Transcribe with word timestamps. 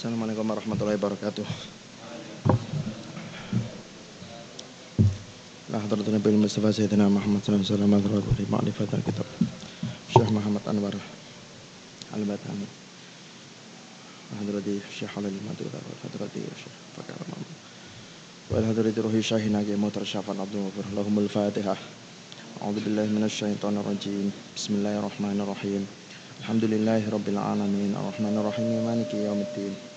Assalamualaikum 0.00 0.48
warahmatullahi 0.48 0.96
wabarakatuh. 0.96 1.44
La 5.68 5.76
hadratu 5.76 6.08
Nabi 6.08 6.40
Mustafa 6.40 6.72
Sayyidina 6.72 7.04
Muhammad 7.04 7.44
sallallahu 7.44 7.68
alaihi 7.68 8.08
wasallam 8.08 8.24
li 8.32 8.46
ma'rifat 8.48 8.96
kitab 9.04 9.28
Syekh 10.08 10.32
Muhammad 10.32 10.64
Anwar 10.72 10.96
Al-Batani. 12.16 12.64
Hadrati 14.40 14.80
Syekh 14.88 15.12
Halil 15.20 15.36
Madura 15.44 15.76
wa 15.84 15.94
hadrati 16.08 16.48
Syekh 16.48 16.76
Fakar 16.96 17.20
Muhammad. 17.20 17.52
Wa 18.48 18.56
hadrati 18.72 19.04
ruhi 19.04 19.20
Syahina 19.20 19.60
Ki 19.60 19.76
Mutar 19.76 20.08
Syafan 20.08 20.40
Abdul 20.40 20.64
Ghafur. 20.72 20.96
Lahumul 20.96 21.28
Fatihah. 21.28 21.76
A'udzu 22.64 22.88
billahi 22.88 23.12
minasyaitonir 23.12 23.84
rajim. 23.84 24.32
Bismillahirrahmanirrahim. 24.56 25.84
Alhamdulillahi 26.40 27.04
rabbil 27.04 27.36
alamin. 27.36 27.92
Arrahmanir 27.92 28.48
rahim. 28.48 28.80
Maliki 28.80 29.28
yaumiddin. 29.28 29.89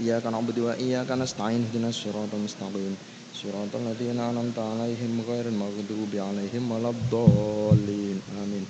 إياك 0.00 0.26
نعبد 0.26 0.58
وإياك 0.58 1.10
نستعين 1.10 1.60
اهدنا 1.66 1.88
الصراط 1.88 2.28
المستقيم 2.32 2.96
صراط 3.34 3.72
الذين 3.74 4.20
أنعمت 4.20 4.58
عليهم 4.58 5.12
غير 5.28 5.44
المغضوب 5.48 6.12
عليهم 6.14 6.72
ولا 6.72 6.90
الضالين 6.90 8.18
آمين 8.42 8.66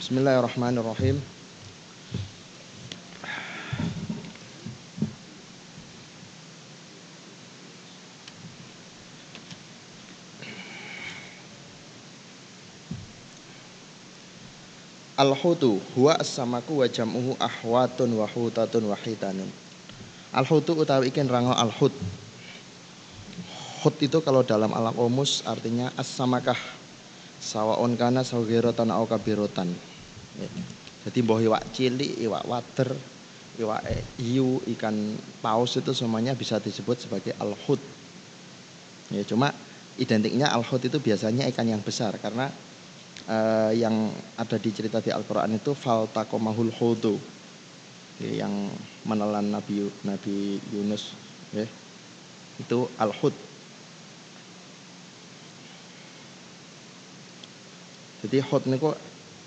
بسم 0.00 0.18
الله 0.18 0.38
الرحمن 0.38 0.78
الرحيم 0.78 1.16
Al-hutu 15.27 15.83
huwa 15.99 16.15
as-samaku 16.15 16.79
wa 16.79 16.87
jam'uhu 16.87 17.35
ahwatun 17.35 18.15
wa 18.15 18.23
hutatun 18.31 18.87
wa 18.87 18.95
hitanun. 18.95 19.51
Al-hutu 20.31 20.71
utawi 20.71 21.11
ikin 21.11 21.27
rango 21.27 21.51
al-hut. 21.51 21.91
Hut 23.83 23.95
itu 23.99 24.23
kalau 24.23 24.47
dalam 24.47 24.71
alam 24.71 24.95
omus 24.95 25.43
artinya 25.43 25.91
as-samakah. 25.99 26.55
Sawaon 27.43 27.99
kana 27.99 28.23
sawirotan 28.23 28.87
au 28.87 29.03
kabirotan. 29.03 29.67
Ya. 30.39 30.47
Jadi 31.07 31.23
mbah 31.23 31.39
iwak 31.43 31.63
cilik, 31.75 32.19
iwak 32.23 32.43
water, 32.47 32.91
iwak 33.59 33.83
hiu, 34.19 34.63
ikan 34.75 34.95
paus 35.43 35.75
itu 35.75 35.91
semuanya 35.91 36.35
bisa 36.39 36.59
disebut 36.59 37.03
sebagai 37.03 37.35
al-hut. 37.39 37.79
Ya, 39.11 39.27
cuma 39.27 39.51
identiknya 39.99 40.51
al-hut 40.55 40.83
itu 40.87 40.99
biasanya 41.03 41.47
ikan 41.51 41.67
yang 41.67 41.83
besar 41.83 42.15
karena 42.19 42.47
uh, 43.27 43.71
yang 43.75 44.09
ada 44.39 44.57
di 44.57 44.71
cerita 44.71 45.03
di 45.03 45.11
Al-Quran 45.11 45.59
itu 45.59 45.75
faltakomahul 45.75 46.71
hudu. 46.73 47.15
Ya, 48.17 48.47
yang 48.47 48.73
menelan 49.05 49.53
Nabi 49.53 49.85
Nabi 50.01 50.57
Yunus 50.73 51.13
ya. 51.53 51.69
itu 52.57 52.89
al-hud. 52.97 53.35
Jadi 58.25 58.41
hud 58.41 58.63
ini 58.65 58.81
kok 58.81 58.97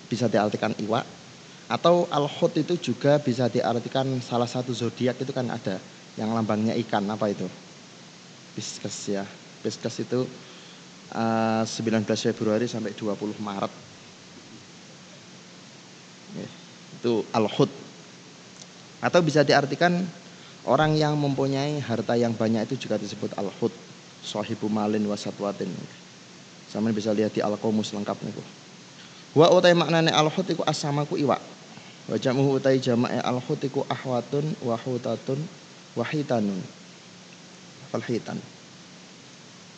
bisa 0.07 0.31
diartikan 0.31 0.71
iwa 0.79 1.03
atau 1.67 2.07
al-hud 2.15 2.55
itu 2.63 2.79
juga 2.79 3.19
bisa 3.19 3.51
diartikan 3.51 4.07
salah 4.23 4.47
satu 4.47 4.71
zodiak 4.71 5.19
itu 5.19 5.35
kan 5.35 5.51
ada 5.51 5.83
yang 6.15 6.31
lambangnya 6.31 6.79
ikan 6.87 7.03
apa 7.11 7.27
itu? 7.35 7.51
Pisces 8.55 9.19
ya. 9.19 9.27
Pisces 9.67 10.07
itu 10.07 10.31
19 11.11 12.07
eh, 12.07 12.31
Februari 12.31 12.71
sampai 12.71 12.95
20 12.95 13.35
Maret. 13.43 13.73
Itu 17.01 17.27
al-hud. 17.35 17.71
Atau 19.03 19.25
bisa 19.25 19.43
diartikan 19.43 20.07
orang 20.69 20.95
yang 20.95 21.19
mempunyai 21.19 21.83
harta 21.83 22.15
yang 22.15 22.31
banyak 22.37 22.71
itu 22.71 22.87
juga 22.87 22.95
disebut 23.01 23.35
al-hud. 23.35 23.75
Sahibu 24.23 24.71
malin 24.71 25.03
wasatwatin. 25.09 25.73
Sama 26.71 26.95
bisa 26.95 27.11
lihat 27.11 27.35
di 27.35 27.43
al-qomus 27.43 27.91
lengkap 27.91 28.21
nih. 28.23 28.35
Wa 29.35 29.51
utai 29.51 29.75
maknane 29.75 30.15
al-hud 30.15 30.47
iku 30.47 30.63
asamaku 30.63 31.19
iwa. 31.19 31.41
Wa 32.07 32.17
jamuhu 32.21 32.63
utai 32.63 32.79
jama'i 32.79 33.19
al-hud 33.19 33.59
iku 33.67 33.83
ahwatun 33.91 34.47
wa 34.63 34.79
hutatun 34.79 35.43
wa 35.99 36.05
hitanun. 36.07 36.63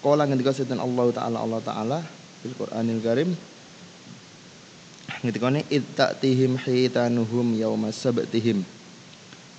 Kala 0.03 0.27
ngendika 0.27 0.51
sinten 0.51 0.83
Allah 0.83 1.15
taala 1.15 1.39
Allah 1.39 1.61
taala 1.63 1.99
fil 2.43 2.55
Qur'anil 2.59 3.01
Karim. 3.01 3.31
Ngendikane 5.23 5.63
ittatihim 5.71 6.59
hitanuhum 6.59 7.55
yauma 7.55 7.95
sabtihim. 7.95 8.67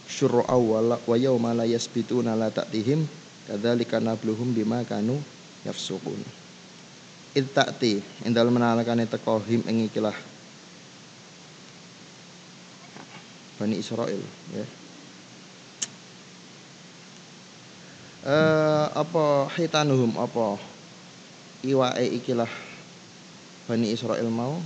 Syur'a 0.06 0.60
wa 0.60 1.00
wa 1.00 1.16
yauma 1.16 1.56
la 1.56 1.64
yasbituna 1.64 2.36
la 2.36 2.52
ta'tihim. 2.52 3.08
Kadzalika 3.48 4.04
nabluhum 4.04 4.52
bima 4.52 4.84
kanu 4.84 5.20
yafsukun 5.64 6.44
ittati 7.34 7.98
indal 8.24 8.54
menalakane 8.54 9.10
teko 9.10 9.42
him 9.42 9.66
ing 9.66 9.90
ikilah 9.90 10.14
Bani 13.58 13.76
Israel 13.82 14.22
ya 14.54 14.66
eh, 18.24 18.86
apa 18.92 19.52
hitanuhum 19.56 20.16
apa? 20.20 20.60
Iwae 21.64 22.20
ikilah 22.20 22.50
Bani 23.68 23.92
Israel 23.96 24.28
mau. 24.28 24.60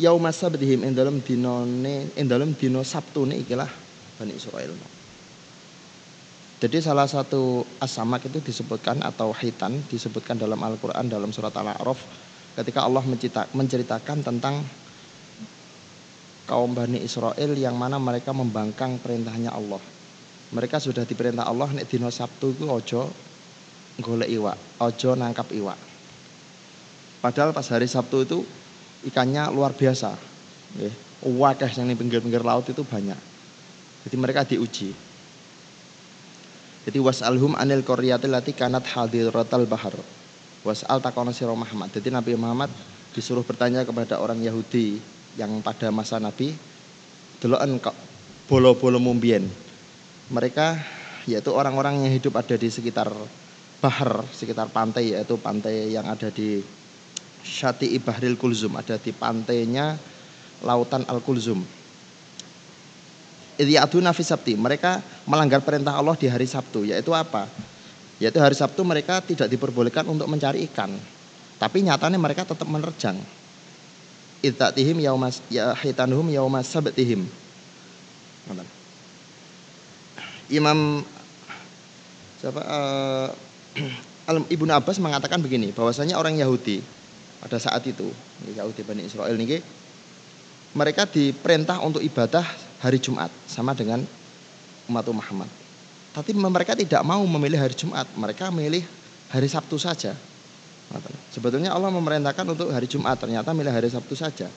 Yauma 0.00 0.34
sabdihim 0.34 0.82
ing 0.82 0.96
dalem 0.96 1.22
dinane 1.22 2.10
ing 2.18 2.26
dalem 2.26 2.56
dina 2.58 2.82
sabtune 2.82 3.38
ikilah 3.38 3.70
Bani 4.18 4.34
Israel 4.34 4.74
mau. 4.74 4.92
Jadi 6.62 6.78
salah 6.78 7.10
satu 7.10 7.66
asamak 7.82 8.30
itu 8.30 8.38
disebutkan 8.38 9.02
atau 9.02 9.34
hitan 9.34 9.82
disebutkan 9.90 10.38
dalam 10.38 10.58
Al-Quran 10.62 11.10
dalam 11.10 11.34
surat 11.34 11.50
Al-A'raf 11.58 11.98
ketika 12.54 12.86
Allah 12.86 13.02
menceritakan 13.50 14.22
tentang 14.22 14.62
kaum 16.46 16.74
Bani 16.74 17.02
Israel 17.02 17.52
yang 17.54 17.78
mana 17.78 17.98
mereka 18.02 18.34
membangkang 18.34 18.98
perintahnya 18.98 19.54
Allah. 19.54 19.80
Mereka 20.52 20.76
sudah 20.82 21.08
diperintah 21.08 21.48
Allah 21.48 21.70
nek 21.72 21.88
dino 21.88 22.12
Sabtu 22.12 22.52
itu 22.52 22.68
ojo 22.68 23.08
golek 24.00 24.28
iwak, 24.28 24.58
ojo 24.80 25.10
nangkap 25.16 25.48
iwak. 25.52 25.76
Padahal 27.24 27.54
pas 27.54 27.64
hari 27.70 27.86
Sabtu 27.88 28.16
itu 28.24 28.38
ikannya 29.08 29.48
luar 29.54 29.72
biasa. 29.72 30.12
Nggih, 30.76 30.94
wakeh 31.38 31.70
yang 31.78 31.86
di 31.88 31.96
pinggir-pinggir 31.96 32.42
laut 32.42 32.66
itu 32.66 32.82
banyak. 32.82 33.16
Jadi 34.02 34.16
mereka 34.18 34.42
diuji. 34.42 34.90
Jadi 36.82 36.98
was'alhum 36.98 37.54
anil 37.54 37.86
qaryati 37.86 38.26
lati 38.26 38.50
kanat 38.50 38.82
hadiratal 38.90 39.70
bahar. 39.70 39.94
Was'al 40.66 40.98
takono 40.98 41.30
sira 41.30 41.54
Muhammad. 41.54 41.94
Jadi 41.94 42.10
Nabi 42.10 42.34
Muhammad 42.34 42.74
disuruh 43.14 43.46
bertanya 43.46 43.86
kepada 43.86 44.18
orang 44.18 44.42
Yahudi 44.42 44.98
yang 45.36 45.64
pada 45.64 45.88
masa 45.88 46.20
Nabi 46.20 46.52
deloken 47.40 47.80
kok 47.80 47.96
bolo-bolo 48.46 49.00
mumbien. 49.00 49.48
Mereka 50.32 50.78
yaitu 51.26 51.50
orang-orang 51.54 52.06
yang 52.06 52.12
hidup 52.12 52.38
ada 52.38 52.54
di 52.58 52.68
sekitar 52.68 53.10
bahar, 53.82 54.22
sekitar 54.30 54.70
pantai 54.70 55.16
yaitu 55.16 55.34
pantai 55.38 55.90
yang 55.90 56.06
ada 56.06 56.30
di 56.30 56.62
Syati 57.42 57.90
Bahril 57.98 58.38
Kulzum, 58.38 58.78
ada 58.78 58.94
di 58.98 59.10
pantainya 59.10 59.98
lautan 60.62 61.02
Al 61.10 61.18
Kulzum. 61.18 61.58
Idiyaduna 63.58 64.14
fi 64.14 64.22
Sabti, 64.22 64.54
mereka 64.54 65.02
melanggar 65.28 65.60
perintah 65.60 65.98
Allah 65.98 66.16
di 66.16 66.30
hari 66.30 66.46
Sabtu, 66.46 66.86
yaitu 66.88 67.12
apa? 67.12 67.50
Yaitu 68.22 68.38
hari 68.38 68.54
Sabtu 68.54 68.86
mereka 68.86 69.18
tidak 69.20 69.50
diperbolehkan 69.50 70.06
untuk 70.06 70.30
mencari 70.30 70.64
ikan. 70.70 70.94
Tapi 71.58 71.82
nyatanya 71.82 72.18
mereka 72.18 72.46
tetap 72.46 72.66
menerjang 72.66 73.18
itatihim 74.42 74.98
yaumas 74.98 75.38
ya 75.48 75.72
hitanuhum 75.78 76.26
yaumas 76.28 76.66
sabtihim. 76.68 77.24
Imam 80.52 81.00
siapa 82.42 82.60
uh, 84.28 84.52
Ibnu 84.52 84.68
Abbas 84.68 85.00
mengatakan 85.00 85.40
begini 85.40 85.72
bahwasanya 85.72 86.20
orang 86.20 86.36
Yahudi 86.36 86.84
pada 87.40 87.56
saat 87.56 87.86
itu 87.88 88.10
Yahudi 88.52 88.82
Bani 88.84 89.08
Israel 89.08 89.32
ini 89.38 89.64
mereka 90.76 91.08
diperintah 91.08 91.80
untuk 91.80 92.04
ibadah 92.04 92.44
hari 92.82 93.00
Jumat 93.00 93.32
sama 93.48 93.72
dengan 93.72 94.04
umat 94.90 95.06
Muhammad. 95.08 95.48
Tapi 96.12 96.36
mereka 96.36 96.76
tidak 96.76 97.00
mau 97.06 97.24
memilih 97.24 97.56
hari 97.56 97.72
Jumat, 97.72 98.04
mereka 98.18 98.52
memilih 98.52 98.84
hari 99.32 99.48
Sabtu 99.48 99.80
saja. 99.80 100.12
Sebetulnya 101.32 101.72
Allah 101.72 101.88
memerintahkan 101.88 102.44
untuk 102.44 102.68
hari 102.68 102.84
Jumat, 102.84 103.16
ternyata 103.16 103.56
milih 103.56 103.72
hari 103.72 103.88
Sabtu 103.88 104.12
saja. 104.12 104.52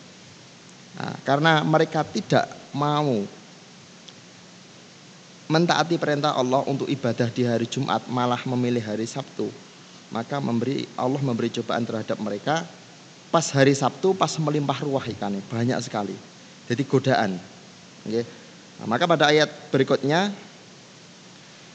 Nah, 1.00 1.16
karena 1.24 1.64
mereka 1.64 2.04
tidak 2.04 2.52
mau 2.76 3.24
mentaati 5.48 5.96
perintah 5.96 6.36
Allah 6.36 6.66
untuk 6.68 6.90
ibadah 6.92 7.32
di 7.32 7.48
hari 7.48 7.68
Jumat, 7.68 8.04
malah 8.12 8.42
memilih 8.44 8.84
hari 8.84 9.08
Sabtu, 9.08 9.48
maka 10.12 10.44
memberi 10.44 10.84
Allah 11.00 11.22
memberi 11.24 11.48
cobaan 11.54 11.88
terhadap 11.88 12.20
mereka. 12.20 12.68
pas 13.34 13.52
hari 13.52 13.76
Sabtu 13.76 14.16
pas 14.16 14.32
melimpah 14.40 14.80
ruah 14.80 15.04
ikannya 15.04 15.44
banyak 15.52 15.76
sekali. 15.84 16.16
Jadi 16.72 16.88
godaan. 16.88 17.36
Oke. 18.08 18.24
Nah, 18.80 18.88
maka 18.88 19.04
pada 19.04 19.28
ayat 19.28 19.52
berikutnya 19.76 20.32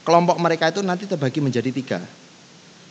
kelompok 0.01 0.41
mereka 0.41 0.73
itu 0.73 0.81
nanti 0.81 1.05
terbagi 1.05 1.37
menjadi 1.37 1.69
tiga. 1.69 2.01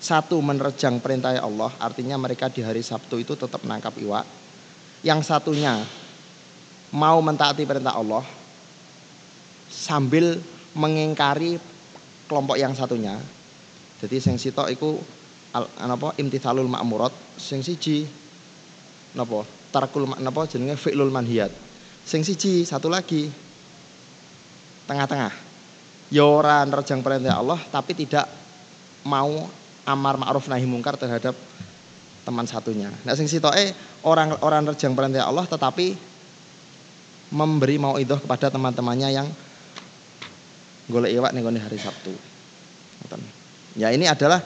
Satu 0.00 0.41
menerjang 0.41 0.97
perintah 0.97 1.37
Allah, 1.37 1.69
artinya 1.76 2.17
mereka 2.17 2.49
di 2.49 2.64
hari 2.64 2.81
Sabtu 2.81 3.20
itu 3.20 3.37
tetap 3.37 3.61
menangkap 3.61 3.93
iwak. 4.00 4.25
Yang 5.05 5.29
satunya 5.29 5.85
mau 6.88 7.20
mentaati 7.20 7.69
perintah 7.69 8.00
Allah 8.00 8.25
sambil 9.69 10.41
mengingkari 10.73 11.61
kelompok 12.25 12.56
yang 12.56 12.73
satunya. 12.73 13.20
Jadi 14.00 14.17
sing 14.25 14.37
sitok 14.41 14.73
iku 14.73 14.97
napa 15.85 16.17
imtithalul 16.17 16.64
ma'murat, 16.64 17.12
sing 17.37 17.61
siji 17.61 18.08
napa 19.12 19.44
tarkul 19.69 20.08
napa 20.17 20.49
jenenge 20.49 20.81
fi'lul 20.81 21.12
manhiyat. 21.12 21.52
Sing 22.08 22.25
siji 22.25 22.64
satu 22.64 22.88
lagi 22.88 23.29
tengah-tengah. 24.88 25.52
Ya 26.11 26.26
ora 26.26 26.64
nerjang 26.67 27.05
perintah 27.05 27.38
Allah 27.38 27.61
tapi 27.70 27.94
tidak 27.94 28.26
mau 29.06 29.60
amar 29.88 30.21
ma'ruf 30.21 30.49
nahi 30.49 30.67
mungkar 30.69 30.97
terhadap 30.97 31.32
teman 32.25 32.44
satunya. 32.44 32.93
Nah 33.05 33.17
sing 33.17 33.27
sitoke 33.27 33.73
orang 34.05 34.37
orang 34.44 34.69
nerjang 34.69 34.93
perintah 34.93 35.25
Allah 35.25 35.49
tetapi 35.49 35.97
memberi 37.31 37.77
mau 37.79 37.97
itu 37.97 38.15
kepada 38.19 38.50
teman-temannya 38.50 39.09
yang 39.15 39.27
golek 40.91 41.15
iwak 41.15 41.31
nih 41.31 41.62
hari 41.62 41.79
Sabtu. 41.79 42.12
Ya 43.79 43.94
ini 43.94 44.11
adalah 44.11 44.43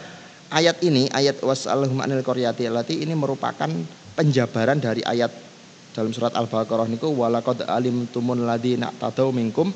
ayat 0.52 0.84
ini 0.84 1.08
ayat 1.08 1.40
wasalhum 1.40 1.98
anil 2.04 2.20
qaryati 2.20 2.68
ini 3.00 3.16
merupakan 3.16 3.68
penjabaran 4.14 4.78
dari 4.78 5.00
ayat 5.02 5.32
dalam 5.94 6.10
surat 6.12 6.34
Al-Baqarah 6.36 6.90
niku 6.90 7.08
walaqad 7.10 7.64
alimtumul 7.64 8.44
ladina 8.44 8.90
tadau 8.98 9.30
minkum 9.30 9.70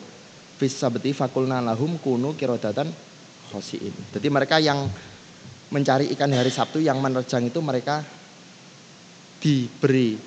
fis 0.58 0.74
sabti 0.74 1.14
fakulna 1.14 1.62
lahum 1.62 1.96
kunu 2.02 2.34
kirodatan 2.34 2.90
khosiin. 3.48 3.94
Jadi 4.12 4.28
mereka 4.28 4.58
yang 4.60 4.90
mencari 5.68 6.08
ikan 6.16 6.32
hari 6.32 6.48
Sabtu 6.48 6.80
yang 6.80 7.00
menerjang 7.00 7.44
itu 7.48 7.60
mereka 7.60 8.00
diberi 9.38 10.18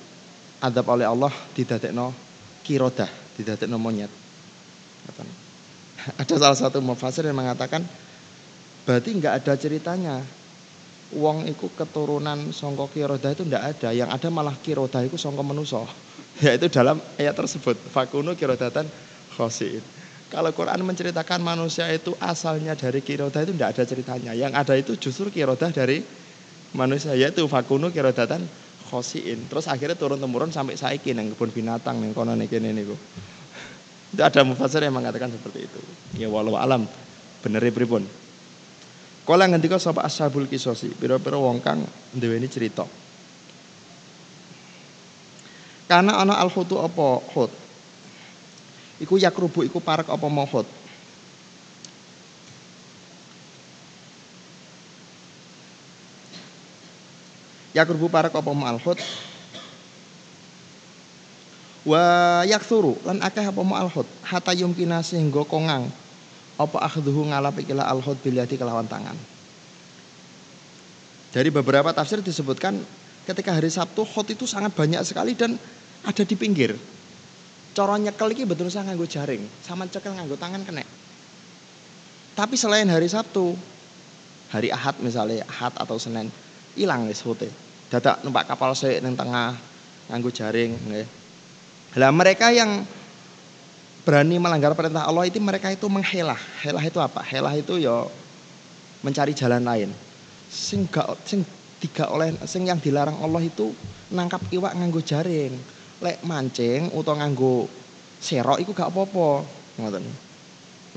adab 0.61 0.85
oleh 0.93 1.09
Allah 1.09 1.33
didadekno 1.57 2.13
kirodah, 2.61 3.09
tidak 3.35 3.65
monyet. 3.75 4.09
Ada 6.21 6.33
salah 6.37 6.57
satu 6.57 6.77
mufasir 6.81 7.25
yang 7.25 7.37
mengatakan 7.37 7.85
berarti 8.85 9.09
nggak 9.17 9.33
ada 9.41 9.53
ceritanya. 9.53 10.17
Wong 11.11 11.43
itu 11.43 11.67
keturunan 11.75 12.55
songko 12.55 12.87
kirodah 12.87 13.35
itu 13.35 13.43
ndak 13.43 13.63
ada, 13.75 13.91
yang 13.91 14.07
ada 14.07 14.31
malah 14.31 14.55
kirodah 14.55 15.03
itu 15.07 15.19
songko 15.19 15.43
menuso. 15.43 15.83
Yaitu 16.39 16.71
dalam 16.71 16.97
ayat 17.19 17.35
tersebut, 17.35 17.75
fakunu 17.91 18.33
kirodatan 18.33 18.87
khosin. 19.35 19.83
Kalau 20.31 20.55
Quran 20.55 20.79
menceritakan 20.87 21.43
manusia 21.43 21.91
itu 21.91 22.15
asalnya 22.23 22.71
dari 22.71 23.03
kirodah 23.03 23.43
itu 23.43 23.51
ndak 23.51 23.75
ada 23.75 23.83
ceritanya. 23.83 24.31
Yang 24.31 24.51
ada 24.55 24.73
itu 24.79 24.91
justru 24.95 25.27
kirodah 25.27 25.75
dari 25.75 25.99
manusia 26.71 27.11
yaitu 27.19 27.43
fakunu 27.51 27.91
kirodatan 27.91 28.47
khosiin. 28.87 29.51
Terus 29.51 29.67
akhirnya 29.67 29.99
turun 29.99 30.23
temurun 30.23 30.47
sampai 30.47 30.79
saiki 30.79 31.11
nang 31.11 31.35
kebun 31.35 31.51
binatang 31.51 31.99
ning 31.99 32.15
kono 32.15 32.31
niki 32.31 32.63
niku. 32.63 32.95
Itu 34.15 34.23
ada 34.23 34.43
mufasir 34.47 34.83
yang 34.83 34.95
mengatakan 34.95 35.31
seperti 35.31 35.71
itu. 35.71 35.79
Ya 36.19 36.27
walau 36.27 36.59
alam 36.59 36.83
bener 37.39 37.63
pripun. 37.71 38.03
Kala 39.23 39.47
ngendika 39.47 39.79
sapa 39.79 40.03
ashabul 40.03 40.51
kisosi, 40.51 40.91
pira-pira 40.91 41.39
wong 41.39 41.63
kang 41.63 41.79
duweni 42.11 42.51
cerita. 42.51 42.83
Karena 45.87 46.19
ana 46.19 46.39
al-hutu 46.43 46.75
apa 46.83 47.23
hut. 47.31 47.60
Iku 49.01 49.17
yakrubu 49.17 49.65
iku 49.65 49.81
parek 49.81 50.13
apa 50.13 50.27
mohut. 50.29 50.69
Yakurbu 57.71 58.11
para 58.11 58.27
apa 58.27 58.51
ma'alhut 58.51 58.99
wa 61.81 62.03
yaksuru 62.45 62.99
lan 63.07 63.23
akeh 63.23 63.47
apa 63.47 63.63
ma'alhut 63.63 64.03
hatta 64.27 64.51
yumkina 64.51 64.99
sehingga 65.01 65.47
kongang. 65.47 65.87
Apa 66.59 66.77
akhduhu 66.83 67.31
ngalap 67.31 67.57
ikilah 67.57 67.87
alhut 67.89 68.19
bilyadi 68.21 68.59
kelawan 68.59 68.85
tangan? 68.85 69.17
Dari 71.31 71.49
beberapa 71.49 71.89
tafsir 71.95 72.21
disebutkan 72.21 72.77
ketika 73.25 73.55
hari 73.55 73.71
Sabtu 73.71 74.03
hot 74.03 74.29
itu 74.29 74.45
sangat 74.45 74.75
banyak 74.75 75.01
sekali 75.01 75.33
dan 75.33 75.55
ada 76.05 76.21
di 76.27 76.35
pinggir 76.37 76.75
cara 77.71 77.95
nyekel 77.95 78.35
iki 78.35 78.43
betul 78.43 78.67
saya 78.67 78.87
nganggo 78.87 79.07
jaring 79.07 79.43
sama 79.63 79.87
cekel 79.87 80.11
nganggo 80.11 80.35
tangan 80.35 80.63
kena 80.67 80.83
tapi 82.35 82.55
selain 82.55 82.87
hari 82.87 83.11
Sabtu 83.11 83.55
hari 84.51 84.69
Ahad 84.69 84.99
misalnya 84.99 85.47
Ahad 85.47 85.71
atau 85.79 85.95
Senin 85.95 86.27
hilang 86.75 87.07
wis 87.07 87.23
hote. 87.23 87.47
Dadak 87.91 88.23
numpak 88.23 88.47
kapal 88.47 88.71
sik 88.75 89.03
ning 89.03 89.15
tengah 89.15 89.55
nganggo 90.11 90.31
jaring 90.31 90.75
nggih. 90.75 91.07
Lah 91.99 92.11
mereka 92.11 92.51
yang 92.51 92.87
berani 94.07 94.39
melanggar 94.39 94.71
perintah 94.75 95.07
Allah 95.07 95.27
itu 95.27 95.39
mereka 95.43 95.71
itu 95.71 95.87
menghelah. 95.91 96.39
Helah 96.63 96.83
itu 96.83 96.99
apa? 97.03 97.19
Helah 97.23 97.55
itu 97.59 97.79
ya 97.79 98.07
mencari 99.03 99.35
jalan 99.35 99.63
lain. 99.63 99.89
Sing 100.51 100.87
gak 100.87 101.19
sing 101.27 101.43
tiga 101.83 102.07
oleh 102.11 102.35
sing 102.47 102.63
yang 102.67 102.79
dilarang 102.79 103.19
Allah 103.19 103.43
itu 103.43 103.75
nangkap 104.11 104.39
iwak 104.51 104.71
nganggo 104.75 105.03
jaring. 105.03 105.55
Lek 106.01 106.25
mancing 106.25 106.89
utawa 106.97 107.21
nganggo 107.21 107.69
serok 108.21 108.57
itu 108.57 108.73
gak 108.73 108.89
apa-apa. 108.89 109.45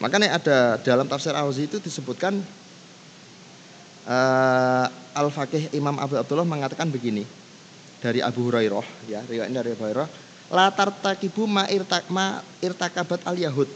Makanya 0.00 0.40
ada 0.40 0.58
dalam 0.82 1.06
tafsir 1.06 1.36
Auzi 1.36 1.70
itu 1.70 1.78
disebutkan 1.78 2.40
uh, 4.08 4.86
Al-Faqih 5.14 5.70
Imam 5.76 5.94
Abu 6.00 6.18
Abdullah 6.18 6.48
mengatakan 6.48 6.90
begini 6.90 7.22
dari 8.02 8.20
Abu 8.20 8.50
Hurairah 8.50 8.86
ya 9.08 9.22
riwayat 9.24 9.54
dari 9.54 9.70
Abu 9.72 9.82
Hurairah 9.86 10.08
la 10.52 10.68
tartakibu 10.68 11.48
ma, 11.48 11.64
irtak, 11.70 12.04
ma 12.12 12.44
irtakabat 12.60 13.24
al 13.24 13.38
yahud 13.38 13.70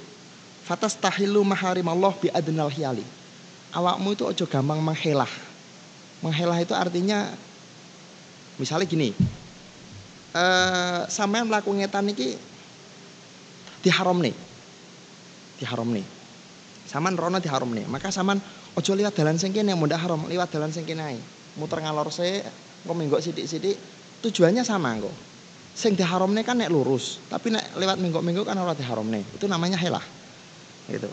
fatas 0.66 0.98
tahilu 0.98 1.40
Allah 1.48 2.12
bi 2.18 2.28
adnal 2.28 2.68
hiyali 2.68 3.06
awakmu 3.72 4.16
itu 4.16 4.24
ojo 4.24 4.44
gampang 4.48 4.80
menghelah. 4.80 5.30
Menghelah 6.18 6.58
itu 6.58 6.74
artinya 6.74 7.30
misalnya 8.58 8.90
gini 8.90 9.14
eh, 10.34 11.00
sampean 11.08 11.48
melakukan 11.48 11.80
ngetan 11.80 12.10
iki 12.12 12.36
diharam 13.84 14.18
nih 14.18 14.34
diharam 15.62 15.88
nih 15.88 16.06
saman 16.88 17.14
rono 17.14 17.38
diharam 17.38 17.70
nih 17.70 17.84
maka 17.86 18.08
saman 18.12 18.40
Ojo 18.78 18.94
liwat 18.94 19.10
dalan 19.10 19.34
sing 19.34 19.50
kene 19.50 19.74
mundak 19.74 19.98
haram, 19.98 20.22
liwat 20.30 20.54
dalan 20.54 20.70
sing 20.70 20.86
ae. 20.86 21.18
Muter 21.58 21.82
ngalor 21.82 22.14
se, 22.14 22.46
engko 22.86 22.94
menggok 22.94 23.18
sithik-sithik, 23.18 23.74
tujuannya 24.22 24.62
sama 24.62 24.94
engko. 24.94 25.10
Sing 25.74 25.98
diharamne 25.98 26.46
kan 26.46 26.62
nek 26.62 26.70
lurus, 26.70 27.18
tapi 27.26 27.50
nek 27.50 27.74
lewat 27.74 27.98
menggok-menggok 27.98 28.46
kan 28.46 28.54
ora 28.54 28.78
diharamne. 28.78 29.26
Itu 29.34 29.50
namanya 29.50 29.74
helah. 29.74 30.06
Gitu. 30.86 31.10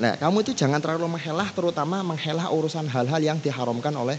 Nah, 0.00 0.16
kamu 0.16 0.48
itu 0.48 0.56
jangan 0.56 0.80
terlalu 0.80 1.12
menghelah 1.12 1.52
terutama 1.52 2.00
menghelah 2.00 2.48
urusan 2.48 2.88
hal-hal 2.88 3.20
yang 3.20 3.36
diharamkan 3.36 3.92
oleh 3.92 4.16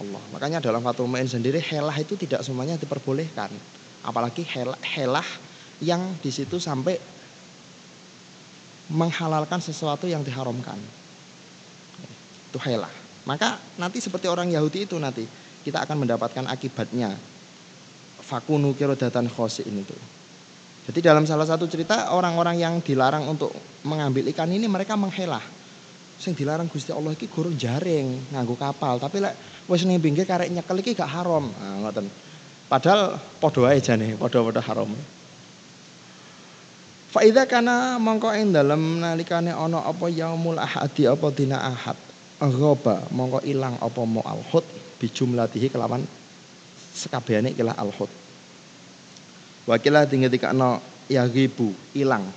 Allah. 0.00 0.22
Makanya 0.32 0.58
dalam 0.60 0.84
Fathul 0.84 1.08
Mu'in 1.08 1.28
sendiri 1.28 1.60
helah 1.60 1.94
itu 1.96 2.16
tidak 2.16 2.44
semuanya 2.44 2.76
diperbolehkan. 2.76 3.48
Apalagi 4.04 4.44
helah, 4.44 4.78
helah 4.82 5.28
yang 5.80 6.00
di 6.20 6.30
situ 6.32 6.60
sampai 6.60 6.96
menghalalkan 8.86 9.58
sesuatu 9.58 10.06
yang 10.06 10.22
diharamkan 10.22 10.78
itu 12.56 12.58
helah. 12.72 12.92
Maka 13.28 13.60
nanti 13.76 14.00
seperti 14.00 14.30
orang 14.30 14.48
Yahudi 14.48 14.88
itu 14.88 14.96
nanti 14.96 15.28
kita 15.66 15.84
akan 15.84 16.06
mendapatkan 16.06 16.48
akibatnya. 16.48 17.12
Fakunu 18.22 18.72
kirodatan 18.74 19.28
khosin 19.30 19.70
itu. 19.70 19.94
Jadi 20.86 20.98
dalam 21.02 21.26
salah 21.26 21.46
satu 21.46 21.66
cerita 21.66 22.14
orang-orang 22.14 22.58
yang 22.58 22.74
dilarang 22.78 23.26
untuk 23.26 23.50
mengambil 23.82 24.26
ikan 24.30 24.50
ini 24.50 24.70
mereka 24.70 24.94
menghelah. 24.94 25.42
Sing 26.16 26.32
dilarang 26.32 26.72
Gusti 26.72 26.96
Allah 26.96 27.12
iki 27.12 27.28
guru 27.28 27.52
jaring 27.52 28.32
nganggo 28.32 28.56
kapal, 28.56 28.96
tapi 28.96 29.20
lek 29.20 29.36
wis 29.68 29.84
ning 29.84 30.00
pinggir 30.00 30.24
karek 30.24 30.48
nyekel 30.48 30.80
iki 30.80 30.96
gak 30.96 31.12
haram. 31.12 31.52
Nah, 31.52 31.84
ngoten. 31.84 32.08
Padahal 32.66 33.20
padha 33.38 33.60
wae 33.68 33.78
jane, 33.84 34.16
padha-padha 34.16 34.64
haram. 34.64 34.90
Faida 37.12 37.44
kana 37.44 38.00
mongko 38.00 38.32
ing 38.32 38.50
dalem 38.50 39.00
nalikane 39.00 39.52
ana 39.52 39.84
apa 39.84 40.08
yaumul 40.10 40.58
ahadi 40.58 41.08
apa 41.08 41.32
dina 41.32 41.56
ahad 41.62 41.96
Aghaba 42.36 43.00
mongko 43.08 43.40
ilang 43.48 43.80
apa 43.80 44.04
mau 44.04 44.20
alhut 44.20 44.60
bijumlatihi 45.00 45.72
kelawan 45.72 46.04
sekabehane 46.92 47.56
kila 47.56 47.72
alhut. 47.72 48.12
Wakilah 49.64 50.04
tinggal 50.04 50.52
no 50.52 50.84
yagibu 51.08 51.72
ilang 51.96 52.28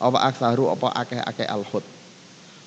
apa 0.00 0.18
aksaru 0.32 0.72
apa 0.72 0.88
akeh-akeh 1.04 1.44
alhut. 1.44 1.84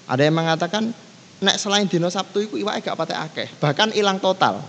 Ada 0.10 0.27
yang 0.27 0.36
mengatakan 0.38 0.93
nek 1.41 1.58
selain 1.58 1.89
dino 1.89 2.10
Sabtu 2.10 2.46
itu 2.46 2.55
iwake 2.62 2.86
gak 2.86 2.98
patek 2.98 3.17
akeh, 3.17 3.48
bahkan 3.58 3.89
hilang 3.93 4.22
total. 4.22 4.62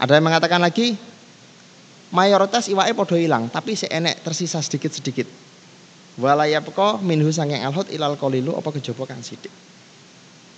Ada 0.00 0.18
yang 0.18 0.24
mengatakan 0.26 0.58
lagi 0.58 0.96
mayoritas 2.12 2.68
iwake 2.68 2.92
padha 2.96 3.16
ilang, 3.20 3.48
tapi 3.48 3.76
si 3.76 3.88
enek 3.88 4.24
tersisa 4.24 4.60
sedikit-sedikit. 4.60 5.28
Walayapqa 6.20 7.00
minhu 7.00 7.32
sanging 7.32 7.64
alhut 7.64 7.88
ilal 7.88 8.20
qalilu 8.20 8.52
apa 8.52 8.68
kejaba 8.68 9.08
kang 9.08 9.24
sithik. 9.24 9.52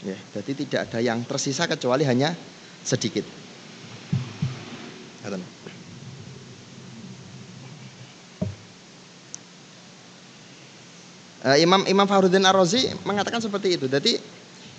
Ya, 0.03 0.19
jadi 0.37 0.53
tidak 0.53 0.81
ada 0.91 0.99
yang 1.01 1.23
tersisa 1.25 1.65
kecuali 1.65 2.05
hanya 2.05 2.35
sedikit. 2.85 3.25
Uh, 11.45 11.61
Imam 11.61 11.85
Imam 11.85 12.09
Fahrudin 12.09 12.41
Ar-Razi 12.41 12.89
mengatakan 13.05 13.37
seperti 13.37 13.77
itu. 13.77 13.85
Jadi 13.85 14.17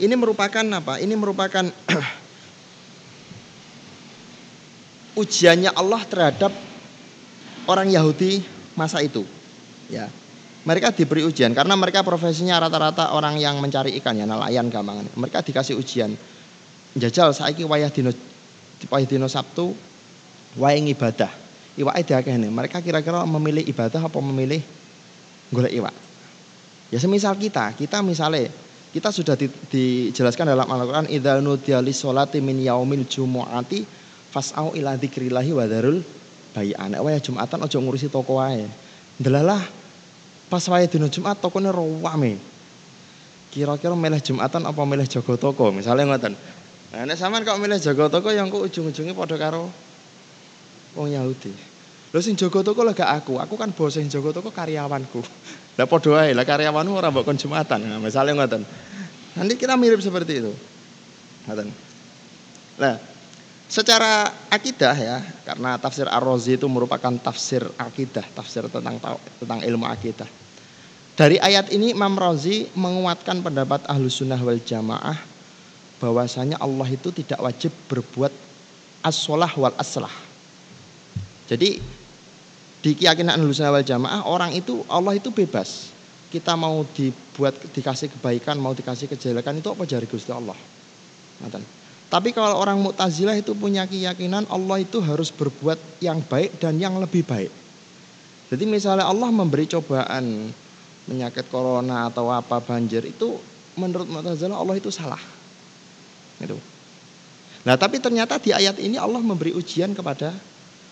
ini 0.02 0.16
merupakan 0.18 0.66
apa? 0.74 0.98
Ini 0.98 1.14
merupakan 1.14 1.62
ujiannya 5.22 5.70
Allah 5.78 6.02
terhadap 6.10 6.50
orang 7.70 7.94
Yahudi 7.94 8.42
masa 8.74 9.06
itu. 9.06 9.22
Ya. 9.94 10.10
Mereka 10.66 10.98
diberi 10.98 11.22
ujian 11.22 11.54
karena 11.54 11.78
mereka 11.78 12.02
profesinya 12.02 12.58
rata-rata 12.58 13.14
orang 13.14 13.38
yang 13.38 13.62
mencari 13.62 13.94
ikan 14.02 14.18
ya 14.18 14.26
nelayan 14.26 14.66
gampang. 14.74 15.06
Mereka 15.14 15.46
dikasih 15.46 15.78
ujian. 15.78 16.18
Jajal 16.98 17.38
saiki 17.38 17.62
wayah 17.62 17.94
dino 17.94 18.10
wayah 18.90 19.06
dino 19.06 19.30
Sabtu 19.30 19.78
wayah 20.58 20.82
ibadah. 20.82 21.30
Iwake 21.78 22.10
diakehne. 22.10 22.50
Mereka 22.50 22.82
kira-kira 22.82 23.22
memilih 23.30 23.62
ibadah 23.70 24.10
apa 24.10 24.18
memilih 24.18 24.66
golek 25.54 25.76
iwak. 25.76 26.05
Ya 26.94 27.02
semisal 27.02 27.34
kita, 27.38 27.74
kita 27.74 28.06
misalnya 28.06 28.50
kita 28.96 29.12
sudah 29.12 29.36
di, 29.36 29.52
dijelaskan 29.52 30.56
dalam 30.56 30.64
Al-Qur'an 30.70 31.08
idza 31.12 31.42
nudiya 31.44 31.84
lis-sholati 31.84 32.40
min 32.40 32.64
yaumil 32.64 33.04
jumu'ati 33.04 33.84
fas'au 34.32 34.72
ila 34.72 34.96
dzikrillahi 34.96 35.52
wa 35.52 35.68
dzarul 35.68 36.00
bai'an. 36.56 36.96
Wayah 36.96 37.20
Jumatan 37.20 37.60
aja 37.60 37.76
ngurusi 37.76 38.08
toko 38.08 38.40
wae. 38.40 38.64
Delalah 39.20 39.60
pas 40.48 40.64
wae 40.72 40.88
dina 40.88 41.12
Jumat 41.12 41.44
tokone 41.44 41.68
rame. 41.76 42.40
Kira-kira 43.52 43.96
milih 44.00 44.24
Jumatan 44.24 44.64
apa 44.64 44.82
milih 44.88 45.08
jaga 45.12 45.34
toko? 45.36 45.76
Misalnya 45.76 46.16
ngoten. 46.16 46.34
Nah, 46.96 47.04
nek 47.04 47.20
sampean 47.20 47.44
kok 47.44 47.60
milih 47.60 47.76
jaga 47.84 48.08
toko 48.08 48.32
yang 48.32 48.48
kok 48.48 48.64
ujung-ujungnya 48.64 49.12
padha 49.12 49.36
karo 49.36 49.68
wong 50.96 51.12
Yahudi. 51.12 51.75
Lho 52.16 52.24
sing 52.24 52.40
jaga 52.40 52.64
toko 52.64 52.88
lah 52.88 52.96
gak 52.96 53.12
aku. 53.12 53.44
Aku 53.44 53.60
kan 53.60 53.76
bos 53.76 53.92
sing 53.92 54.08
jaga 54.08 54.32
toko 54.32 54.48
karyawanku. 54.48 55.20
Lah 55.76 55.84
padha 55.84 56.16
wae, 56.16 56.32
lah 56.32 56.48
karyawanmu 56.48 56.96
ora 56.96 57.12
mbok 57.12 57.28
kon 57.28 57.36
Jumatan. 57.36 57.84
Nah, 57.84 58.00
misalnya 58.00 58.32
ngoten. 58.40 58.64
Nanti 59.36 59.60
kita 59.60 59.76
mirip 59.76 60.00
seperti 60.00 60.40
itu. 60.40 60.56
Ngoten. 61.44 61.68
Nah, 62.80 62.96
secara 63.68 64.32
akidah 64.48 64.96
ya, 64.96 65.20
karena 65.44 65.76
tafsir 65.76 66.08
Ar-Razi 66.08 66.56
itu 66.56 66.64
merupakan 66.72 67.12
tafsir 67.20 67.68
akidah, 67.76 68.24
tafsir 68.32 68.64
tentang 68.72 68.96
tentang 69.36 69.60
ilmu 69.68 69.84
akidah. 69.84 70.32
Dari 71.20 71.44
ayat 71.44 71.68
ini 71.76 71.92
Imam 71.92 72.16
Razi 72.16 72.72
menguatkan 72.72 73.44
pendapat 73.44 73.84
ahlu 73.92 74.08
sunnah 74.08 74.40
wal 74.40 74.64
jamaah 74.64 75.20
bahwasanya 76.00 76.56
Allah 76.64 76.88
itu 76.88 77.12
tidak 77.12 77.44
wajib 77.44 77.76
berbuat 77.92 78.32
as-solah 79.04 79.52
wal 79.60 79.76
aslah. 79.76 80.12
Jadi 81.52 81.84
di 82.86 82.94
keyakinan 82.94 83.42
Ahlussunnah 83.42 83.74
wal 83.74 83.82
Jamaah 83.82 84.30
orang 84.30 84.54
itu 84.54 84.86
Allah 84.86 85.18
itu 85.18 85.34
bebas. 85.34 85.90
Kita 86.30 86.54
mau 86.54 86.86
dibuat 86.94 87.58
dikasih 87.74 88.14
kebaikan, 88.14 88.62
mau 88.62 88.78
dikasih 88.78 89.10
kejelekan 89.10 89.58
itu 89.58 89.74
apa 89.74 89.90
jari 89.90 90.06
Gusti 90.06 90.30
Allah. 90.30 90.54
Tapi 92.06 92.30
kalau 92.30 92.62
orang 92.62 92.78
Mu'tazilah 92.86 93.34
itu 93.34 93.58
punya 93.58 93.90
keyakinan 93.90 94.46
Allah 94.54 94.86
itu 94.86 95.02
harus 95.02 95.34
berbuat 95.34 95.82
yang 95.98 96.22
baik 96.22 96.62
dan 96.62 96.78
yang 96.78 97.02
lebih 97.02 97.26
baik. 97.26 97.50
Jadi 98.54 98.64
misalnya 98.70 99.10
Allah 99.10 99.34
memberi 99.34 99.66
cobaan 99.66 100.54
penyakit 101.10 101.50
corona 101.50 102.14
atau 102.14 102.30
apa 102.30 102.62
banjir 102.62 103.02
itu 103.02 103.42
menurut 103.82 104.06
Mu'tazilah 104.06 104.62
Allah 104.62 104.78
itu 104.78 104.94
salah. 104.94 105.22
Itu. 106.38 106.54
Nah, 107.66 107.74
tapi 107.82 107.98
ternyata 107.98 108.38
di 108.38 108.54
ayat 108.54 108.78
ini 108.78 109.02
Allah 109.02 109.26
memberi 109.26 109.58
ujian 109.58 109.98
kepada 109.98 110.38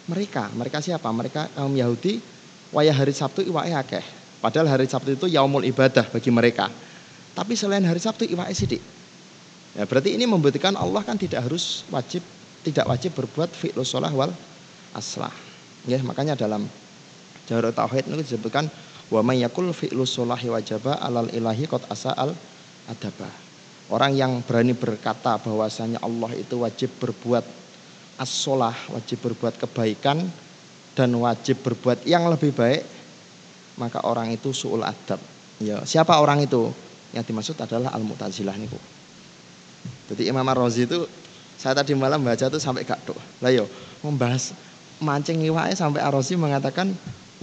mereka. 0.07 0.51
Mereka 0.53 0.83
siapa? 0.83 1.07
Mereka 1.09 1.53
kaum 1.55 1.73
Yahudi 1.73 2.19
wayah 2.73 2.95
hari 2.95 3.13
Sabtu 3.13 3.45
iwake 3.45 3.73
akeh. 3.73 4.05
Padahal 4.43 4.67
hari 4.67 4.89
Sabtu 4.89 5.15
itu 5.15 5.25
yaumul 5.31 5.63
ibadah 5.63 6.03
bagi 6.09 6.33
mereka. 6.33 6.67
Tapi 7.33 7.55
selain 7.55 7.85
hari 7.85 8.01
Sabtu 8.01 8.27
iwake 8.27 8.51
sidik. 8.51 8.81
Ya, 9.73 9.89
berarti 9.89 10.13
ini 10.13 10.29
membuktikan 10.29 10.77
Allah 10.77 11.01
kan 11.01 11.17
tidak 11.17 11.49
harus 11.49 11.81
wajib 11.89 12.21
tidak 12.61 12.85
wajib 12.87 13.11
berbuat 13.17 13.49
fi'lus 13.51 13.89
sholah 13.89 14.11
wal 14.13 14.29
aslah. 14.93 15.33
Ya, 15.89 15.99
makanya 16.05 16.37
dalam 16.37 16.69
Jawahir 17.43 17.75
Tauhid 17.75 18.07
itu 18.07 18.15
disebutkan 18.23 18.71
wa 19.11 19.21
may 19.25 19.43
yakul 19.43 19.67
fi'lus 19.75 20.15
sholahi 20.15 20.47
wajaba 20.47 20.95
alal 21.01 21.27
ilahi 21.33 21.67
qad 21.67 21.83
asa'al 21.91 22.31
adaba. 22.87 23.29
Orang 23.91 24.15
yang 24.15 24.39
berani 24.47 24.71
berkata 24.71 25.35
bahwasanya 25.41 25.99
Allah 25.99 26.31
itu 26.39 26.55
wajib 26.63 26.87
berbuat 27.03 27.43
as-solah, 28.23 28.73
wajib 28.95 29.19
berbuat 29.19 29.59
kebaikan 29.59 30.23
dan 30.95 31.09
wajib 31.19 31.59
berbuat 31.59 32.07
yang 32.07 32.31
lebih 32.31 32.55
baik, 32.55 32.87
maka 33.75 33.99
orang 34.07 34.31
itu 34.31 34.55
su'ul 34.55 34.87
adab. 34.87 35.19
Ya, 35.59 35.83
siapa 35.83 36.15
orang 36.15 36.47
itu? 36.47 36.71
Yang 37.11 37.25
dimaksud 37.29 37.57
adalah 37.59 37.91
al-mu'tazilah 37.93 38.55
niku. 38.55 38.79
Jadi 40.09 40.31
Imam 40.31 40.47
Ar-Razi 40.47 40.87
itu 40.87 41.05
saya 41.59 41.77
tadi 41.77 41.93
malam 41.93 42.23
baca 42.23 42.49
tuh 42.49 42.59
sampai 42.59 42.87
gak. 42.87 42.99
Lah 43.43 43.51
yo 43.53 43.69
membahas 44.01 44.55
mancing 44.99 45.43
iwake 45.43 45.77
sampai 45.77 46.01
Ar-Razi 46.01 46.35
mengatakan 46.39 46.91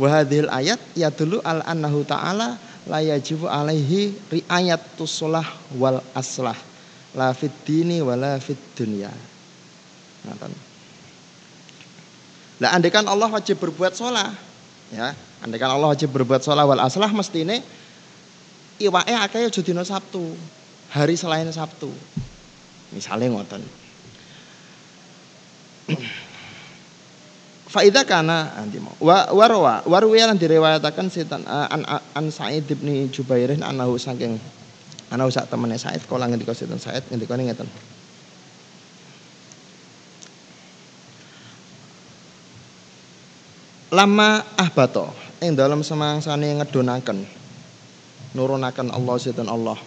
wahadil 0.00 0.48
ayat 0.48 0.80
ya 0.96 1.12
dulu 1.12 1.44
al 1.44 1.60
annahu 1.64 2.04
ta'ala 2.04 2.56
la 2.88 3.00
yajibu 3.04 3.46
alaihi 3.46 4.16
riayatus 4.32 5.12
sholah 5.20 5.44
wal 5.76 6.00
aslah 6.16 6.56
la 7.14 7.32
fid 7.36 7.52
dini 7.64 8.00
wala 8.00 8.40
fid. 8.40 8.58
Nah, 10.20 10.36
andekan 12.68 13.08
Allah 13.08 13.32
wajib 13.32 13.56
berbuat 13.56 13.96
sholat, 13.96 14.36
ya, 14.92 15.16
andekan 15.40 15.72
Allah 15.72 15.96
wajib 15.96 16.12
berbuat 16.12 16.44
sholat 16.44 16.68
wal 16.68 16.84
aslah 16.84 17.08
mesti 17.08 17.48
ini 17.48 17.56
iwake 18.80 19.16
akeh 19.16 19.48
aja 19.48 19.84
Sabtu, 19.84 20.36
hari 20.92 21.16
selain 21.16 21.48
Sabtu. 21.48 21.88
Misalnya 22.90 23.30
ngoten. 23.32 23.62
Faidah 27.70 28.02
kana 28.02 28.50
anti 28.58 28.82
mau. 28.82 28.90
Wa 28.98 29.30
warwa 29.30 29.86
warwiya 29.86 30.26
lan 30.26 30.42
direwayataken 30.42 31.06
setan 31.06 31.46
an, 31.46 31.86
an 31.86 32.26
Sa'id 32.34 32.66
bin 32.66 33.06
Jubairin 33.14 33.62
anahu 33.62 33.94
saking 33.94 34.42
anahu 35.14 35.30
sak 35.30 35.46
temene 35.46 35.78
Sa'id 35.78 36.02
kala 36.10 36.26
ngendika 36.26 36.50
setan 36.50 36.82
Sa'id 36.82 37.06
ngendika 37.06 37.38
ngeten. 37.38 37.70
Lama 43.90 44.46
ahbato 44.54 45.10
ing 45.42 45.58
dalam 45.58 45.82
semangsane 45.82 46.62
ngedonaken 46.62 47.26
nurunaken 48.38 48.88
Allah 48.94 49.14
sinten 49.18 49.50
Allah 49.50 49.78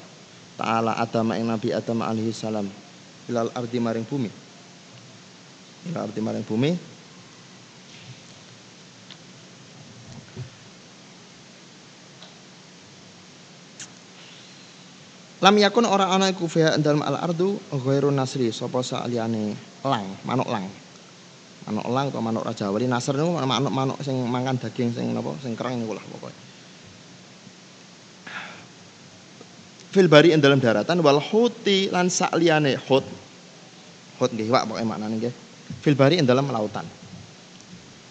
taala 0.60 1.00
Adam 1.00 1.32
ing 1.34 1.48
Nabi 1.48 1.72
Adam 1.72 2.04
alaihi 2.04 2.36
salam 2.36 2.68
ilal 3.30 3.52
ardi 3.56 3.80
maring 3.80 4.04
bumi. 4.04 4.32
Ilal 5.88 6.12
ardi 6.12 6.20
maring 6.20 6.46
bumi. 6.46 6.72
Lam 15.44 15.60
yakun 15.60 15.84
orang 15.84 16.08
ana 16.08 16.32
iku 16.32 16.48
dalam 16.80 17.04
al 17.04 17.20
ardu 17.20 17.60
ghairu 17.68 18.08
nasri 18.16 18.48
sapa 18.56 18.80
saliyane 18.80 19.52
lang 19.84 20.16
manuk 20.24 20.48
lang 20.48 20.72
manuk 21.64 21.86
elang 21.88 22.08
atau 22.12 22.22
manuk 22.24 22.44
raja 22.44 22.68
wali 22.70 22.86
nasr 22.88 23.16
niku 23.16 23.32
manuk-manuk 23.36 23.98
sing 24.04 24.20
mangan 24.28 24.60
daging 24.60 24.92
sing 24.92 25.12
napa 25.16 25.32
sing 25.40 25.56
kereng 25.56 25.80
niku 25.80 25.96
lah 25.96 26.04
pokoknya 26.04 26.54
fil 29.94 30.10
bari 30.10 30.34
dalam 30.42 30.58
daratan 30.58 31.06
wal 31.06 31.22
huti 31.22 31.94
lan 31.94 32.10
sakliyane 32.10 32.82
hut. 32.90 33.06
Hut 34.18 34.32
nggih 34.34 34.50
wak 34.50 34.66
pokoke 34.66 34.82
maknane 34.90 35.22
nggih. 35.22 35.34
Fil 35.86 35.94
bari 35.94 36.18
dalam 36.26 36.50
lautan. 36.50 36.90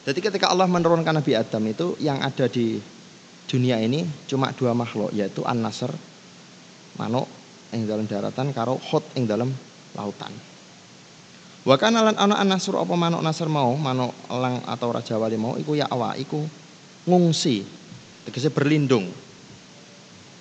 Jadi 0.07 0.19
ketika 0.23 0.47
Allah 0.55 0.71
menurunkan 0.71 1.19
Nabi 1.19 1.35
Adam 1.35 1.63
itu 1.67 1.99
yang 1.99 2.23
ada 2.23 2.47
di 2.47 2.79
dunia 3.51 3.83
ini 3.83 4.07
cuma 4.31 4.55
dua 4.55 4.71
makhluk 4.75 5.11
yaitu 5.11 5.43
an-nasr 5.43 5.91
manuk 6.95 7.27
yang 7.75 7.87
dalam 7.91 8.07
daratan 8.07 8.55
karo 8.55 8.79
hut 8.79 9.03
yang 9.19 9.27
dalam 9.27 9.51
lautan 9.95 10.31
Wa 11.63 11.79
kana 11.79 12.03
lan 12.03 12.19
ana 12.19 12.43
anasur 12.43 12.75
apa 12.75 12.91
manuk 12.99 13.23
nasr 13.23 13.47
mau, 13.47 13.71
manuk 13.79 14.11
elang 14.27 14.67
atau 14.67 14.91
raja 14.91 15.15
wali 15.15 15.39
mau 15.39 15.55
iku 15.55 15.79
ya 15.79 15.87
awa 15.87 16.19
iku 16.19 16.43
ngungsi. 17.07 17.63
Tegese 18.27 18.51
berlindung. 18.51 19.11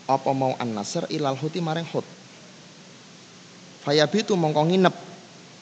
Apa 0.10 0.34
mau 0.34 0.58
an-nasr 0.58 1.06
ilal 1.14 1.38
huti 1.38 1.62
maring 1.62 1.86
hut. 1.94 2.06
Fayabitu 3.86 4.34
mongko 4.34 4.70
nginep 4.70 4.96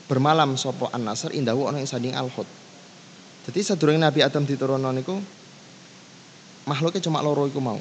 bermalam 0.08 0.56
sapa 0.56 0.92
an-nasr 0.96 1.36
indahu 1.36 1.68
ana 1.68 1.84
ing 1.84 1.88
sanding 1.88 2.16
al-hut. 2.16 2.48
Jadi 3.48 3.60
sedurunge 3.60 4.00
Nabi 4.00 4.20
Adam 4.24 4.44
diturunno 4.48 4.90
niku 4.96 5.16
makhluknya 6.68 7.04
cuma 7.04 7.20
loro 7.20 7.48
iku 7.48 7.60
mau. 7.60 7.80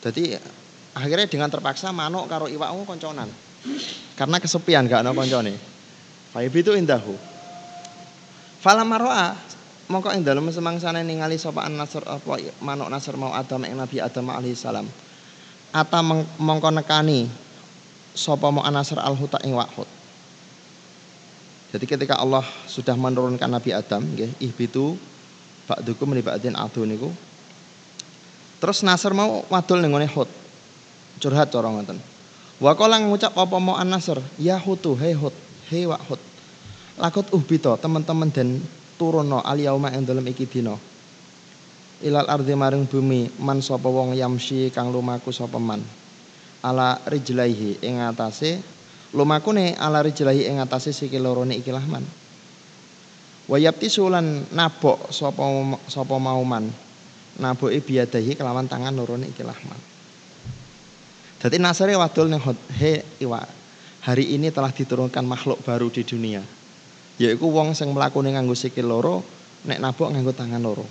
Jadi 0.00 0.36
akhirnya 0.96 1.28
dengan 1.28 1.52
terpaksa 1.52 1.92
manuk 1.92 2.24
karo 2.24 2.48
iwakmu 2.48 2.88
konconan. 2.88 3.28
Karena 4.16 4.36
kesepian 4.40 4.88
gak 4.88 5.04
ana 5.04 5.12
koncone. 5.12 5.75
Faibi 6.36 6.60
itu 6.60 6.76
indahu. 6.76 7.16
Fala 8.60 8.84
maroa 8.84 9.32
mongko 9.88 10.12
ing 10.12 10.20
dalem 10.20 10.52
semangsane 10.52 11.00
ningali 11.00 11.40
sapa 11.40 11.64
an-nasr 11.64 12.04
apa 12.04 12.36
manuk 12.60 12.92
nasr 12.92 13.16
mau 13.16 13.32
Adam 13.32 13.64
ing 13.64 13.72
Nabi 13.72 14.04
Adam 14.04 14.28
alaihi 14.28 14.52
salam. 14.52 14.84
Ata 15.72 16.04
mongko 16.36 16.68
nekani 16.76 17.24
sapa 18.12 18.52
mau 18.52 18.60
an-nasr 18.68 19.00
al-huta 19.00 19.40
ing 19.48 19.56
wahud. 19.56 19.88
Jadi 21.72 21.88
ketika 21.88 22.20
Allah 22.20 22.44
sudah 22.68 22.92
menurunkan 23.00 23.48
Nabi 23.48 23.72
Adam 23.72 24.04
nggih 24.04 24.36
ihbitu 24.36 24.92
ba'dukum 25.64 26.12
li 26.12 26.20
ba'din 26.20 26.52
adu 26.52 26.84
niku. 26.84 27.08
Terus 28.60 28.84
Nasr 28.84 29.16
mau 29.16 29.40
wadul 29.48 29.80
ning 29.80 29.96
ngene 29.96 30.08
Hud. 30.12 30.28
Curhat 31.16 31.48
cara 31.48 31.72
ngoten. 31.72 31.96
Wa 32.60 32.76
qala 32.76 33.00
ngucap 33.00 33.32
apa 33.32 33.56
mau 33.56 33.76
An-Nasr, 33.76 34.20
ya 34.36 34.56
Hutu, 34.56 34.96
hei 34.96 35.12
Hud, 35.12 35.32
hei 35.70 35.86
wa 35.86 35.98
Hud. 35.98 36.20
Lakot 36.96 37.28
uhbito 37.34 37.74
teman-teman 37.76 38.30
dan 38.32 38.62
turunno 38.96 39.42
al 39.44 39.58
yauma 39.60 39.92
ing 39.92 40.06
dalem 40.06 40.24
iki 40.30 40.46
dina. 40.48 40.72
Ilal 42.00 42.28
ardi 42.28 42.52
maring 42.56 42.88
bumi 42.88 43.40
man 43.40 43.60
sapa 43.60 43.88
wong 43.88 44.16
yamsi 44.16 44.70
kang 44.72 44.92
lumaku 44.92 45.32
sapa 45.34 45.60
man. 45.60 45.82
Ala 46.64 47.00
rijlaihi 47.04 47.84
ing 47.84 48.00
atase 48.00 48.60
lumakune 49.12 49.76
ala 49.76 50.00
rijlaihi 50.00 50.48
ing 50.48 50.56
atase 50.62 50.92
sikil 50.94 51.24
lorone 51.24 51.58
iki 51.58 51.72
lahman. 51.74 52.04
Wayapti 53.46 53.86
sulan 53.90 54.48
nabok 54.54 55.12
sapa 55.12 55.44
sapa 55.90 56.16
mauman. 56.16 56.70
Naboke 57.36 57.84
biadahi 57.84 58.32
kelawan 58.32 58.64
tangan 58.64 58.96
lorone 58.96 59.28
iki 59.28 59.44
lahman. 59.44 59.76
Jadi 61.36 61.60
Nasari 61.60 61.92
wadul 61.92 62.32
ning 62.32 62.40
he 62.80 63.04
iwa. 63.20 63.44
Hari 64.06 64.38
ini 64.38 64.54
telah 64.54 64.70
diturunkan 64.70 65.26
makhluk 65.26 65.66
baru 65.66 65.90
di 65.90 66.06
dunia. 66.06 66.38
Yaiku 67.18 67.50
wong 67.50 67.74
sing 67.74 67.90
mlakune 67.90 68.30
nganggo 68.30 68.54
sikil 68.54 68.86
loro, 68.86 69.26
nek 69.66 69.82
nabok 69.82 70.14
nganggo 70.14 70.30
tangan 70.30 70.62
loro. 70.62 70.86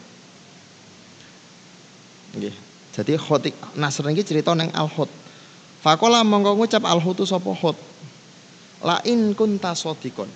Nggih. 2.36 2.52
Jadi 2.92 3.16
khotik 3.16 3.56
Nasr 3.80 4.12
iki 4.12 4.24
cerita 4.28 4.52
ning 4.52 4.68
Al-Hud. 4.76 5.08
Fakola 5.80 6.28
mongko 6.28 6.60
ngucap 6.60 6.84
Al-Hutu 6.84 7.24
sapa 7.24 7.56
Hud. 7.56 7.80
La 8.84 9.00
in 9.08 9.32
kunta 9.32 9.72
sodikon. 9.72 10.28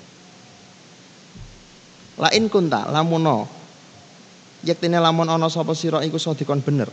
La 2.16 2.32
in 2.32 2.48
kunta 2.48 2.88
lamuno. 2.88 3.44
Yektine 4.64 5.04
lamun 5.04 5.28
ana 5.28 5.52
sapa 5.52 5.76
sira 5.76 6.00
iku 6.00 6.16
sodikon 6.16 6.64
bener. 6.64 6.88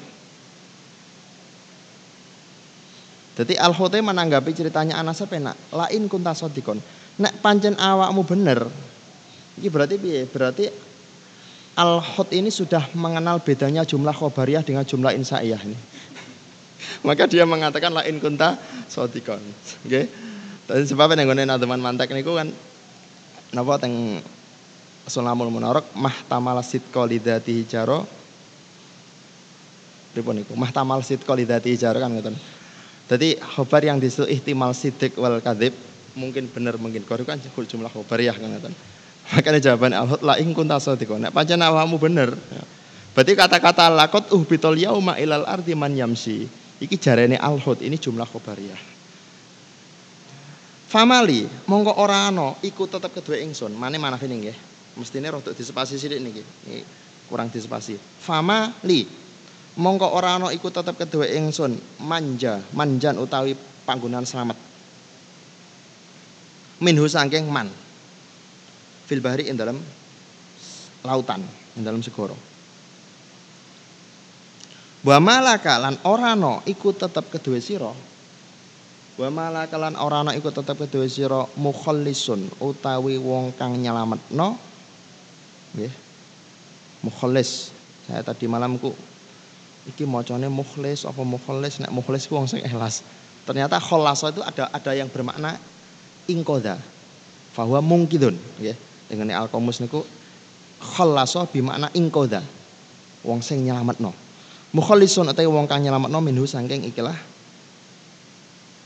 Jadi 3.36 3.52
al 3.60 3.76
menanggapi 3.76 4.50
ceritanya 4.56 4.96
Anas 4.96 5.20
penak. 5.28 5.54
Lain 5.68 6.08
kunta 6.08 6.32
sodikon. 6.32 6.80
Nek 7.20 7.44
pancen 7.44 7.76
awakmu 7.76 8.24
bener. 8.24 8.64
Ini 9.60 9.68
berarti 9.68 10.00
piye? 10.00 10.24
Berarti 10.24 10.64
al 11.76 12.00
ini 12.32 12.48
sudah 12.48 12.88
mengenal 12.96 13.44
bedanya 13.44 13.84
jumlah 13.84 14.16
khobariyah 14.16 14.64
dengan 14.64 14.88
jumlah 14.88 15.12
insaiyah 15.12 15.60
ini. 15.68 15.76
Maka 17.06 17.28
dia 17.28 17.44
mengatakan 17.44 17.92
lain 17.92 18.16
kunta 18.24 18.56
sodikon. 18.88 19.40
Oke. 19.84 19.84
Okay? 19.84 20.04
Dan 20.66 20.82
sebabnya 20.82 21.22
yang 21.22 21.30
gue 21.30 21.46
teman 21.62 21.78
mantek 21.78 22.10
niku 22.10 22.34
kan 22.34 22.50
napa 23.54 23.78
teng 23.78 24.18
Sulamul 25.06 25.54
Munarok 25.54 25.94
mahtamal 25.94 26.58
sidqa 26.66 27.06
lidati 27.06 27.62
jaro 27.62 28.02
Pripun 30.10 30.42
niku? 30.42 30.58
Mahtamal 30.58 31.04
sidqa 31.04 31.36
lidati 31.36 31.76
jaro 31.76 32.00
kan 32.00 32.10
ngoten. 32.10 32.55
Jadi 33.06 33.38
khobar 33.38 33.86
yang 33.86 34.02
disebut 34.02 34.26
ihtimal 34.26 34.74
sidik 34.74 35.14
wal 35.14 35.38
kadib 35.38 35.70
mungkin 36.18 36.50
benar 36.50 36.74
mungkin 36.74 37.06
kau 37.06 37.14
kan 37.22 37.38
jumlah 37.38 37.92
khobar 37.92 38.18
ya 38.18 38.34
kan 38.34 38.74
Makanya 39.26 39.58
jawaban 39.58 39.90
al-hud 39.90 40.22
la 40.22 40.38
ing 40.38 40.54
kunta 40.54 40.78
sadiqon. 40.78 41.18
Nek 41.18 41.34
pancen 41.34 41.58
awakmu 41.58 41.98
bener. 41.98 42.30
Berarti 43.10 43.32
kata-kata 43.34 43.90
lakot 43.90 44.30
uhbitul 44.30 44.78
yauma 44.78 45.18
ilal 45.18 45.42
ardi 45.42 45.74
man 45.74 45.90
yamsi. 45.90 46.46
Iki 46.78 46.94
jarene 47.00 47.34
al-hud 47.34 47.82
ini 47.82 47.98
jumlah 47.98 48.22
khobariyah. 48.22 48.78
Famali 50.86 51.42
monggo 51.66 51.90
ora 51.98 52.30
ana 52.30 52.54
iku 52.62 52.86
tetep 52.86 53.10
kedua 53.10 53.42
ingsun. 53.42 53.74
Mana 53.74 53.98
ini 53.98 54.34
nggih. 54.46 54.56
Mestine 54.94 55.28
rodok 55.34 55.58
disepasi 55.58 55.98
sithik 55.98 56.22
niki. 56.22 56.42
Kurang 57.26 57.50
disepasi. 57.50 57.98
Famali 58.22 59.25
mongko 59.76 60.08
ora 60.08 60.40
ana 60.40 60.48
iku 60.52 60.72
tetep 60.72 60.96
kedua 60.96 61.28
ingsun 61.28 61.76
manja 62.00 62.64
manjan 62.72 63.20
utawi 63.20 63.52
panggonan 63.84 64.24
selamat 64.24 64.56
minhu 66.80 67.08
sangking 67.08 67.48
man. 67.48 67.68
Fil 69.06 69.22
bahri 69.22 69.46
ing 69.46 69.54
dalam 69.54 69.78
lautan 71.06 71.38
ing 71.78 71.86
dalam 71.86 72.02
segoro 72.02 72.34
wa 75.06 75.16
malaka 75.22 75.78
lan 75.78 75.94
ora 76.02 76.34
ana 76.34 76.58
iku 76.66 76.90
tetep 76.90 77.30
kedua 77.30 77.62
sira. 77.62 77.94
Wa 79.16 79.28
malaka 79.30 79.78
lan 79.78 79.94
ora 79.94 80.26
ana 80.26 80.34
iku 80.34 80.50
tetep 80.50 80.74
kedua 80.74 81.06
sira 81.06 81.46
mukhallisun 81.54 82.50
utawi 82.58 83.14
wong 83.22 83.54
kang 83.54 83.78
nyelametno. 83.78 84.58
Nggih. 85.78 85.94
Mukhallis. 87.06 87.70
Saya 88.10 88.26
tadi 88.26 88.50
malamku 88.50 88.90
iki 89.86 90.02
macane 90.04 90.50
mukhlis 90.50 91.06
apa 91.06 91.22
mukhlis 91.22 91.78
nek 91.78 91.94
mukhlis 91.94 92.26
ku 92.26 92.34
wong 92.34 92.50
sing 92.50 92.60
ikhlas. 92.62 93.06
Ternyata 93.46 93.78
kholasa 93.78 94.34
itu 94.34 94.42
ada 94.42 94.66
ada 94.74 94.90
yang 94.92 95.06
bermakna 95.06 95.54
ingkoda. 96.26 96.78
Bahwa 97.54 97.80
mungkidun 97.80 98.36
ya 98.60 98.74
dengan 99.06 99.32
alkomus 99.46 99.78
niku 99.78 100.02
kholasa 100.82 101.46
bermakna 101.46 101.88
ingkoda. 101.94 102.42
Wong 103.22 103.40
sing 103.40 103.62
nyelametno. 103.62 104.10
Mukhlisun 104.74 105.30
atau 105.30 105.46
wong 105.48 105.70
kang 105.70 105.80
nyelametno 105.80 106.18
minhu 106.20 106.44
saking 106.44 106.84
ikilah 106.90 107.16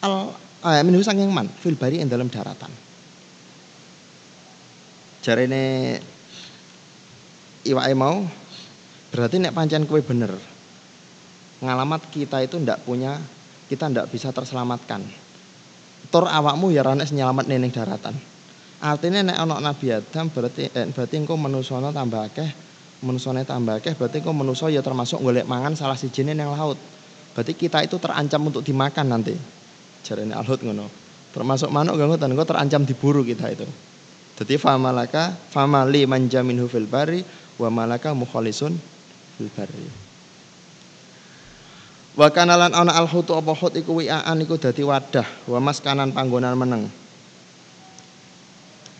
al 0.01 0.33
eh, 0.65 0.85
minhu 0.85 1.01
saking 1.01 1.29
man 1.29 1.49
fil 1.49 1.77
bari 1.77 2.01
ing 2.05 2.09
dalam 2.09 2.29
daratan. 2.29 2.71
Jarene 5.21 5.97
iwake 7.65 7.93
mau 7.97 8.25
berarti 9.13 9.37
nek 9.37 9.53
pancen 9.53 9.85
kowe 9.85 10.01
bener 10.01 10.33
ngalamat 11.61 12.01
kita 12.09 12.40
itu 12.44 12.57
ndak 12.57 12.83
punya 12.85 13.20
kita 13.70 13.87
ndak 13.87 14.11
bisa 14.11 14.35
terselamatkan. 14.35 15.05
Tur 16.11 16.27
awakmu 16.27 16.75
ya 16.75 16.83
rane 16.83 17.07
nyelamat 17.07 17.44
neneng 17.46 17.70
daratan. 17.70 18.16
Artinya 18.81 19.20
nek 19.20 19.37
ana 19.37 19.57
Nabi 19.61 19.92
Adam 19.92 20.33
berarti 20.33 20.73
eh, 20.73 20.88
berarti 20.88 21.14
engko 21.20 21.37
menusana 21.37 21.92
tambah 21.92 22.27
akeh, 22.33 22.51
menusane 23.05 23.44
tambah 23.44 23.79
akeh 23.79 23.92
berarti 23.94 24.25
engko 24.25 24.33
menusa 24.33 24.73
ya 24.73 24.81
termasuk 24.81 25.20
golek 25.20 25.44
mangan 25.44 25.77
salah 25.77 25.94
sijine 25.94 26.33
yang 26.33 26.51
laut. 26.57 26.81
Berarti 27.37 27.55
kita 27.55 27.85
itu 27.85 28.01
terancam 28.01 28.40
untuk 28.49 28.64
dimakan 28.64 29.07
nanti. 29.07 29.37
Jarene 30.03 30.35
Al-Hud 30.35 30.64
ngono. 30.64 30.88
Termasuk 31.31 31.70
manuk 31.70 31.94
gak 31.94 32.09
ngoten, 32.11 32.33
engko 32.35 32.42
terancam 32.49 32.83
diburu 32.83 33.23
kita 33.23 33.53
itu. 33.53 33.68
Jadi 34.40 34.57
famalaka 34.57 35.37
famali 35.53 36.09
manjaminhu 36.09 36.66
fil 36.66 36.88
bari 36.88 37.20
wa 37.61 37.68
malaka 37.68 38.16
mukhalisun 38.16 38.73
fil 39.37 39.53
bari. 39.53 40.10
Wa 42.18 42.27
kanalan 42.35 42.75
ana 42.75 42.90
al 42.94 43.07
hutu 43.07 43.38
apa 43.38 43.55
hut 43.55 43.79
iku 43.79 44.03
wi'aan 44.03 44.38
iku 44.42 44.59
dadi 44.59 44.83
wadah 44.83 45.27
wa 45.46 45.59
maskanan 45.62 46.11
panggonan 46.11 46.59
meneng. 46.59 46.90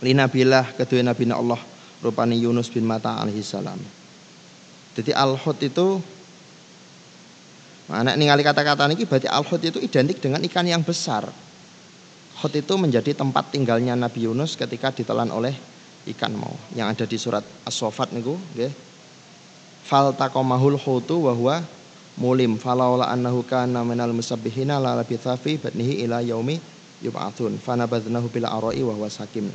Linabilah 0.01 0.79
kedua 0.79 1.03
Nabi 1.03 1.29
Allah 1.29 1.61
rupani 2.01 2.38
Yunus 2.38 2.70
bin 2.70 2.87
Mata 2.87 3.18
alaihi 3.18 3.42
salam. 3.42 3.79
Jadi 4.94 5.11
al 5.11 5.35
hut 5.35 5.59
itu 5.62 5.99
Anak 7.90 8.14
ningali 8.14 8.46
kata-kata 8.46 8.87
ini 8.87 9.03
berarti 9.03 9.27
al 9.27 9.42
hut 9.42 9.59
itu 9.66 9.83
identik 9.83 10.23
dengan 10.23 10.38
ikan 10.46 10.62
yang 10.62 10.87
besar. 10.87 11.27
Hut 12.38 12.55
itu 12.55 12.75
menjadi 12.79 13.18
tempat 13.18 13.51
tinggalnya 13.51 13.99
Nabi 13.99 14.31
Yunus 14.31 14.55
ketika 14.55 14.94
ditelan 14.94 15.29
oleh 15.35 15.53
ikan 16.07 16.33
mau 16.33 16.55
yang 16.73 16.87
ada 16.87 17.03
di 17.03 17.18
surat 17.18 17.42
As-Sofat 17.66 18.14
niku 18.14 18.38
nggih. 18.55 18.70
Fal 19.83 20.14
taqamahul 20.14 20.79
hutu 20.79 21.27
wa 21.27 21.35
huwa 21.35 21.57
mulim. 22.20 22.61
Falaula 22.61 23.09
annahu 23.09 23.42
kana 23.42 23.80
minal 23.83 24.12
musabbihina 24.12 24.76
la 24.76 24.94
labitha 25.00 25.35
fi 25.40 25.56
batnihi 25.56 26.04
ila 26.04 26.20
yaumi 26.20 26.61
yub'atsun 27.00 27.56
fanabadnahu 27.56 28.28
bil 28.28 28.44
arai 28.44 28.85
wa 28.85 28.92
huwa 28.92 29.09
sakim. 29.09 29.48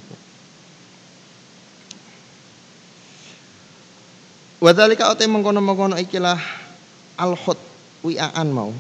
Wadhalika 4.65 5.13
ote 5.13 5.30
mengkono-mengkono 5.30 5.93
ikilah 6.01 6.41
al-khut 7.21 7.62
wi'aan 8.01 8.49
mau. 8.49 8.73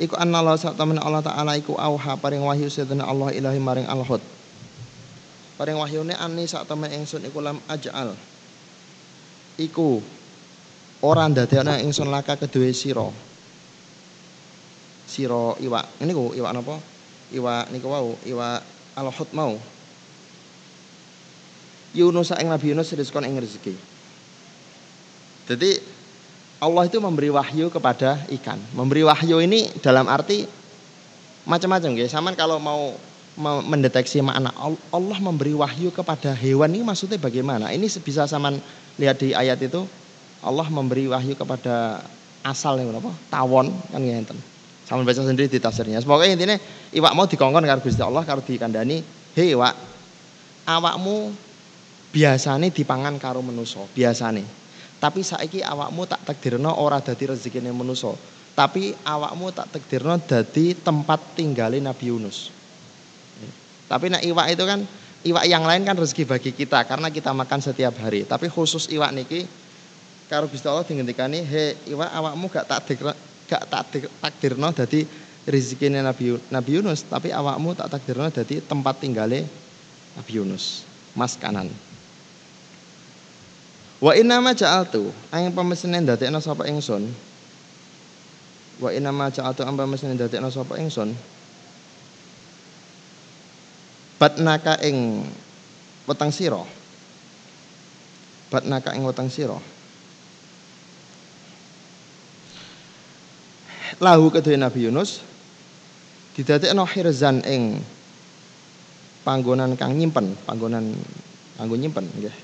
Iku 0.00 0.16
anna 0.18 0.42
Allah 0.42 0.58
Allah 0.58 1.22
Ta'ala 1.22 1.52
iku 1.54 1.76
auha 1.76 2.18
paring 2.18 2.42
wahyu 2.42 2.66
sedana 2.72 3.04
Allah 3.06 3.30
ilahi 3.30 3.60
maring 3.60 3.86
al-khut. 3.86 4.24
Paring 5.54 5.78
wahyune 5.78 6.16
ani 6.18 6.50
sak 6.50 6.66
temen 6.66 6.90
ingsun 6.90 7.22
iku 7.30 7.38
lam 7.38 7.62
aj'al. 7.70 8.16
Iku 9.54 10.02
ora 11.04 11.28
ndadekno 11.28 11.76
ingsun 11.84 12.08
laka 12.08 12.40
kedue 12.40 12.72
sira. 12.72 13.04
Sira 15.04 15.52
iwak. 15.60 16.00
Ini 16.00 16.12
ku 16.16 16.32
iwak 16.32 16.52
napa? 16.56 16.80
Iwak 17.28 17.68
niku 17.68 17.86
wau 17.92 18.16
iwak 18.24 18.64
alhut 18.96 19.30
mau. 19.36 19.60
Yunus 21.94 22.34
ing 22.40 22.48
Nabi 22.50 22.72
Yunus 22.72 22.96
rizkon 22.96 23.28
ing 23.28 23.36
rezeki. 23.36 23.76
Jadi 25.44 25.70
Allah 26.58 26.88
itu 26.88 26.96
memberi 26.98 27.28
wahyu 27.28 27.68
kepada 27.68 28.18
ikan. 28.40 28.56
Memberi 28.72 29.04
wahyu 29.04 29.44
ini 29.44 29.68
dalam 29.84 30.08
arti 30.08 30.48
macam-macam 31.44 31.92
guys 31.92 32.16
Saman 32.16 32.32
kalau 32.32 32.56
mau 32.56 32.96
mendeteksi 33.68 34.24
makna 34.24 34.54
Allah 34.88 35.18
memberi 35.20 35.52
wahyu 35.52 35.92
kepada 35.92 36.32
hewan 36.32 36.72
ini 36.72 36.82
maksudnya 36.86 37.20
bagaimana? 37.20 37.68
Ini 37.70 37.86
bisa 38.00 38.24
sama 38.24 38.56
lihat 38.96 39.20
di 39.20 39.36
ayat 39.36 39.60
itu 39.60 39.84
Allah 40.44 40.68
memberi 40.68 41.08
wahyu 41.08 41.32
kepada 41.32 42.04
asal 42.44 42.76
yang 42.76 42.92
apa? 42.92 43.08
Tawon 43.32 43.72
kan 43.88 44.00
ngenten. 44.04 44.36
Sama 44.84 45.00
baca 45.00 45.24
sendiri 45.24 45.48
di 45.48 45.56
tafsirnya. 45.56 45.96
Semoga 46.04 46.28
intinya 46.28 46.60
iwak 46.92 47.12
mau 47.16 47.24
dikongkon 47.24 47.64
karo 47.64 47.80
Gusti 47.80 48.04
Allah 48.04 48.20
karo 48.28 48.44
dikandani, 48.44 49.00
"Hei 49.32 49.56
iwak, 49.56 49.72
awakmu 50.68 51.32
biasane 52.12 52.68
dipangan 52.68 53.16
karo 53.16 53.40
menuso, 53.40 53.88
biasane. 53.96 54.44
Tapi 55.00 55.24
saiki 55.24 55.64
awakmu 55.64 56.04
tak 56.04 56.28
takdirno 56.28 56.68
ora 56.76 57.00
dadi 57.00 57.24
rezekine 57.24 57.72
menuso, 57.72 58.20
tapi 58.52 58.92
awakmu 58.92 59.56
tak 59.56 59.72
takdirno 59.72 60.20
dadi 60.20 60.76
tempat 60.76 61.32
tinggalin 61.32 61.88
Nabi 61.88 62.12
Yunus." 62.12 62.52
Tapi 63.88 64.12
nak 64.12 64.20
iwak 64.20 64.52
itu 64.52 64.64
kan 64.68 64.84
iwak 65.24 65.44
yang 65.48 65.64
lain 65.64 65.88
kan 65.88 65.96
rezeki 65.96 66.28
bagi 66.28 66.52
kita 66.52 66.84
karena 66.84 67.08
kita 67.08 67.32
makan 67.32 67.60
setiap 67.64 67.96
hari. 68.04 68.28
Tapi 68.28 68.52
khusus 68.52 68.84
iwak 68.92 69.16
niki 69.16 69.48
karo 70.26 70.48
Gusti 70.48 70.66
Allah 70.66 70.86
dingendikani, 70.86 71.44
"He 71.44 71.76
iwak 71.90 72.10
awakmu 72.10 72.46
gak 72.48 72.66
tak 72.68 72.96
gak 73.48 73.64
tak 73.68 73.84
takdirno 74.24 74.72
dadi 74.72 75.04
rezekine 75.44 76.00
Nabi 76.00 76.40
Nabi 76.48 76.70
Yunus, 76.80 77.04
tapi 77.04 77.28
awakmu 77.30 77.76
tak 77.76 77.92
takdirno 77.92 78.28
dadi 78.32 78.64
tempat 78.64 79.00
tinggale 79.00 79.44
Nabi 80.16 80.32
Yunus, 80.32 80.88
mas 81.12 81.36
kanan." 81.36 81.68
Wa 84.00 84.12
inna 84.12 84.36
ma 84.40 84.52
ja'altu 84.52 85.08
ayang 85.32 85.54
pemesenen 85.56 86.04
dadekno 86.04 86.36
sapa 86.36 86.68
ingsun. 86.68 87.08
Wa 88.76 88.92
inna 88.92 89.14
ma 89.14 89.32
ja'altu 89.32 89.64
ang 89.64 89.78
pemesenen 89.78 90.18
dadekno 90.18 90.52
sapa 90.52 90.76
ingsun 90.76 91.16
batnaka 94.24 94.78
ing 94.86 95.26
weteng 96.06 96.32
sira 96.32 96.62
batnaka 98.48 98.94
ing 98.94 99.02
weteng 99.04 99.28
sira 99.28 99.58
lahu 104.02 104.30
kedue 104.32 104.58
Nabi 104.58 104.90
Yunus 104.90 105.22
didadekno 106.34 106.82
hirzan 106.82 107.44
ing 107.46 107.78
panggonan 109.22 109.78
kang 109.78 109.94
nyimpen 109.94 110.34
panggonan 110.42 110.94
kanggo 111.56 111.76
nyimpen 111.78 112.04
nggih. 112.10 112.36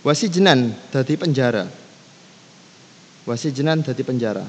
Wasijenan 0.00 0.72
dadi 0.88 1.14
penjara. 1.20 1.68
Wasijenan 3.28 3.84
dadi 3.84 4.00
penjara. 4.00 4.46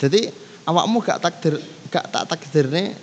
Jadi 0.00 0.32
awakmu 0.66 0.98
gak 1.04 1.20
takdir 1.22 1.60
gak 1.92 2.10
tak 2.10 2.24
takdirne 2.26 2.96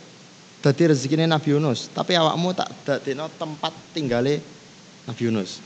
dadi 0.59 0.83
rezekine 0.89 1.23
Nabi 1.29 1.55
Yunus, 1.55 1.87
tapi 1.93 2.17
awakmu 2.17 2.51
tak 2.51 2.67
dadekno 2.83 3.31
tempat 3.39 3.71
tinggale 3.95 4.41
Nabi 5.07 5.21
Yunus. 5.29 5.61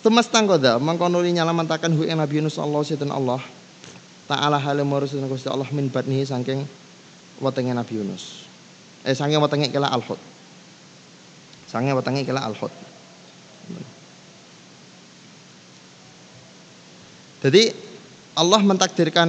Temas 0.00 0.32
tanggoda 0.32 0.80
mangko 0.80 1.12
nuli 1.12 1.28
nyalamantaken 1.36 1.92
hu 1.92 2.08
ing 2.08 2.16
Nabi 2.16 2.40
Yunus 2.40 2.56
Allah 2.56 2.80
sinten 2.80 3.12
Allah. 3.12 3.40
Ta'ala 4.24 4.56
hale 4.56 4.80
marusun 4.80 5.20
Gusti 5.28 5.52
Allah 5.52 5.68
min 5.76 5.92
batnihi 5.92 6.24
saking 6.24 6.64
wetenge 7.36 7.76
Nabi 7.76 8.00
Yunus. 8.00 8.48
Eh 9.04 9.12
saking 9.12 9.36
wetenge 9.36 9.68
kela 9.68 9.92
Al-Hud. 9.92 10.16
Saking 11.68 11.92
wetenge 11.92 12.24
kela 12.24 12.48
Al-Hud. 12.48 12.72
Jadi 17.44 17.62
Allah 18.40 18.60
mentakdirkan 18.64 19.28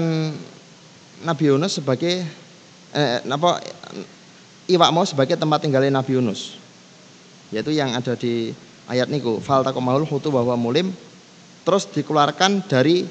Nabi 1.27 1.43
Yunus 1.51 1.84
sebagai 1.84 2.23
eh, 2.95 3.19
apa 3.27 3.60
iwak 4.71 4.91
mau 4.95 5.03
sebagai 5.03 5.36
tempat 5.36 5.67
tinggalnya 5.67 5.99
Nabi 5.99 6.15
Yunus. 6.15 6.55
Yaitu 7.51 7.75
yang 7.75 7.91
ada 7.91 8.15
di 8.15 8.55
ayat 8.91 9.08
niku 9.08 9.39
fal 9.39 9.63
takomahul 9.63 10.04
hutu 10.04 10.27
bahwa 10.27 10.60
mulim 10.60 10.91
terus 11.63 11.88
dikeluarkan 11.88 12.67
dari 12.67 13.08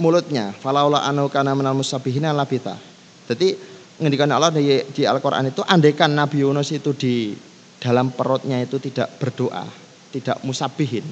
mulutnya 0.00 0.56
falaula 0.56 1.04
anu 1.04 1.28
kana 1.28 1.52
minal 1.52 1.76
musabihina 1.76 2.32
labita. 2.32 2.80
Jadi 3.28 3.54
ngendikan 4.00 4.32
Allah 4.32 4.50
di, 4.50 4.80
di 4.90 5.04
Al-Qur'an 5.04 5.52
itu 5.52 5.60
andaikan 5.68 6.16
Nabi 6.16 6.42
Yunus 6.42 6.72
itu 6.72 6.96
di 6.96 7.36
dalam 7.78 8.10
perutnya 8.10 8.58
itu 8.64 8.80
tidak 8.80 9.20
berdoa, 9.20 9.68
tidak 10.10 10.40
musabihin. 10.42 11.04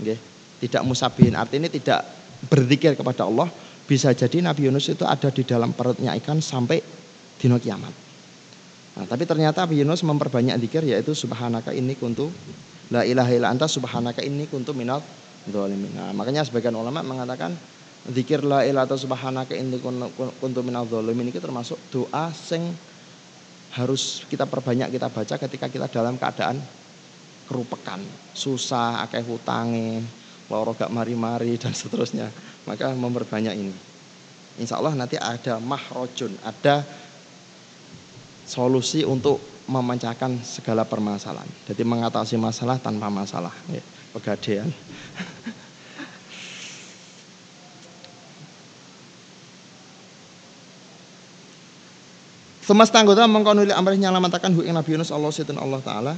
Okay 0.00 0.30
tidak 0.60 0.84
musabihin 0.84 1.34
artinya 1.34 1.72
tidak 1.72 2.04
berzikir 2.46 2.92
kepada 2.92 3.24
Allah 3.24 3.48
bisa 3.88 4.12
jadi 4.12 4.44
Nabi 4.44 4.68
Yunus 4.68 4.92
itu 4.92 5.02
ada 5.08 5.32
di 5.32 5.42
dalam 5.42 5.72
perutnya 5.72 6.14
ikan 6.20 6.38
sampai 6.38 6.78
dino 7.40 7.56
kiamat. 7.56 8.09
Nah, 9.00 9.08
tapi 9.08 9.24
ternyata 9.24 9.64
Nabi 9.64 9.80
Yunus 9.80 10.04
memperbanyak 10.04 10.60
zikir 10.60 10.84
yaitu 10.84 11.16
subhanaka 11.16 11.72
ini 11.72 11.96
kuntu 11.96 12.28
la 12.92 13.00
ilaha 13.00 13.32
illa 13.32 13.48
anta 13.48 13.64
subhanaka 13.64 14.20
ini 14.20 14.44
kuntu 14.44 14.76
minal 14.76 15.00
dzalimin. 15.48 15.96
Nah, 15.96 16.12
makanya 16.12 16.44
sebagian 16.44 16.76
ulama 16.76 17.00
mengatakan 17.00 17.56
zikir 18.12 18.44
la 18.44 18.60
ilaha 18.60 18.84
atau 18.84 19.00
subhanaka 19.00 19.56
ini 19.56 19.80
kuntu 20.36 20.60
minal 20.60 20.84
dzalimin 20.84 21.32
ini 21.32 21.40
termasuk 21.40 21.80
doa 21.88 22.28
sing 22.36 22.76
harus 23.72 24.28
kita 24.28 24.44
perbanyak 24.44 24.92
kita 24.92 25.08
baca 25.08 25.34
ketika 25.48 25.72
kita 25.72 25.88
dalam 25.88 26.20
keadaan 26.20 26.60
kerupekan, 27.48 28.04
susah, 28.36 29.00
akeh 29.08 29.24
hutange, 29.24 30.04
loro 30.52 30.76
gak 30.76 30.92
mari-mari 30.92 31.56
dan 31.62 31.72
seterusnya. 31.72 32.28
Maka 32.68 32.92
memperbanyak 32.92 33.56
ini. 33.56 33.72
Insya 34.60 34.76
Allah 34.76 34.92
nanti 34.92 35.16
ada 35.16 35.56
mahrojun, 35.56 36.36
ada 36.44 36.84
solusi 38.50 39.06
untuk 39.06 39.38
memecahkan 39.70 40.42
segala 40.42 40.82
permasalahan. 40.82 41.46
Jadi 41.70 41.86
mengatasi 41.86 42.34
masalah 42.34 42.82
tanpa 42.82 43.06
masalah. 43.06 43.54
Ya, 43.70 43.78
pegadean. 44.10 44.74
Semesta 52.66 52.98
anggota 52.98 53.26
mengkonuli 53.30 53.70
amrih 53.70 53.98
nyalamatakan 53.98 54.54
hu 54.54 54.62
Nabi 54.66 54.94
Yunus 54.94 55.14
Allah 55.14 55.30
Sayyidun 55.30 55.58
Allah 55.58 55.82
Ta'ala 55.82 56.14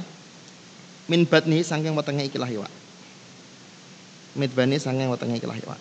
min 1.09 1.25
batni 1.25 1.65
sangking 1.65 1.97
wetenge 1.97 2.29
ikilah 2.29 2.45
iwak 2.45 2.69
mitbani 4.33 4.81
sanging 4.81 5.09
wetenge 5.09 5.37
ikilah 5.37 5.57
iwak. 5.57 5.79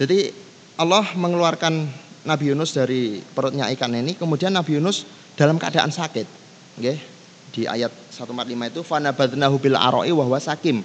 Jadi 0.00 0.32
Allah 0.80 1.04
mengeluarkan 1.16 1.88
Nabi 2.22 2.54
Yunus 2.54 2.70
dari 2.70 3.18
perutnya 3.18 3.66
ikan 3.74 3.90
ini, 3.94 4.14
kemudian 4.14 4.54
Nabi 4.54 4.78
Yunus 4.78 5.02
dalam 5.34 5.58
keadaan 5.58 5.90
sakit. 5.90 6.26
Okay? 6.78 6.96
Di 7.52 7.66
ayat 7.66 7.90
145 8.14 8.72
itu 8.72 8.80
fanabadnahu 8.86 9.56
bil 9.58 9.76
aroi 9.76 10.14
wahwa 10.14 10.38
sakim. 10.38 10.80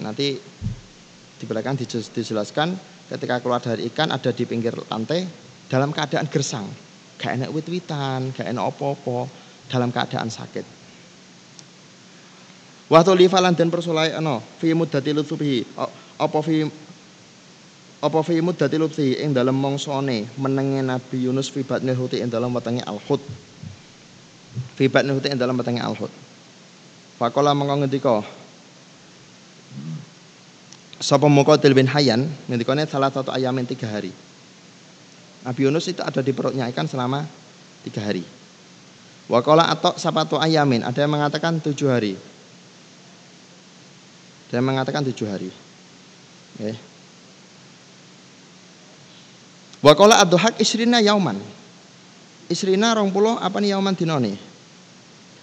Nanti 0.00 0.40
di 1.38 1.44
belakang 1.44 1.76
dijelaskan 1.78 2.74
ketika 3.12 3.38
keluar 3.44 3.60
dari 3.60 3.86
ikan 3.92 4.10
ada 4.10 4.32
di 4.32 4.42
pinggir 4.48 4.74
lantai 4.88 5.28
dalam 5.68 5.92
keadaan 5.92 6.26
gersang. 6.32 6.66
Gak 7.20 7.38
enak 7.38 7.52
wit-witan, 7.54 8.34
gak 8.34 8.50
enak 8.50 8.64
opo-opo, 8.74 9.30
dalam 9.70 9.92
keadaan 9.94 10.28
sakit. 10.32 10.66
Wa 12.90 13.00
tulifa 13.00 13.40
lan 13.40 13.56
den 13.56 13.72
persolai 13.72 14.12
ana 14.12 14.40
fi 14.60 14.76
muddati 14.76 15.10
lutfi 15.16 15.64
apa 16.20 16.38
fi 16.44 16.68
apa 18.04 18.20
fi 18.20 18.44
muddati 18.44 18.76
lutfi 18.76 19.16
ing 19.16 19.32
dalem 19.32 19.56
mongsone 19.56 20.28
menenge 20.36 20.84
Nabi 20.84 21.24
Yunus 21.24 21.48
fi 21.48 21.64
batnil 21.64 21.96
huti 21.96 22.20
ing 22.20 22.28
dalem 22.28 22.52
wetenge 22.52 22.84
al-hut 22.84 23.24
fi 24.76 24.84
batnil 24.92 25.16
huti 25.16 25.32
ing 25.32 25.40
dalem 25.40 25.56
wetenge 25.56 25.80
al-hut 25.80 26.12
Fakola 27.16 27.56
mengko 27.56 27.80
ngendika 27.80 28.14
Sapa 31.00 31.26
Muqatil 31.26 31.72
bin 31.72 31.88
Hayyan 31.88 32.28
ngendikane 32.46 32.84
salah 32.84 33.08
satu 33.08 33.32
ayamin 33.32 33.64
tiga 33.64 33.88
hari 33.88 34.12
Nabi 35.44 35.60
Yunus 35.68 35.88
itu 35.92 36.00
ada 36.00 36.24
di 36.24 36.32
perutnya 36.32 36.64
ikan 36.72 36.88
selama 36.88 37.28
tiga 37.84 38.00
hari. 38.00 38.24
Wakola 39.28 39.68
atau 39.68 39.92
sapatu 40.00 40.40
ayamin 40.40 40.80
ada 40.80 40.96
yang 41.04 41.12
mengatakan 41.12 41.60
tujuh 41.60 41.88
hari. 41.92 42.16
Saya 44.48 44.64
mengatakan 44.64 45.04
tujuh 45.04 45.26
hari. 45.28 45.52
Okay. 46.56 46.93
Wakola 49.84 50.24
ad 50.24 50.32
isrina 50.56 51.04
yauman. 51.04 51.36
isrina 52.48 52.96
rong 52.96 53.12
puluh 53.12 53.36
apa 53.36 53.60
nih 53.60 53.76
yauman 53.76 53.92
dino 53.92 54.16
nih. 54.16 54.32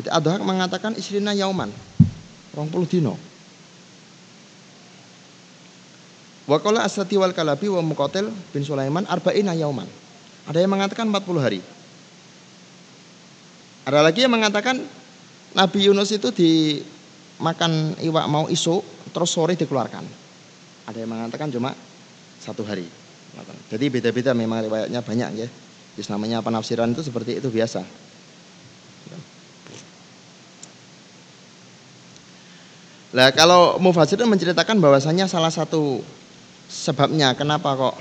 Jadi 0.02 0.10
Adhak 0.10 0.42
mengatakan 0.42 0.98
isrina 0.98 1.38
yauman 1.38 1.70
rong 2.58 2.70
puluh 2.74 2.90
dino. 2.90 3.22
Wakola 6.50 6.82
asrati 6.82 7.22
wal 7.22 7.38
kalabi 7.38 7.70
wa 7.70 7.86
mukotel 7.86 8.34
bin 8.50 8.66
Sulaiman 8.66 9.06
arba'ina 9.06 9.54
yauman. 9.54 9.86
Ada 10.50 10.66
yang 10.66 10.74
mengatakan 10.74 11.06
40 11.06 11.38
hari. 11.38 11.62
Ada 13.86 14.02
lagi 14.02 14.26
yang 14.26 14.34
mengatakan 14.34 14.82
Nabi 15.54 15.86
Yunus 15.86 16.10
itu 16.10 16.34
dimakan 16.34 17.94
iwak 18.02 18.26
mau 18.26 18.50
isu 18.50 18.82
terus 19.14 19.30
sore 19.30 19.54
dikeluarkan. 19.54 20.02
Ada 20.90 20.98
yang 20.98 21.14
mengatakan 21.14 21.54
cuma 21.54 21.78
satu 22.42 22.66
hari. 22.66 23.01
Jadi 23.72 23.86
beda-beda 23.88 24.36
memang 24.36 24.68
riwayatnya 24.68 25.00
banyak 25.00 25.30
ya. 25.40 25.48
Jadi 25.96 26.08
namanya 26.12 26.44
penafsiran 26.44 26.92
itu 26.92 27.04
seperti 27.04 27.40
itu 27.40 27.48
biasa. 27.48 27.84
Nah 33.12 33.28
kalau 33.36 33.76
Mufasir 33.76 34.24
menceritakan 34.24 34.80
bahwasanya 34.80 35.28
salah 35.28 35.52
satu 35.52 36.00
sebabnya 36.72 37.36
kenapa 37.36 37.76
kok 37.76 37.96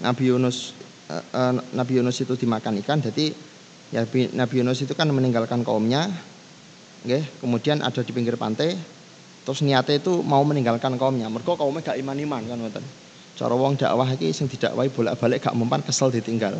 Nabi 0.00 0.32
Yunus 0.32 0.72
uh, 1.12 1.20
uh, 1.20 1.52
Nabi 1.76 2.00
Yunus 2.00 2.16
itu 2.24 2.32
dimakan 2.32 2.80
ikan. 2.80 3.04
Jadi 3.04 3.36
ya 3.92 4.08
Nabi 4.08 4.54
Yunus 4.64 4.80
itu 4.80 4.96
kan 4.96 5.12
meninggalkan 5.12 5.60
kaumnya 5.60 6.08
okay, 7.04 7.24
kemudian 7.40 7.84
ada 7.84 8.00
di 8.00 8.12
pinggir 8.16 8.40
pantai 8.40 8.76
terus 9.44 9.60
niatnya 9.64 10.00
itu 10.00 10.24
mau 10.24 10.40
meninggalkan 10.40 10.96
kaumnya. 10.96 11.28
Mereka 11.28 11.56
kaumnya 11.60 11.84
gak 11.84 12.00
iman-iman 12.00 12.40
kan 12.48 12.84
cara 13.38 13.54
wong 13.54 13.78
dakwah 13.78 14.10
iki 14.18 14.34
sing 14.34 14.50
didakwahi 14.50 14.90
bolak-balik 14.90 15.46
gak 15.46 15.54
mempan 15.54 15.78
kesel 15.78 16.10
ditinggal. 16.10 16.58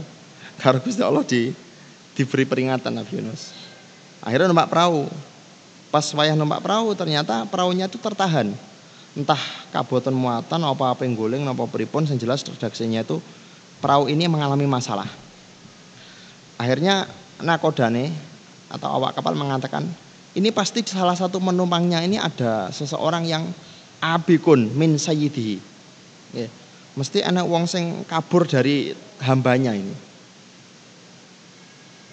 Karena 0.62 0.78
Gusti 0.78 1.02
Allah 1.02 1.26
di 1.26 1.50
diberi 2.14 2.46
peringatan 2.46 2.94
Nabi 2.94 3.18
Yunus. 3.18 3.50
Akhirnya 4.22 4.50
numpak 4.50 4.70
perahu. 4.70 5.10
Pas 5.90 6.06
wayah 6.14 6.38
numpak 6.38 6.62
perahu 6.62 6.94
ternyata 6.94 7.42
perahunya 7.50 7.90
itu 7.90 7.98
tertahan. 7.98 8.54
Entah 9.18 9.40
kabuatan 9.74 10.14
muatan 10.14 10.62
apa 10.62 10.94
apa 10.94 11.02
yang 11.02 11.18
guling 11.18 11.42
apa 11.50 11.66
pripun 11.66 12.06
yang 12.06 12.18
jelas 12.18 12.46
redaksinya 12.46 13.02
itu 13.02 13.18
perahu 13.82 14.06
ini 14.06 14.30
mengalami 14.30 14.66
masalah. 14.70 15.10
Akhirnya 16.58 17.10
nakodane 17.42 18.14
atau 18.70 18.98
awak 18.98 19.18
kapal 19.18 19.34
mengatakan 19.34 19.86
ini 20.36 20.54
pasti 20.54 20.84
salah 20.86 21.16
satu 21.16 21.40
penumpangnya 21.42 22.04
ini 22.04 22.20
ada 22.20 22.70
seseorang 22.70 23.26
yang 23.26 23.50
abikun 23.98 24.70
min 24.74 24.94
sayyidihi. 24.98 25.56
Ya. 26.36 26.46
Mesti 26.98 27.22
anak 27.22 27.46
wong 27.46 27.70
sing 27.70 28.02
kabur 28.11 28.42
dari 28.42 28.90
hambanya 29.22 29.70
ini 29.70 29.94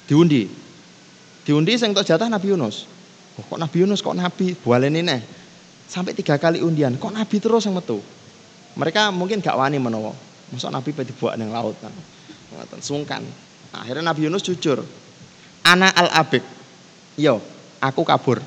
diundi 0.06 0.46
diundi 1.42 1.74
sing 1.74 1.98
jatah 1.98 2.30
Nabi 2.30 2.54
Yunus 2.54 2.86
oh, 3.42 3.44
kok 3.50 3.58
Nabi 3.58 3.82
Yunus 3.82 4.06
kok 4.06 4.14
Nabi 4.14 4.54
bualen 4.54 4.94
ini 4.94 5.18
Sampai 5.86 6.18
tiga 6.18 6.42
kali 6.42 6.66
undian, 6.66 6.98
kok 6.98 7.14
Nabi 7.14 7.38
terus 7.38 7.70
yang 7.70 7.78
metu? 7.78 8.02
Mereka 8.76 9.14
mungkin 9.14 9.40
gak 9.40 9.56
wani 9.56 9.78
menowo. 9.78 10.18
Masuk 10.50 10.74
Nabi 10.74 10.90
pada 10.92 11.14
buat 11.14 11.38
yang 11.38 11.54
laut 11.54 11.78
kan. 11.78 11.94
Sungkan. 12.82 13.22
Akhirnya 13.72 14.12
Nabi 14.12 14.26
Yunus 14.28 14.44
jujur. 14.44 14.82
Ana 15.62 15.94
al 15.94 16.10
abik. 16.12 16.42
Yo, 17.16 17.40
aku 17.80 18.02
kabur. 18.02 18.42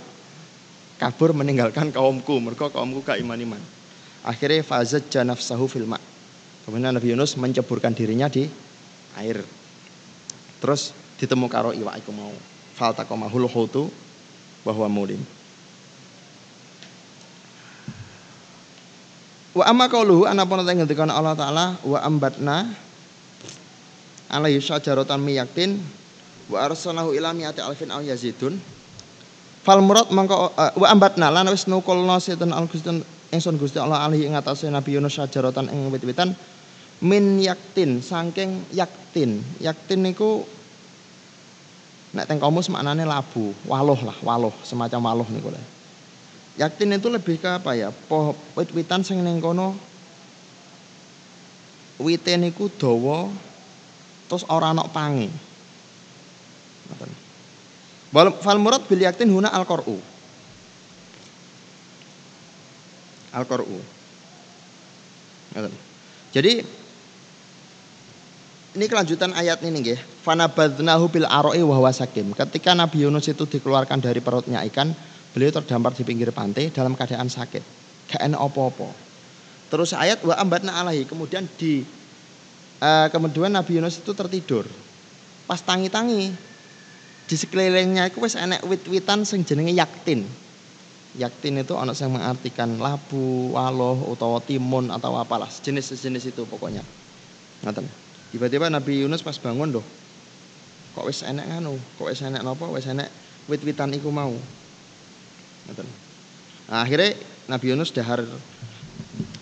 Kabur 0.98 1.31
meninggalkan 1.33 1.94
kaumku. 1.94 2.42
Mereka 2.42 2.74
kaumku 2.74 3.07
gak 3.07 3.22
iman-iman. 3.22 3.62
Akhirnya 4.27 4.66
fazat 4.66 5.07
janaf 5.09 5.38
sahu 5.38 5.70
filma. 5.70 5.96
Kemudian 6.68 6.92
Nabi 6.92 7.16
Yunus 7.16 7.33
menceburkan 7.40 7.96
dirinya 7.96 8.28
di 8.28 8.44
air. 9.16 9.40
Terus 10.61 10.92
ditemu 11.16 11.48
karo 11.48 11.72
iwa 11.72 11.96
iku 11.96 12.12
mau. 12.12 12.28
Faltakomahul 12.76 13.48
hutu 13.48 13.88
bahwa 14.68 14.85
mulim. 14.92 15.16
Wa 19.57 19.64
amma 19.64 19.88
qauluhu 19.88 20.28
anapun 20.28 20.61
ta 20.61 20.76
ngendikane 20.76 21.09
Allah 21.09 21.33
taala 21.33 21.81
wa 21.88 22.04
ambatna 22.04 22.68
alaihi 24.28 24.61
syajaratan 24.61 25.24
miyaktin 25.24 25.81
wa 26.52 26.68
arsalnahu 26.68 27.16
ila 27.16 27.33
mi'ati 27.33 27.64
alfin 27.64 27.88
aw 27.88 28.04
yazidun 28.04 28.61
fal 29.64 29.81
murad 29.81 30.12
mangko 30.12 30.52
uh, 30.52 30.76
wa 30.76 30.87
ambatna 30.92 31.33
lan 31.33 31.48
wis 31.48 31.64
nukulna 31.64 32.20
setan 32.20 32.52
al 32.52 32.68
Gusti 32.68 32.92
ingsun 33.33 33.57
Gusti 33.57 33.81
Allah 33.81 34.04
alaihi 34.04 34.28
ing 34.28 34.37
atase 34.37 34.68
Nabi 34.68 35.00
Yunus 35.00 35.16
syajaratan 35.16 35.72
ing 35.72 35.88
wit-witan 35.88 36.37
min 36.98 37.38
yaktin 37.38 38.02
saking 38.02 38.66
yaktin 38.74 39.42
yaktin 39.62 40.00
niku 40.02 40.42
nek 42.14 42.26
teng 42.26 42.42
komus 42.42 42.66
maknane 42.72 43.06
labu 43.06 43.54
waloh 43.68 44.00
lah 44.02 44.16
waloh 44.24 44.54
semacam 44.66 45.12
waloh 45.12 45.28
niku 45.30 45.54
lah 45.54 45.78
Yaktin 46.58 46.90
itu 46.90 47.06
lebih 47.06 47.38
ke 47.38 47.46
apa 47.46 47.78
ya? 47.78 47.94
Poh 47.94 48.34
wit-witan 48.58 49.06
sing 49.06 49.22
ning 49.22 49.38
kono 49.38 49.78
wite 52.02 52.34
niku 52.34 52.66
dawa 52.66 53.30
terus 54.26 54.42
ora 54.50 54.74
ana 54.74 54.82
pange. 54.90 55.30
Ngoten. 56.90 57.11
Fal 58.42 58.58
murad 58.58 58.82
bil 58.90 59.06
yaktin 59.06 59.30
huna 59.30 59.54
al 59.54 59.62
qur'u. 59.62 60.02
Al 63.30 63.46
qur'u. 63.46 63.78
Jadi 66.34 66.66
ini 68.79 68.87
kelanjutan 68.87 69.35
ayat 69.35 69.59
ini 69.67 69.83
nggih. 69.83 69.99
Fanabadnahu 70.23 71.11
bil 71.11 71.27
aroi 71.27 71.59
wa 71.67 71.91
sakim. 71.91 72.31
Ketika 72.31 72.79
Nabi 72.79 73.03
Yunus 73.03 73.27
itu 73.27 73.43
dikeluarkan 73.43 73.99
dari 73.99 74.23
perutnya 74.23 74.62
ikan, 74.71 74.95
Beliau 75.38 75.53
terdampar 75.53 75.93
di 75.93 76.03
pinggir 76.03 76.33
pantai 76.33 76.73
dalam 76.73 76.97
keadaan 76.97 77.29
sakit. 77.29 77.62
Gak 78.09 78.21
enak 78.25 78.41
opo-opo. 78.41 78.88
Terus 79.69 79.93
ayat 79.93 80.25
wa 80.25 80.35
ambatna 80.41 80.81
alahi. 80.81 81.05
Kemudian 81.05 81.45
di 81.61 81.85
uh, 82.81 83.07
kemudian 83.12 83.53
Nabi 83.53 83.77
Yunus 83.77 84.01
itu 84.01 84.17
tertidur. 84.17 84.64
Pas 85.45 85.61
tangi-tangi 85.61 86.33
di 87.29 87.37
sekelilingnya 87.37 88.09
itu 88.09 88.25
wis 88.25 88.35
enek 88.35 88.64
wit-witan 88.64 89.29
sing 89.29 89.45
jenenge 89.45 89.77
yaktin. 89.77 90.25
Yaktin 91.14 91.61
itu 91.61 91.77
anak 91.77 91.95
yang 92.03 92.19
mengartikan 92.19 92.75
labu, 92.75 93.53
waloh, 93.53 94.11
utawa 94.11 94.43
timun 94.45 94.91
atau 94.93 95.17
apalah 95.17 95.49
sejenis-sejenis 95.49 96.35
itu 96.35 96.43
pokoknya. 96.51 96.85
Ngaten. 97.62 98.08
Tiba-tiba 98.29 98.69
Nabi 98.69 99.05
Yunus 99.05 99.25
pas 99.25 99.37
bangun 99.41 99.81
doh. 99.81 99.87
Kok 100.93 101.09
wis 101.09 101.25
enek 101.25 101.49
nganu? 101.49 101.79
Kok 101.97 102.09
wis 102.11 102.21
enek 102.21 102.45
napa? 102.45 102.69
Wis 102.69 102.85
enek 102.85 103.09
wit-witan 103.49 103.95
iku 103.97 104.12
mau. 104.12 104.37
Nah, 106.69 106.85
akhirnya 106.85 107.17
Nabi 107.49 107.73
Yunus 107.73 107.93
dahar 107.93 108.25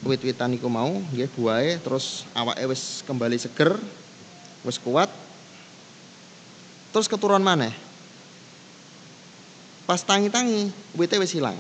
wit-witan 0.06 0.54
iku 0.54 0.70
mau 0.70 1.02
nggih 1.10 1.26
buahe 1.34 1.82
terus 1.82 2.22
awake 2.38 2.62
wis 2.70 3.02
kembali 3.02 3.34
seger, 3.34 3.74
wis 4.62 4.78
kuat. 4.78 5.10
Terus 6.94 7.10
keturun 7.10 7.42
mana? 7.42 7.74
Pas 9.86 10.02
tangi-tangi, 10.02 10.70
witnya 10.94 11.18
wis 11.22 11.34
hilang. 11.34 11.58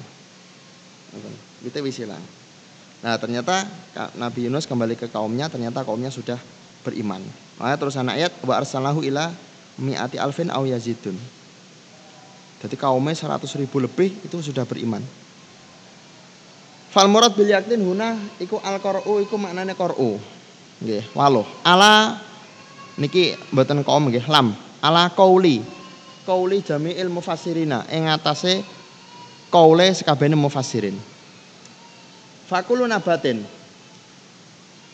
Witnya 1.62 1.82
wis 1.82 1.98
hilang. 1.98 2.22
Nah 3.02 3.18
ternyata 3.18 3.66
Nabi 4.14 4.46
Yunus 4.46 4.66
kembali 4.70 4.94
ke 4.94 5.10
kaumnya, 5.10 5.50
ternyata 5.50 5.82
kaumnya 5.82 6.10
sudah 6.14 6.38
beriman. 6.86 7.18
Nah, 7.58 7.74
terus 7.74 7.98
anak 7.98 8.14
ayat 8.14 8.32
wa 8.46 8.54
arsalahu 8.54 9.02
ila 9.02 9.34
mi'ati 9.82 10.22
alfin 10.22 10.54
au 10.54 10.62
yazidun. 10.62 11.18
Jadi 12.62 12.78
kaumnya 12.78 13.12
100 13.12 13.42
ribu 13.58 13.82
lebih 13.82 14.14
itu 14.22 14.38
sudah 14.38 14.62
beriman. 14.62 15.02
Fal 16.94 17.10
murad 17.10 17.34
bil 17.36 17.50
yaktin 17.50 17.82
huna 17.84 18.16
iku 18.40 18.56
al 18.62 18.80
qur'u 18.80 19.20
iku 19.20 19.36
maknane 19.36 19.76
qur'u. 19.76 20.16
Nggih, 20.80 21.12
waloh. 21.12 21.44
Ala 21.60 22.16
niki 22.96 23.36
mboten 23.52 23.84
kaum 23.84 24.08
nggih, 24.08 24.24
lam. 24.30 24.56
Ala 24.80 25.12
qauli. 25.12 25.60
Qauli 26.24 26.64
jami'il 26.64 27.12
mufassirina 27.12 27.84
ing 27.92 28.08
atase 28.08 28.64
qaule 29.52 29.92
sekabehane 29.92 30.36
mufassirin. 30.36 30.96
Fakulu 32.48 32.86
nabatin. 32.88 33.55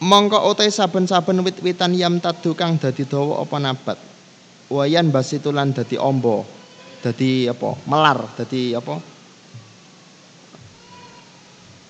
Mongko 0.03 0.51
utai 0.51 0.67
saben-saben 0.67 1.47
wit-witan 1.47 1.95
yam 1.95 2.19
tadu 2.19 2.59
kang 2.59 2.75
dadi 2.75 3.07
dawa 3.07 3.47
apa 3.47 3.57
nabat. 3.63 3.99
Wayan 4.67 5.15
basitulan 5.15 5.71
dadi 5.71 5.95
ombo 5.95 6.43
jadi 7.07 7.55
apa? 7.55 7.79
Melar 7.87 8.19
jadi 8.35 8.83
apa? 8.83 8.99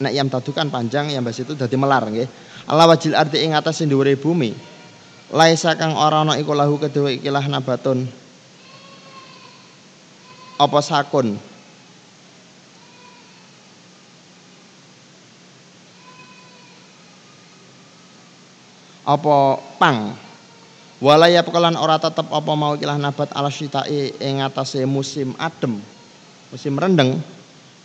Nek 0.04 0.12
yam 0.12 0.28
tadu 0.28 0.52
kan 0.52 0.68
panjang 0.68 1.08
yang 1.08 1.24
bas 1.24 1.40
itu 1.40 1.56
jadi 1.56 1.72
melar 1.80 2.04
nggih. 2.04 2.28
Allah 2.68 2.84
wajil 2.84 3.16
arti 3.16 3.48
ing 3.48 3.56
atas 3.56 3.80
dhuwure 3.80 4.12
bumi. 4.20 4.52
Laisa 5.32 5.72
kang 5.80 5.96
ora 5.96 6.20
ana 6.20 6.36
iku 6.36 6.52
lahu 6.52 6.76
kedua 6.76 7.16
ikilah 7.16 7.48
nabatun. 7.48 8.04
Apa 10.60 10.84
sakun 10.84 11.40
apa 19.02 19.58
pang 19.76 20.14
Walaya 21.02 21.42
pekelan 21.42 21.74
ora 21.74 21.98
tetep 21.98 22.30
apa 22.30 22.52
mau 22.54 22.78
ikilah 22.78 22.94
nabat 22.94 23.34
ala 23.34 23.50
syitai 23.50 24.14
ing 24.22 24.38
atase 24.38 24.86
musim 24.86 25.34
adem. 25.34 25.82
Musim 26.54 26.78
rendeng. 26.78 27.18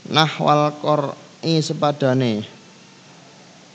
Nah 0.06 0.30
wal 0.38 0.70
qori 0.78 1.58
sepadane 1.58 2.46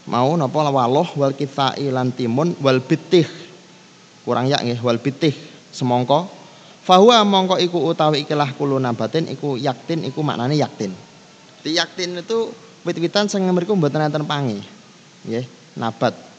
mau 0.06 0.30
napa 0.38 0.70
waloh 0.70 1.10
wal 1.18 1.34
kitai 1.34 1.90
lan 1.90 2.14
timun 2.14 2.54
wal 2.62 2.78
bitih. 2.78 3.26
Kurang 4.22 4.46
ya 4.46 4.62
nggih 4.62 4.78
wal 4.78 5.02
bitih 5.02 5.34
semongko. 5.74 6.30
Fahuwa 6.86 7.26
mongko 7.26 7.58
iku 7.58 7.82
utawi 7.82 8.22
ikilah 8.22 8.54
kulo 8.54 8.78
nabatin 8.78 9.26
iku 9.26 9.58
yaktin 9.58 10.06
iku 10.06 10.22
maknane 10.22 10.54
yaktin. 10.54 10.94
Di 11.66 11.74
yaktin 11.74 12.14
itu 12.14 12.54
wit-witan 12.86 13.26
sing 13.26 13.42
mriku 13.50 13.74
mboten 13.74 14.06
enten 14.06 14.22
pangi. 14.22 14.62
Nggih, 15.26 15.46
nabat 15.74 16.31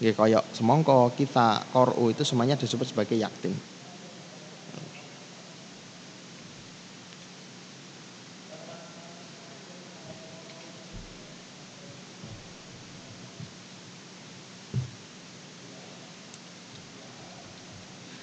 Nggih 0.00 0.16
kaya 0.16 0.40
semongko, 0.56 1.12
kita, 1.12 1.60
koru 1.76 2.08
itu 2.08 2.24
semuanya 2.24 2.56
disebut 2.56 2.88
sebagai 2.88 3.20
yaktin. 3.20 3.52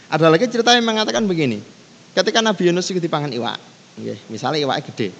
Ada 0.09 0.33
lagi 0.33 0.49
cerita 0.49 0.73
yang 0.73 0.81
mengatakan 0.81 1.29
begini. 1.29 1.61
Ketika 2.17 2.41
Nabi 2.41 2.73
Yunus 2.73 2.89
itu 2.89 2.97
dipangan 2.97 3.29
iwak, 3.29 3.61
misalnya 4.33 4.57
iwaknya 4.65 4.81
gede. 4.89 5.13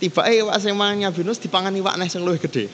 Tiba 0.00 0.24
iwak 0.24 0.56
sing 0.64 0.72
mangan 0.72 1.12
Nabi 1.12 1.20
Yunus 1.20 1.44
dipangan 1.44 1.76
iwak 1.76 2.00
sing 2.08 2.24
luwih 2.24 2.40
gede. 2.40 2.72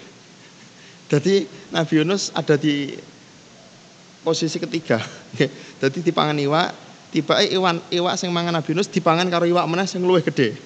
Jadi 1.10 1.42
Nabi 1.74 2.06
Yunus 2.06 2.30
ada 2.30 2.54
di 2.54 2.94
posisi 4.26 4.58
ketiga. 4.58 4.98
Jadi 5.78 6.02
dipangan 6.02 6.34
iwak, 6.34 6.74
tiba 7.14 7.38
iwan 7.46 7.78
iwak 7.94 8.18
sing 8.18 8.34
mangan 8.34 8.58
Nabi 8.58 8.74
Yunus 8.74 8.90
dipangan 8.90 9.30
karo 9.30 9.46
iwak 9.46 9.62
mana 9.70 9.86
sing 9.86 10.02
luwih 10.02 10.26
gede. 10.26 10.58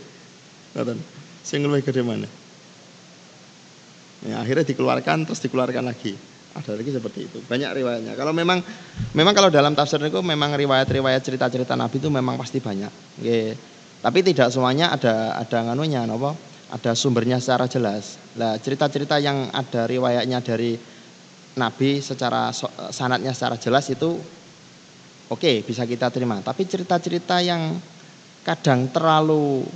Ngoten. 0.73 0.97
Sing 1.45 1.61
luwih 1.61 1.85
gede 1.85 2.01
mana? 2.01 2.25
Ya, 4.25 4.41
akhirnya 4.41 4.65
dikeluarkan 4.65 5.29
terus 5.29 5.45
dikeluarkan 5.45 5.85
lagi. 5.85 6.17
Ada 6.51 6.75
lagi 6.75 6.91
seperti 6.91 7.31
itu. 7.31 7.39
Banyak 7.45 7.71
riwayatnya. 7.77 8.13
Kalau 8.17 8.33
memang 8.35 8.65
memang 9.15 9.33
kalau 9.37 9.53
dalam 9.53 9.77
tafsir 9.77 10.03
itu 10.03 10.19
memang 10.25 10.57
riwayat-riwayat 10.57 11.23
cerita-cerita 11.23 11.77
Nabi 11.77 12.01
itu 12.01 12.09
memang 12.11 12.41
pasti 12.41 12.59
banyak. 12.59 12.93
Oke. 13.21 13.41
Tapi 14.01 14.19
tidak 14.25 14.49
semuanya 14.49 14.97
ada 14.97 15.37
ada 15.37 15.59
nganunya 15.71 16.09
napa? 16.09 16.33
Ada 16.73 16.97
sumbernya 16.97 17.39
secara 17.39 17.71
jelas. 17.71 18.19
Lah 18.35 18.59
cerita-cerita 18.59 19.21
yang 19.23 19.53
ada 19.53 19.87
riwayatnya 19.87 20.43
dari 20.43 20.75
Nabi 21.59 21.99
secara 21.99 22.55
sanatnya 22.95 23.35
secara 23.35 23.59
jelas 23.59 23.91
itu 23.91 24.15
oke 25.31 25.41
okay, 25.41 25.67
bisa 25.67 25.83
kita 25.83 26.11
terima. 26.15 26.39
Tapi 26.39 26.63
cerita-cerita 26.67 27.43
yang 27.43 27.79
kadang 28.47 28.87
terlalu 28.91 29.67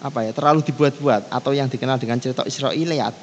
apa 0.00 0.24
ya 0.24 0.32
terlalu 0.32 0.64
dibuat-buat 0.64 1.28
atau 1.28 1.52
yang 1.52 1.68
dikenal 1.68 2.00
dengan 2.00 2.18
cerita 2.18 2.42
Israiliyat. 2.42 3.14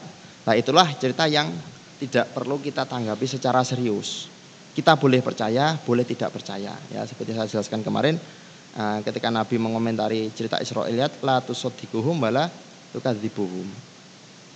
Nah 0.48 0.54
itulah 0.56 0.88
cerita 0.96 1.26
yang 1.26 1.50
tidak 1.98 2.30
perlu 2.32 2.62
kita 2.62 2.86
tanggapi 2.86 3.26
secara 3.26 3.66
serius. 3.66 4.30
Kita 4.78 4.94
boleh 4.94 5.26
percaya, 5.26 5.74
boleh 5.74 6.06
tidak 6.06 6.30
percaya. 6.38 6.78
Ya 6.94 7.02
seperti 7.04 7.34
saya 7.34 7.50
jelaskan 7.50 7.82
kemarin 7.82 8.22
eh, 8.78 9.00
ketika 9.02 9.34
Nabi 9.34 9.58
mengomentari 9.58 10.30
cerita 10.38 10.62
Israiliyat 10.62 11.26
la 11.26 11.42
tusaddiquhum 11.42 12.22
wala 12.22 12.48
tukadzibuhum. 12.94 13.66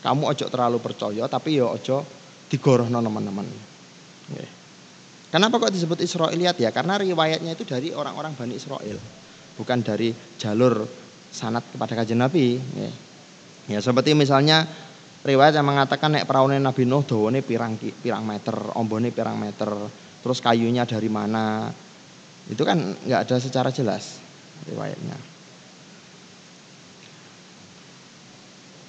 Kamu 0.01 0.23
ojo 0.29 0.45
terlalu 0.49 0.77
percaya 0.77 1.25
tapi 1.25 1.57
ya 1.57 1.65
ojo 1.65 2.20
digorohno 2.51 2.99
teman-teman. 2.99 3.47
Kenapa 5.31 5.63
kok 5.63 5.71
disebut 5.71 6.03
Israiliyat 6.03 6.59
ya? 6.59 6.75
Karena 6.75 6.99
riwayatnya 6.99 7.55
itu 7.55 7.63
dari 7.63 7.95
orang-orang 7.95 8.35
Bani 8.35 8.59
Israel. 8.59 8.99
Bukan 9.55 9.79
dari 9.79 10.11
jalur 10.35 10.83
sanat 11.31 11.63
kepada 11.71 11.95
kajian 11.95 12.19
Nabi. 12.19 12.59
Ya, 13.71 13.79
seperti 13.79 14.11
misalnya 14.11 14.67
riwayat 15.23 15.55
yang 15.55 15.63
mengatakan 15.63 16.11
nek 16.11 16.27
peraune 16.27 16.59
Nabi 16.59 16.83
Nuh 16.83 17.07
dawane 17.07 17.39
pirang 17.39 17.79
pirang 17.79 18.27
meter, 18.27 18.75
ombone 18.75 19.15
pirang 19.15 19.39
meter, 19.39 19.71
terus 20.19 20.43
kayunya 20.43 20.83
dari 20.83 21.07
mana. 21.07 21.71
Itu 22.51 22.67
kan 22.67 22.99
nggak 22.99 23.31
ada 23.31 23.35
secara 23.39 23.71
jelas 23.71 24.19
riwayatnya. 24.67 25.15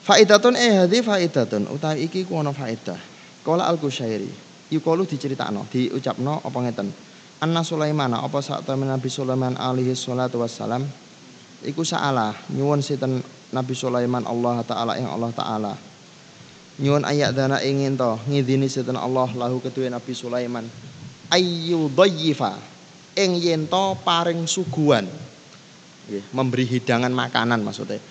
Faidatun 0.02 0.58
eh 0.58 0.82
hadi 0.82 0.98
faidatun 0.98 1.70
utawi 1.70 2.10
iki 2.10 2.26
ku 2.26 2.34
ana 2.42 2.50
faidah. 2.50 3.11
Kala 3.42 3.66
Al-Qusyairi, 3.66 4.30
yukalu 4.70 5.02
diceritakno, 5.02 5.66
diucapno 5.66 6.38
apa 6.46 6.58
ngeten. 6.62 6.88
Anna 7.42 7.66
Sulaiman 7.66 8.14
apa 8.14 8.38
temen 8.62 8.86
Nabi 8.86 9.10
Sulaiman 9.10 9.58
alaihi 9.58 9.98
salatu 9.98 10.38
wassalam 10.38 10.86
iku 11.66 11.82
saala 11.82 12.30
nyuwun 12.54 12.78
sinten 12.78 13.18
Nabi 13.50 13.74
Sulaiman 13.74 14.22
Allah 14.22 14.62
taala 14.62 14.94
ing 14.94 15.10
Allah 15.10 15.34
taala. 15.34 15.74
Nyuwun 16.78 17.02
ayat 17.02 17.34
dana 17.34 17.58
ingin 17.58 17.98
to 17.98 18.14
ngidini 18.30 18.70
sinten 18.70 18.94
Allah 18.94 19.26
lahu 19.34 19.58
kedue 19.58 19.90
Nabi 19.90 20.14
Sulaiman 20.14 20.62
ayu 21.34 21.90
dhayyifa 21.90 22.54
ing 23.18 23.42
yen 23.42 23.66
paring 24.06 24.46
suguhan. 24.46 25.10
memberi 26.34 26.66
hidangan 26.66 27.14
makanan 27.14 27.62
maksudnya 27.62 28.02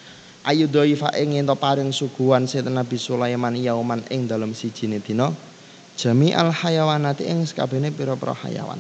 ayu 0.48 0.66
dhaifa 0.66 1.14
ing 1.18 1.38
ento 1.38 1.54
paring 1.54 1.94
suguhan 1.94 2.50
sinten 2.50 2.74
Nabi 2.74 2.98
Sulaiman 2.98 3.54
yauman 3.54 4.02
ing 4.10 4.26
dalem 4.26 4.58
sijine 4.58 4.98
dina 4.98 5.30
jami 6.00 6.34
al 6.34 6.50
hayawanati 6.50 7.30
ing 7.30 7.46
sakabehane 7.46 7.94
pira-pira 7.94 8.34
hayawan. 8.34 8.80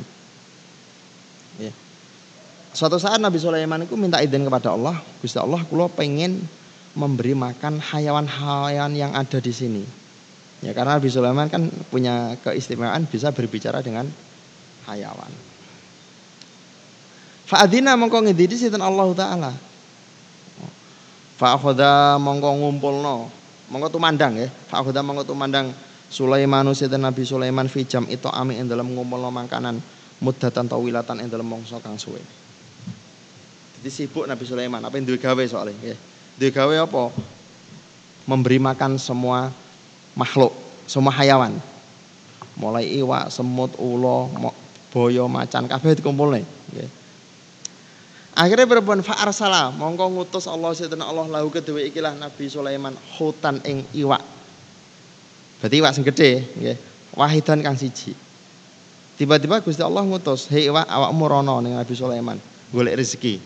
Ya. 1.61 1.69
Suatu 2.71 2.95
saat 2.97 3.19
Nabi 3.19 3.37
Sulaiman 3.37 3.83
itu 3.83 3.99
minta 3.99 4.23
izin 4.23 4.47
kepada 4.47 4.71
Allah, 4.71 4.95
Gusti 5.19 5.35
Allah, 5.35 5.59
kula 5.67 5.91
pengen 5.91 6.39
memberi 6.95 7.35
makan 7.35 7.83
hayawan-hayawan 7.83 8.95
yang 8.95 9.11
ada 9.11 9.43
di 9.43 9.51
sini. 9.51 9.83
Ya 10.63 10.71
karena 10.71 10.97
Nabi 10.97 11.09
Sulaiman 11.11 11.51
kan 11.51 11.67
punya 11.91 12.39
keistimewaan 12.41 13.05
bisa 13.11 13.35
berbicara 13.35 13.83
dengan 13.83 14.07
hayawan. 14.87 15.29
Fa'adina 17.49 17.99
mongko 17.99 18.23
ngidini 18.23 18.71
Allah 18.79 19.07
taala. 19.11 19.51
Fa'akhoda 21.41 22.21
mongko 22.21 22.53
ngumpulno. 22.53 23.25
Mongko 23.73 23.89
tumandang 23.89 24.37
ya. 24.37 24.45
Fa'akhoda 24.69 25.01
mongko 25.01 25.25
tumandang 25.25 25.73
Sulaiman 26.05 26.69
usidan 26.69 27.01
Nabi 27.01 27.25
Sulaiman 27.25 27.65
fi 27.65 27.81
jam 27.81 28.05
itu 28.05 28.29
ami 28.29 28.61
ing 28.61 28.69
dalam 28.69 28.93
ngumpulno 28.93 29.33
makanan 29.33 29.81
mudatan 30.21 30.69
tawilatan 30.69 31.25
ing 31.25 31.33
dalam 31.33 31.49
mongso 31.49 31.81
kang 31.81 31.97
suwe. 31.97 32.21
Jadi 33.81 33.89
sibuk 33.89 34.29
Nabi 34.29 34.45
Sulaiman, 34.45 34.85
apa 34.85 34.93
yang 35.01 35.09
duwe 35.09 35.17
gawe 35.17 35.43
soalnya 35.49 35.73
ya. 35.81 35.97
Duwe 36.37 36.53
gawe 36.53 36.75
apa? 36.85 37.09
Memberi 38.29 38.61
makan 38.61 39.01
semua 39.01 39.49
makhluk, 40.13 40.53
semua 40.85 41.09
hayawan. 41.09 41.57
Mulai 42.53 42.85
iwak, 43.01 43.33
semut, 43.33 43.73
ulo, 43.81 44.29
boyo, 44.93 45.25
macan 45.25 45.65
kabeh 45.65 45.97
dikumpulne, 45.97 46.45
nggih. 46.45 47.00
Akhirnya 48.41 48.65
berbuat 48.65 49.05
fa'ar 49.05 49.29
salah, 49.29 49.69
mongko 49.69 50.17
ngutus 50.17 50.49
Allah 50.49 50.73
sedana 50.73 51.05
Allah 51.05 51.29
lahu 51.29 51.53
kedua 51.53 51.77
ikilah 51.85 52.17
Nabi 52.17 52.49
Sulaiman 52.49 52.97
hutan 53.13 53.61
ing 53.61 53.85
iwak. 53.93 54.25
Berarti 55.61 55.75
iwak 55.77 55.91
sing 55.93 56.01
gede, 56.01 56.49
nggih. 56.57 56.77
Wahidan 57.13 57.61
kang 57.61 57.77
siji. 57.77 58.17
Tiba-tiba 59.21 59.61
Gusti 59.61 59.85
Allah 59.85 60.01
ngutus, 60.01 60.49
"Hei 60.49 60.73
iwak, 60.73 60.89
awakmu 60.89 61.29
rono 61.29 61.61
ning 61.61 61.77
Nabi 61.77 61.93
Sulaiman, 61.93 62.41
golek 62.73 62.97
rezeki." 62.97 63.37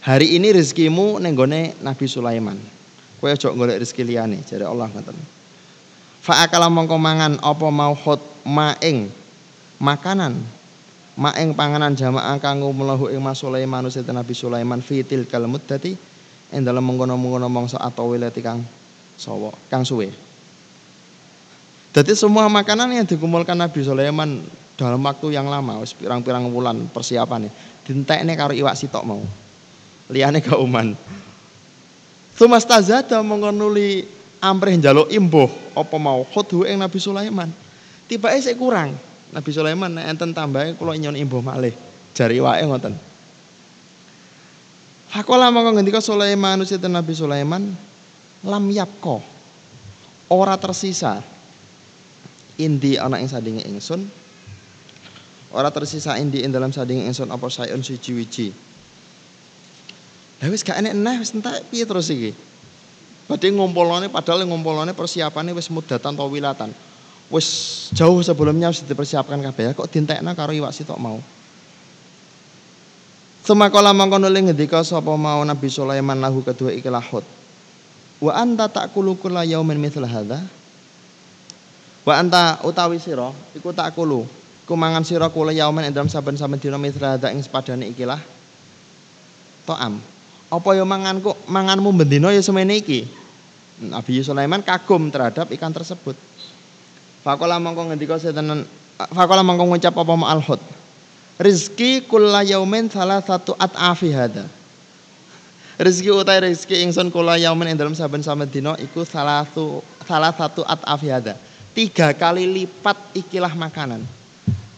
Hari 0.00 0.32
ini 0.32 0.48
rezekimu 0.56 1.20
ning 1.20 1.36
gone 1.36 1.76
Nabi 1.84 2.08
Sulaiman. 2.08 2.56
Kowe 3.20 3.28
aja 3.28 3.52
golek 3.52 3.84
rezeki 3.84 4.02
liyane, 4.08 4.40
jare 4.48 4.64
Allah 4.64 4.88
ngoten. 4.88 5.14
Fa 6.24 6.48
akala 6.48 6.72
mongko 6.72 6.96
mangan 6.96 7.36
apa 7.44 7.68
mau 7.68 7.92
khut 7.92 8.22
maing 8.48 9.12
makanan 9.76 10.40
maeng 11.16 11.52
panganan 11.52 11.92
jamaah 11.92 12.40
kanggo 12.40 12.72
mlehu 12.72 13.12
ing 13.12 13.20
Mas 13.20 13.40
Sulaiman 13.40 13.84
Sinten 13.92 14.16
Nabi 14.16 14.32
Sulaiman 14.32 14.80
fitil 14.80 15.28
kal 15.28 15.44
muddati 15.44 15.92
ing 16.52 16.60
dalem 16.64 16.84
mengkono-mengkono 16.84 17.48
atau 17.76 18.12
wilati 18.12 18.40
kang 18.40 18.64
sawa 19.16 19.52
kang 19.68 19.84
suwe. 19.84 20.12
Jadi 21.92 22.12
semua 22.16 22.48
makanan 22.48 22.88
yang 22.96 23.04
dikumpulkan 23.04 23.52
Nabi 23.52 23.84
Sulaiman 23.84 24.40
dalam 24.80 25.04
waktu 25.04 25.36
yang 25.36 25.44
lama, 25.52 25.84
wis 25.84 25.92
pirang-pirang 25.92 26.48
wulan 26.48 26.88
persiapan 26.88 27.52
dintekne 27.84 28.32
karo 28.32 28.56
iwak 28.56 28.72
sitok 28.72 29.04
mau. 29.04 29.20
Liyane 30.08 30.40
kauman. 30.40 30.96
Tumas 32.32 32.64
tazada 32.64 33.20
mongko 33.20 33.52
nuli 33.52 34.08
amrih 34.40 34.80
njaluk 34.80 35.12
imbuh 35.12 35.46
apa 35.76 35.96
mau 36.00 36.24
khudhu 36.24 36.64
ing 36.64 36.80
Nabi 36.80 36.96
Sulaiman. 36.96 37.52
Tibake 38.08 38.40
sik 38.40 38.56
kurang. 38.56 38.96
Nabi 39.32 39.48
Sulaiman 39.48 39.96
enten 39.96 40.36
tambahe 40.36 40.76
kula 40.76 40.92
nyon 41.00 41.16
imbuh 41.16 41.40
malih. 41.40 41.72
Jari 42.12 42.36
wae 42.44 42.60
ngoten. 42.68 42.92
Hakola 45.08 45.48
mongko 45.48 45.80
ngendika 45.80 46.04
Sulaiman 46.04 46.60
usiten 46.60 46.92
Nabi 46.92 47.16
Sulaiman? 47.16 47.72
Lam 48.44 48.64
yapko 48.68 49.24
ora 50.28 50.52
tersisa. 50.60 51.24
Indi 52.60 53.00
ana 53.00 53.16
ing 53.16 53.32
sandinge 53.32 53.64
ingsun. 53.64 54.04
Ora 55.56 55.72
tersisa 55.72 56.20
indi 56.20 56.44
ing 56.44 56.52
dalam 56.52 56.68
sandinge 56.68 57.08
ingsun 57.08 57.32
apa 57.32 57.48
sayun 57.48 57.80
siji-wiji. 57.80 58.52
Lah 60.44 60.48
wis 60.52 60.60
gak 60.60 60.76
enek 60.76 60.92
neh 60.92 61.16
wis 61.16 61.32
entek 61.32 61.64
piye 61.72 61.88
terus 61.88 62.12
iki? 62.12 62.36
Badhe 63.32 63.48
ngumpulane 63.48 64.12
padahal 64.12 64.44
ngumpulane 64.44 64.92
persiapane 64.92 65.56
wis 65.56 65.72
mudatan 65.72 66.12
atau 66.12 66.28
wilatan 66.28 66.76
wis 67.32 67.88
jauh 67.96 68.20
sebelumnya 68.20 68.68
wis 68.68 68.84
dipersiapkan 68.84 69.40
kabeh 69.40 69.72
kok 69.72 69.88
dintekna 69.88 70.36
karo 70.36 70.52
iwak 70.52 70.76
sitok 70.76 71.00
mau 71.00 71.18
Semakola 73.42 73.90
mangkono 73.90 74.30
ling 74.30 74.54
ngendika 74.54 74.86
sapa 74.86 75.18
mau 75.18 75.42
Nabi 75.42 75.66
Sulaiman 75.66 76.14
lahu 76.22 76.46
kedua 76.46 76.70
iki 76.70 76.86
lahut. 76.86 77.26
Wa 78.22 78.38
anta 78.38 78.70
takulu 78.70 79.18
kula 79.18 79.42
yaumin 79.42 79.82
mithla 79.82 80.06
hadza. 80.06 80.38
Wa 82.06 82.22
anta 82.22 82.62
utawi 82.62 83.02
sira 83.02 83.34
iku 83.50 83.74
takulu. 83.74 84.30
Ku 84.62 84.78
mangan 84.78 85.02
sira 85.02 85.26
kula 85.26 85.50
yaumin 85.50 85.90
ing 85.90 85.92
dalam 85.92 86.06
saben-saben 86.06 86.62
dina 86.62 86.78
mithla 86.78 87.18
hadza 87.18 87.34
ing 87.34 87.42
sepadane 87.42 87.90
ikilah. 87.90 88.22
To'am. 89.66 89.98
Apa 90.46 90.78
ya 90.78 90.86
manganku 90.86 91.34
manganmu 91.50 91.90
bendina 91.98 92.30
ya 92.30 92.46
semene 92.46 92.78
iki? 92.78 93.10
Nabi 93.82 94.22
Sulaiman 94.22 94.62
kagum 94.62 95.10
terhadap 95.10 95.50
ikan 95.50 95.74
tersebut. 95.74 96.14
Fakola 97.22 97.62
mangko 97.62 97.86
ngendika 97.86 98.18
setenan 98.18 98.66
Fakola 98.98 99.46
mangko 99.46 99.70
ngucap 99.70 99.94
apa 99.94 100.12
ma 100.18 100.30
alhut 100.34 100.58
rizki 101.38 102.02
kulla 102.06 102.42
yaumin 102.42 102.90
salah 102.90 103.22
satu 103.22 103.54
at'afi 103.58 104.10
hada 104.14 104.46
Rizki 105.82 106.12
utai 106.14 106.38
rizki 106.44 106.84
ingsun 106.84 107.08
kula 107.08 107.40
yaumin 107.40 107.72
ing 107.72 107.76
dalam 107.80 107.96
saben-saben 107.96 108.46
dina 108.46 108.76
iku 108.76 109.02
salah 109.02 109.42
satu 109.48 109.80
salah 110.06 110.30
satu 110.30 110.62
at'afi 110.62 111.08
hada. 111.08 111.34
Tiga 111.72 112.12
kali 112.12 112.44
lipat 112.44 113.16
ikilah 113.16 113.50
makanan. 113.56 114.04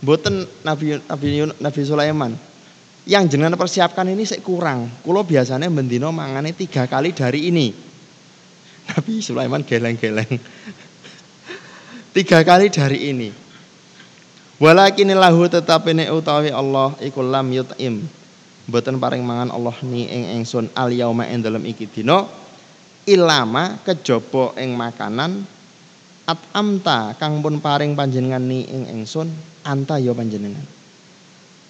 Mboten 0.01 0.47
Nabi 0.63 1.03
Nabi 1.05 1.51
Nabi 1.61 1.81
Sulaiman. 1.83 2.33
Yang 3.05 3.37
jenengan 3.37 3.59
persiapkan 3.59 4.09
ini 4.09 4.25
sik 4.25 4.41
kurang. 4.41 4.89
Kulo 5.05 5.27
biasanya 5.29 5.69
mendino 5.69 6.09
mangane 6.09 6.57
tiga 6.57 6.89
kali 6.89 7.13
dari 7.13 7.53
ini. 7.53 7.69
Nabi 8.89 9.21
Sulaiman 9.21 9.61
geleng-geleng. 9.61 10.41
Tiga 12.15 12.41
kali 12.47 12.71
dari 12.71 13.11
ini. 13.11 13.31
Walakin 14.63 15.11
lahu 15.19 15.51
tetapi 15.51 15.99
ne 15.99 16.07
utawi 16.15 16.55
Allah 16.55 16.95
iku 17.03 17.21
lam 17.27 17.51
yut'im. 17.51 18.07
Mboten 18.71 18.97
paring 18.97 19.21
mangan 19.21 19.53
Allah 19.53 19.77
ni 19.85 20.09
ing 20.09 20.41
ingsun 20.41 20.73
al 20.73 20.89
yauma 20.89 21.29
ing 21.29 21.45
dalem 21.45 21.69
iki 21.69 21.85
dina 21.85 22.25
ilama 23.05 23.77
kejaba 23.85 24.57
ing 24.57 24.73
makanan 24.73 25.45
at 26.25 26.41
amta 26.57 27.13
kang 27.21 27.45
pun 27.45 27.61
paring 27.61 27.93
panjenengan 27.93 28.41
ni 28.41 28.65
ing 28.65 28.89
ingsun 28.89 29.29
anta 29.67 30.01
ya 30.01 30.17
panjenengan. 30.17 30.65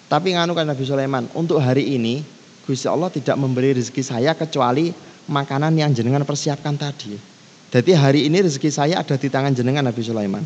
Tapi 0.05 0.37
nganu 0.37 0.53
kan 0.53 0.69
Nabi 0.69 0.85
Sulaiman, 0.85 1.25
untuk 1.33 1.59
hari 1.59 1.97
ini 1.97 2.21
Gusti 2.63 2.85
Allah 2.85 3.09
tidak 3.09 3.35
memberi 3.35 3.75
rezeki 3.75 4.05
saya 4.05 4.31
kecuali 4.37 4.93
makanan 5.27 5.75
yang 5.75 5.91
jenengan 5.91 6.23
persiapkan 6.23 6.77
tadi. 6.77 7.34
Jadi 7.73 7.91
hari 7.93 8.29
ini 8.29 8.41
rezeki 8.45 8.69
saya 8.69 9.01
ada 9.01 9.15
di 9.17 9.27
tangan 9.27 9.53
jenengan 9.53 9.85
Nabi 9.85 10.01
Sulaiman. 10.05 10.43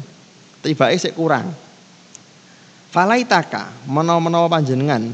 Tiba 0.60 0.92
sik 0.96 1.16
kurang. 1.16 1.52
Falaitaka 2.90 3.70
menawa-menawa 3.86 4.50
panjenengan 4.50 5.14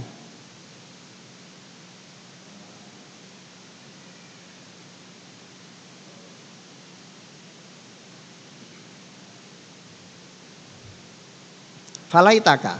Falaitaka 12.15 12.79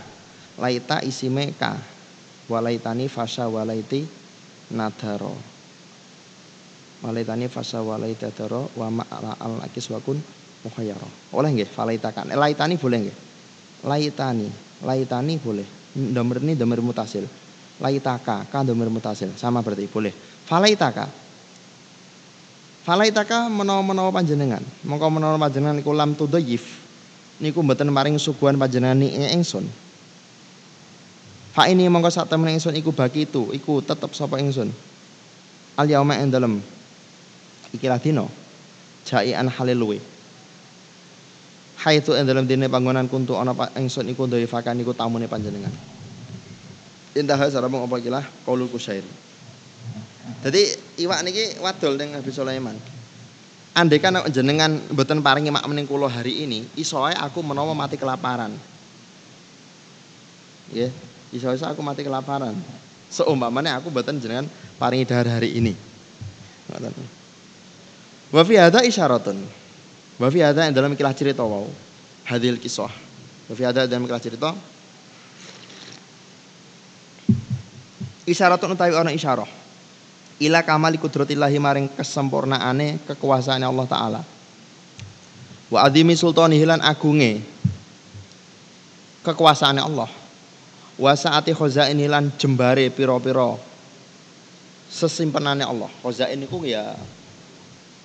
laita 0.56 1.04
isime 1.04 1.52
ka 1.60 1.76
walaitani 2.48 3.12
fasa 3.12 3.52
walaiti 3.52 4.08
nadaro 4.72 5.55
walaitani 7.06 7.46
fasa 7.46 7.86
walaiti 7.86 8.26
nadaro 8.26 8.74
wa 8.74 8.90
ma'ala 8.90 9.38
al 9.38 9.62
akis 9.62 9.94
wakun 9.94 10.18
muhayyara 10.66 11.06
oleh 11.38 11.50
nggih? 11.54 11.70
Falaitaka. 11.70 12.26
Laitani 12.34 12.82
boleh 12.82 12.98
nggih? 13.06 13.18
Laitani. 13.86 14.50
Laitani 14.82 15.34
boleh. 15.38 15.68
Domir 15.94 16.42
ini 16.42 16.58
domir 16.58 16.82
mutasil. 16.82 17.30
Laitaka 17.78 18.50
kan 18.50 18.66
domir 18.66 18.90
mutasil. 18.90 19.30
Sama 19.38 19.62
berarti 19.62 19.86
boleh. 19.86 20.12
Falaitaka. 20.50 21.06
Falaitaka 22.82 23.50
menawa-menawa 23.54 24.10
panjenengan. 24.10 24.62
Mongko 24.86 25.08
menawa 25.14 25.38
panjenengan 25.38 25.78
iku 25.78 25.94
lam 25.94 26.18
tudayif 26.18 26.86
niku 27.40 27.60
mboten 27.62 27.90
maring 27.92 28.18
suguhan 28.18 28.58
panjenengan 28.58 29.06
ingsun. 29.06 29.66
Fa 31.56 31.72
ini 31.72 31.88
mongko 31.88 32.12
sak 32.12 32.28
temen 32.28 32.52
ingsun 32.52 32.76
iku 32.76 32.92
bagi 32.92 33.24
itu 33.24 33.50
iku 33.56 33.80
tetep 33.80 34.12
sapa 34.12 34.42
ingsun? 34.42 34.70
Al 35.76 35.88
yauma 35.88 36.20
ing 36.20 36.32
ikilah 37.74 37.98
dina 37.98 38.28
jai 39.06 39.34
an 39.34 39.50
halilwe 39.50 40.02
itu 41.94 42.18
ing 42.18 42.26
dalam 42.26 42.50
dene 42.50 42.66
panggonan 42.66 43.06
kuntu 43.06 43.38
ana 43.38 43.54
ingsun 43.78 44.10
iku 44.10 44.26
dhaifakan 44.26 44.82
iku 44.82 44.98
tamune 44.98 45.30
panjenengan. 45.30 45.70
Indah 47.14 47.38
sarabung 47.54 47.86
apa 47.86 48.02
kilah 48.02 48.26
qaulul 48.42 48.72
kusyair. 48.74 49.06
Jadi 50.42 50.62
iwak 51.06 51.22
niki 51.22 51.62
wadol 51.62 51.94
ning 52.02 52.18
Nabi 52.18 52.32
Sulaiman. 52.34 52.74
Andai 53.76 54.00
kan 54.00 54.18
jenengan 54.32 54.72
mboten 54.90 55.20
paringi 55.20 55.52
mak 55.52 55.68
mening 55.68 55.86
kula 55.86 56.08
hari 56.08 56.48
ini, 56.48 56.64
iso 56.80 56.98
aku 57.04 57.44
menawa 57.44 57.76
mati 57.76 58.00
kelaparan. 58.00 58.56
Ya, 60.72 60.90
iso 61.30 61.52
iso 61.52 61.68
aku 61.68 61.84
mati 61.84 62.02
kelaparan. 62.02 62.56
Seumpamane 63.12 63.70
aku 63.70 63.92
mboten 63.92 64.18
jenengan 64.18 64.48
paringi 64.80 65.06
dahar 65.06 65.28
hari 65.28 65.60
ini. 65.60 65.76
Wa 68.34 68.42
fi 68.46 68.56
hadza 68.58 68.82
isyaratun. 68.82 69.38
Wa 70.18 70.28
fi 70.32 70.40
hadza 70.42 70.72
dalam 70.72 70.94
ikilah 70.94 71.14
cerita 71.14 71.44
wau. 71.46 71.70
Hadil 72.26 72.58
kisah. 72.58 72.90
Wa 73.50 73.54
fi 73.54 73.64
hadza 73.66 73.86
dalam 73.86 74.06
ikilah 74.06 74.24
cerita. 74.24 74.50
Isyaratun 78.26 78.74
utawi 78.74 78.98
ana 78.98 79.14
isyarah. 79.14 79.46
Ila 80.42 80.66
kamali 80.66 80.98
kudratillahi 80.98 81.58
maring 81.62 81.88
kesempurnaane 81.94 83.00
kekuasaan 83.06 83.62
Allah 83.62 83.86
taala. 83.86 84.22
Wa 85.70 85.86
adimi 85.86 86.18
sultani 86.18 86.58
hilan 86.58 86.82
agunge 86.82 87.40
kekuasaane 89.22 89.80
Allah. 89.80 90.10
Wa 90.98 91.12
saati 91.14 91.54
khazain 91.54 91.96
hilan 92.02 92.34
jembare 92.36 92.90
pira-pira 92.90 93.56
sesimpenane 94.90 95.62
Allah. 95.62 95.92
Khazain 96.02 96.40
niku 96.40 96.66
ya 96.66 96.98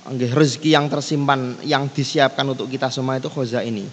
Anggih 0.00 0.32
rezeki 0.32 0.72
yang 0.72 0.88
tersimpan 0.88 1.60
yang 1.60 1.92
disiapkan 1.92 2.48
untuk 2.48 2.72
kita 2.72 2.88
semua 2.88 3.20
itu 3.20 3.28
khoza 3.28 3.60
ini. 3.60 3.84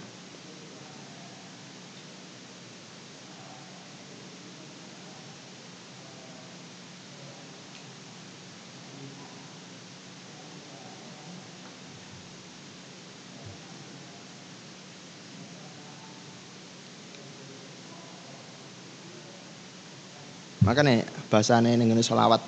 Makanya 20.64 21.08
bahasane 21.32 21.80
ning 21.80 21.88
selawat 22.04 22.44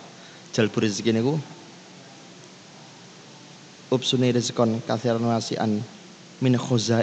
jalbur 0.53 0.85
rezeki 0.85 1.17
niku 1.17 1.41
ubsuni 3.91 4.31
rizkon 4.31 4.79
kathiran 4.87 5.23
wasian 5.27 5.83
min 6.41 6.55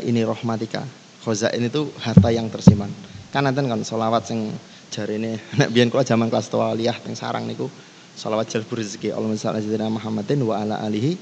ini 0.03 0.21
rahmatika. 0.23 0.83
Ini 1.27 1.67
itu 1.67 1.91
harta 1.99 2.31
yang 2.31 2.47
tersimpan. 2.47 2.87
Kan 3.35 3.43
nanti 3.43 3.59
kan 3.59 3.83
solawat 3.83 4.31
sing 4.31 4.55
jari 4.87 5.19
ini 5.19 5.35
nek 5.59 5.69
biyen 5.75 5.91
kula 5.91 6.07
zaman 6.07 6.31
kelas 6.31 6.47
tua 6.47 6.71
liyah 6.71 6.95
teng 7.03 7.19
sarang 7.19 7.43
niku 7.43 7.67
solawat 8.15 8.47
jalbu 8.47 8.79
rezeki 8.79 9.11
Allahumma 9.11 9.35
shalli 9.35 9.75
Muhammadin 9.75 10.39
wa 10.47 10.55
ala 10.55 10.79
alihi 10.87 11.19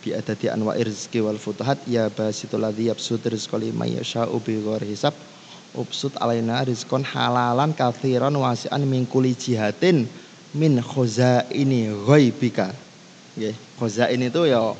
bi 0.00 0.16
adadi 0.16 0.48
anwa 0.48 0.72
rizki 0.72 1.20
wal 1.20 1.36
futuhat. 1.36 1.84
Ya 1.84 2.08
basitul 2.08 2.64
ladzi 2.64 2.88
yabsut 2.88 3.20
rizqa 3.28 3.60
liman 3.60 3.92
yasha'u 3.92 4.40
bi 4.40 4.56
ghairi 4.56 4.88
hisab. 4.96 5.12
Ubsut 5.76 6.16
alaina 6.16 6.64
rizkon 6.64 7.04
halalan 7.04 7.76
kathiran 7.76 8.32
wasian 8.32 8.80
min 8.88 9.04
kulli 9.04 9.36
jihatin 9.36 10.08
min 10.56 10.80
khazaini 10.80 11.92
ghaibika. 12.08 12.72
Nggih 13.36 13.52
khazain 13.76 14.20
itu 14.24 14.48
ya 14.48 14.72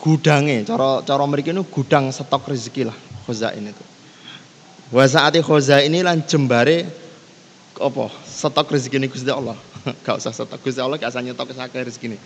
gudangnya 0.00 0.64
cara 0.64 1.04
cara 1.04 1.24
mereka 1.28 1.52
ini 1.52 1.60
gudang 1.68 2.08
stok 2.08 2.48
rezeki 2.48 2.88
lah 2.88 2.96
khozain 3.28 3.60
itu. 3.60 3.84
Wa 4.90 5.06
saati 5.06 5.44
ini 5.86 6.00
lan 6.02 6.24
jembare 6.24 6.88
apa? 7.76 8.04
Stok 8.24 8.66
rezeki 8.72 8.96
ini 8.96 9.06
Gusti 9.12 9.30
Allah. 9.30 9.54
Gak 10.04 10.18
usah 10.18 10.32
stok 10.32 10.58
Gusti 10.64 10.80
Allah 10.80 10.96
gak 10.96 11.12
usah 11.12 11.22
nyetok 11.22 11.52
sakit 11.52 11.84
rezeki 11.86 12.16
ini 12.16 12.18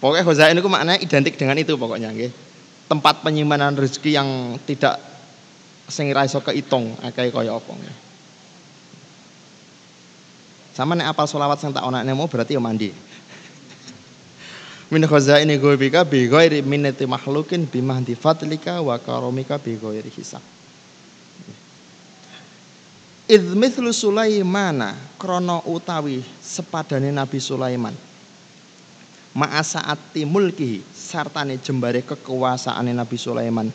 pokoknya 0.00 0.24
khozain 0.24 0.56
itu 0.56 0.66
maknanya 0.66 0.98
identik 0.98 1.36
dengan 1.36 1.54
itu 1.60 1.76
pokoknya 1.76 2.10
nggih. 2.10 2.32
Tempat 2.90 3.22
penyimpanan 3.22 3.78
rezeki 3.78 4.10
yang 4.10 4.58
tidak 4.66 4.98
sing 5.86 6.10
ra 6.10 6.26
iso 6.26 6.42
keitung 6.42 6.96
akeh 7.04 7.30
kaya 7.30 7.54
apa. 7.54 7.70
Sama 10.74 10.98
nek 10.98 11.14
apal 11.14 11.28
selawat 11.28 11.62
sing 11.62 11.70
tak 11.70 11.86
onakne 11.86 12.10
mau 12.16 12.26
berarti 12.26 12.56
ya 12.56 12.62
mandi. 12.62 12.90
Min 14.90 15.06
khazaini 15.06 15.54
ghaibika 15.58 16.02
bi 16.04 16.26
ghairi 16.26 16.62
minnati 16.62 17.06
makhlukin 17.06 17.62
bi 17.70 17.78
mahdi 17.78 18.18
fadlika 18.18 18.82
wa 18.82 18.98
karamika 18.98 19.54
bi 19.58 19.78
ghairi 19.78 20.10
hisab. 20.10 20.42
Idh 23.30 23.54
mithlu 23.54 23.94
Sulaimana 23.94 24.98
krono 25.14 25.62
utawi 25.70 26.18
sepadane 26.42 27.14
Nabi 27.14 27.38
Sulaiman. 27.38 27.94
Ma'asaati 29.30 30.26
mulkihi 30.26 30.82
sartane 30.90 31.54
jembare 31.62 32.02
kekuasaane 32.02 32.90
Nabi 32.90 33.14
Sulaiman 33.14 33.70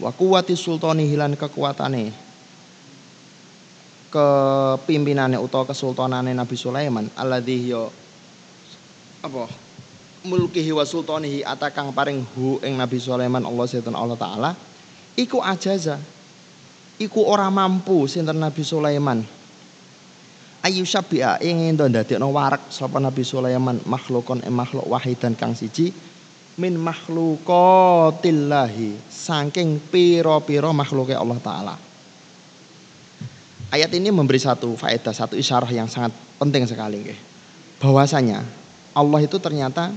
wa 0.00 0.12
kuwati 0.12 0.52
sultani 0.52 1.08
hilan 1.08 1.32
kekuatane 1.32 2.12
kepimpinane 4.12 5.40
utawa 5.40 5.64
kesultanane 5.64 6.36
Nabi 6.36 6.56
Sulaiman 6.56 7.08
alladzi 7.16 7.68
yo 7.72 7.88
apa 9.24 9.48
mulkihi 10.26 10.74
wa 10.74 10.82
sultanihi 10.82 11.46
atakang 11.46 11.94
paring 11.94 12.26
hu 12.34 12.58
ing 12.64 12.78
Nabi 12.78 12.98
Sulaiman 12.98 13.46
Allah 13.46 13.66
setan 13.70 13.94
Allah 13.94 14.18
taala 14.18 14.50
iku 15.14 15.38
ajaza 15.38 15.98
iku 16.98 17.22
ora 17.26 17.50
mampu 17.52 18.08
sinten 18.10 18.38
Nabi 18.38 18.62
Sulaiman 18.66 19.22
ayu 20.66 20.82
syabia 20.82 21.38
ingin 21.38 21.78
to 21.78 21.86
ndadekno 21.86 22.34
warak 22.34 22.66
sapa 22.72 22.98
Nabi 22.98 23.22
Sulaiman 23.22 23.78
makhlukon 23.86 24.42
e 24.42 24.50
makhluk 24.50 24.90
wahidan 24.90 25.38
kang 25.38 25.54
siji 25.54 25.94
min 26.58 26.74
makhluqatillahi 26.74 28.98
saking 29.06 29.78
piro-piro 29.94 30.74
makhluknya 30.74 31.22
Allah 31.22 31.38
Ta'ala. 31.38 31.78
Ayat 33.70 33.94
ini 33.94 34.10
memberi 34.10 34.42
satu 34.42 34.74
faedah, 34.74 35.14
satu 35.14 35.38
isyarah 35.38 35.70
yang 35.70 35.86
sangat 35.86 36.10
penting 36.42 36.66
sekali. 36.66 37.14
Bahwasanya 37.78 38.42
Allah 38.98 39.22
itu 39.22 39.38
ternyata 39.38 39.94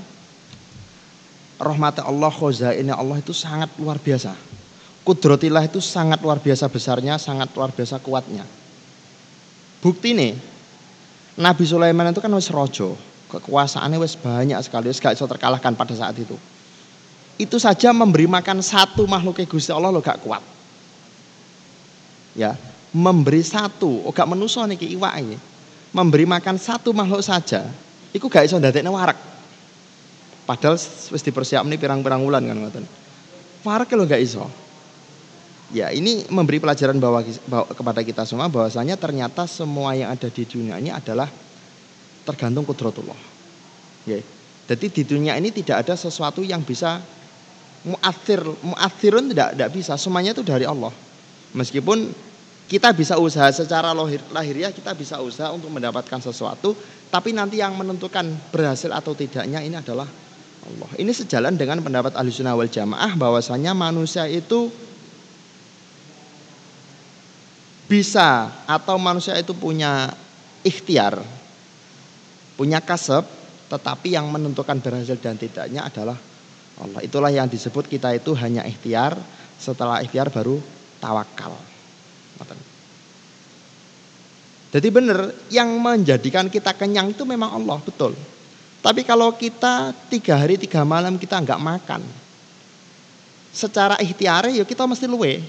rahmat 1.57 2.05
Allah, 2.05 2.33
ini 2.77 2.93
Allah 2.93 3.17
itu 3.17 3.33
sangat 3.33 3.73
luar 3.81 3.97
biasa. 3.97 4.37
Kudrotillah 5.01 5.65
itu 5.65 5.81
sangat 5.81 6.21
luar 6.21 6.37
biasa 6.37 6.69
besarnya, 6.69 7.17
sangat 7.17 7.49
luar 7.57 7.73
biasa 7.73 7.97
kuatnya. 7.97 8.45
Bukti 9.81 10.13
nih, 10.13 10.37
Nabi 11.41 11.65
Sulaiman 11.65 12.13
itu 12.13 12.21
kan 12.21 12.29
wis 12.37 12.53
rojo, 12.53 12.93
kekuasaannya 13.33 13.97
wis 13.97 14.13
banyak 14.13 14.61
sekali, 14.61 14.93
wis 14.93 15.01
gak 15.01 15.17
bisa 15.17 15.25
terkalahkan 15.25 15.73
pada 15.73 15.97
saat 15.97 16.13
itu. 16.21 16.37
Itu 17.41 17.57
saja 17.57 17.89
memberi 17.89 18.29
makan 18.29 18.61
satu 18.61 19.09
makhluk 19.09 19.41
Gusti 19.49 19.73
Allah 19.73 19.89
lo 19.89 20.05
gak 20.05 20.21
kuat. 20.21 20.45
Ya, 22.37 22.53
memberi 22.93 23.41
satu, 23.41 24.05
oh 24.05 24.13
gak 24.13 24.29
menuso 24.29 24.61
niki 24.69 24.85
iwak 24.93 25.17
ini. 25.17 25.37
Memberi 25.89 26.29
makan 26.29 26.61
satu 26.61 26.93
makhluk 26.93 27.25
saja, 27.25 27.65
itu 28.11 28.25
gak 28.27 28.47
iso 28.47 28.59
ndadekne 28.59 28.91
warak. 28.91 29.17
Padahal 30.43 30.75
wis 31.11 31.23
dipersiapne 31.23 31.79
pirang-pirang 31.79 32.21
wulan 32.23 32.43
kan 32.43 32.57
ngoten. 32.59 32.85
Warak 33.63 33.91
lo 33.95 34.03
gak 34.03 34.19
iso. 34.19 34.47
Ya 35.71 35.87
ini 35.87 36.27
memberi 36.27 36.59
pelajaran 36.59 36.99
bahwa, 36.99 37.23
bahwa 37.47 37.65
kepada 37.71 38.01
kita 38.03 38.27
semua 38.27 38.51
bahwasanya 38.51 38.99
ternyata 38.99 39.47
semua 39.47 39.95
yang 39.95 40.11
ada 40.11 40.27
di 40.27 40.43
dunia 40.43 40.75
ini 40.75 40.91
adalah 40.91 41.31
tergantung 42.27 42.67
kudratullah. 42.67 43.15
Ya. 44.03 44.19
Jadi 44.67 44.87
di 44.91 45.03
dunia 45.07 45.39
ini 45.39 45.51
tidak 45.51 45.87
ada 45.87 45.95
sesuatu 45.95 46.43
yang 46.43 46.63
bisa 46.63 46.99
muathir, 47.87 48.43
muathirun 48.61 49.31
tidak 49.31 49.55
tidak 49.55 49.69
bisa, 49.73 49.93
semuanya 49.95 50.31
itu 50.35 50.43
dari 50.43 50.67
Allah. 50.67 50.93
Meskipun 51.51 52.11
kita 52.71 52.95
bisa 52.95 53.19
usaha 53.19 53.51
secara 53.51 53.91
lahir, 53.91 54.23
lahiriah 54.31 54.71
kita 54.71 54.95
bisa 54.95 55.19
usaha 55.19 55.51
untuk 55.51 55.67
mendapatkan 55.67 56.23
sesuatu, 56.23 56.71
tapi 57.11 57.35
nanti 57.35 57.59
yang 57.59 57.75
menentukan 57.75 58.23
berhasil 58.49 58.89
atau 58.89 59.11
tidaknya 59.11 59.59
ini 59.59 59.75
adalah 59.75 60.07
Allah. 60.61 60.89
Ini 60.95 61.11
sejalan 61.11 61.59
dengan 61.59 61.83
pendapat 61.83 62.15
ahli 62.15 62.31
sunnah 62.31 62.55
wal 62.55 62.71
jamaah 62.71 63.13
bahwasanya 63.19 63.75
manusia 63.75 64.25
itu 64.31 64.71
bisa 67.91 68.63
atau 68.63 68.95
manusia 68.95 69.35
itu 69.35 69.51
punya 69.51 70.15
ikhtiar 70.63 71.19
punya 72.61 72.77
kasab, 72.77 73.25
tetapi 73.73 74.13
yang 74.13 74.29
menentukan 74.29 74.77
berhasil 74.77 75.17
dan 75.17 75.33
tidaknya 75.33 75.81
adalah 75.81 76.13
Allah. 76.77 77.01
Itulah 77.01 77.33
yang 77.33 77.49
disebut 77.49 77.89
kita 77.89 78.13
itu 78.13 78.37
hanya 78.37 78.61
ikhtiar, 78.69 79.17
setelah 79.57 80.05
ikhtiar 80.05 80.29
baru 80.29 80.61
tawakal. 81.01 81.57
Jadi 84.71 84.87
benar, 84.87 85.35
yang 85.51 85.67
menjadikan 85.79 86.47
kita 86.47 86.71
kenyang 86.71 87.11
itu 87.11 87.27
memang 87.27 87.51
Allah, 87.59 87.77
betul. 87.83 88.15
Tapi 88.79 89.03
kalau 89.03 89.35
kita 89.35 89.91
tiga 90.07 90.39
hari 90.39 90.55
tiga 90.55 90.81
malam 90.87 91.19
kita 91.19 91.37
nggak 91.37 91.59
makan, 91.59 92.01
secara 93.51 93.99
ikhtiar 93.99 94.47
ya 94.49 94.63
kita 94.63 94.87
mesti 94.87 95.05
luwe. 95.05 95.43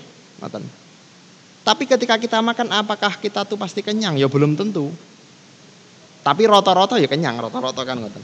Tapi 1.62 1.86
ketika 1.86 2.18
kita 2.18 2.42
makan, 2.42 2.74
apakah 2.74 3.14
kita 3.22 3.46
tuh 3.46 3.54
pasti 3.54 3.78
kenyang? 3.80 4.18
Ya 4.18 4.26
belum 4.26 4.58
tentu. 4.58 4.90
Tapi 6.26 6.42
roto-roto 6.50 6.98
ya 6.98 7.06
kenyang, 7.06 7.38
roto-roto 7.38 7.78
kan 7.86 7.98
ngoten. 8.02 8.22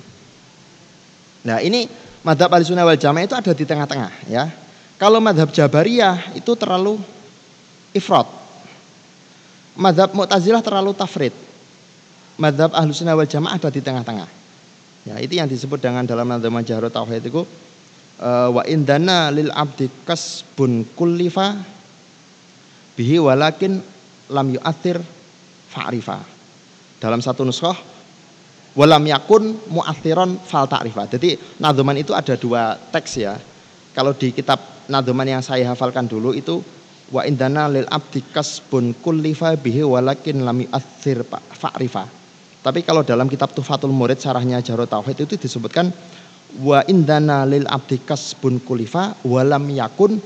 Nah, 1.47 1.63
ini 1.63 1.87
madhab 2.27 2.51
al-sunnah 2.51 2.83
wal 2.83 2.99
jamaah 2.99 3.27
itu 3.27 3.39
ada 3.39 3.55
di 3.55 3.63
tengah-tengah 3.63 4.13
ya. 4.27 4.51
Kalau 4.99 5.23
madhab 5.23 5.55
jabariyah 5.55 6.35
itu 6.35 6.51
terlalu 6.59 6.99
ifrat. 7.95 8.27
Madhab 9.79 10.11
mu'tazilah 10.11 10.59
terlalu 10.59 10.91
tafrid. 10.91 11.31
Madhab 12.35 12.75
ahlu 12.75 12.91
sunnah 12.91 13.15
wal 13.15 13.31
jamaah 13.31 13.55
ada 13.55 13.71
di 13.71 13.79
tengah-tengah. 13.79 14.27
Ya, 15.07 15.15
itu 15.23 15.39
yang 15.39 15.47
disebut 15.47 15.79
dengan 15.79 16.03
dalam 16.03 16.27
madhab 16.27 16.51
majarut 16.51 16.91
tauhid 16.91 17.31
itu 17.31 17.47
uh, 18.19 18.49
wa 18.51 18.63
indana 18.67 19.31
lil 19.31 19.49
abdi 19.55 19.87
kasbun 20.05 20.85
kullifa 20.99 21.57
bihi 22.99 23.23
walakin 23.23 23.79
lam 24.29 24.47
yu'athir 24.53 24.99
fa'rifa 25.71 26.19
dalam 26.99 27.23
satu 27.23 27.47
nuskah 27.47 27.79
walam 28.75 29.03
yakun 29.07 29.57
mu'athiron 29.71 30.43
fal 30.43 30.67
ta'rifa. 30.67 31.07
Jadi 31.07 31.39
nadoman 31.63 31.99
itu 31.99 32.13
ada 32.13 32.35
dua 32.35 32.75
teks 32.77 33.13
ya. 33.19 33.39
Kalau 33.95 34.15
di 34.15 34.31
kitab 34.35 34.87
nadoman 34.87 35.27
yang 35.27 35.43
saya 35.43 35.67
hafalkan 35.73 36.07
dulu 36.07 36.35
itu 36.35 36.63
wa 37.09 37.25
indana 37.25 37.69
lil 37.73 37.89
abdi 37.89 38.21
kasbun 38.21 38.93
kullifa 39.01 39.57
bihi 39.57 39.81
walakin 39.85 40.45
lam 40.45 40.65
yu'athir 40.65 41.25
fa'rifa. 41.31 42.05
Tapi 42.59 42.85
kalau 42.85 43.01
dalam 43.07 43.31
kitab 43.31 43.55
Tufatul 43.57 43.95
Murid 43.95 44.21
sarahnya 44.21 44.61
Jarot 44.61 44.91
Tauhid 44.91 45.25
itu 45.25 45.41
disebutkan 45.41 45.89
wa 46.61 46.85
indana 46.85 47.49
lil 47.49 47.65
abdi 47.65 48.01
kasbun 48.03 48.61
kullifa 48.61 49.17
walam 49.25 49.69
yakun 49.73 50.21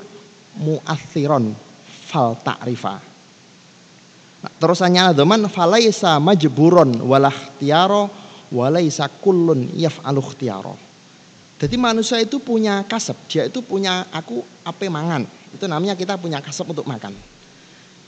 mu'athiron 0.58 1.54
fal 1.86 2.34
ta'rifa. 2.40 2.94
Nah, 4.42 4.52
terusannya 4.58 5.14
zaman 5.14 5.46
falaisa 5.46 6.18
majburon 6.18 6.98
walah 7.06 7.34
tiaro 7.62 8.10
walaisa 8.50 9.06
kullun 9.22 9.70
yaf'alu 9.78 10.18
ikhtiyaro. 10.18 10.74
Jadi 11.62 11.78
manusia 11.78 12.18
itu 12.18 12.42
punya 12.42 12.82
kasep, 12.82 13.14
dia 13.30 13.46
itu 13.46 13.62
punya 13.62 14.02
aku 14.10 14.42
apa 14.66 14.82
mangan. 14.90 15.22
Itu 15.52 15.68
namanya 15.68 15.94
kita 15.94 16.16
punya 16.16 16.40
kasep 16.40 16.68
untuk 16.68 16.88
makan. 16.88 17.12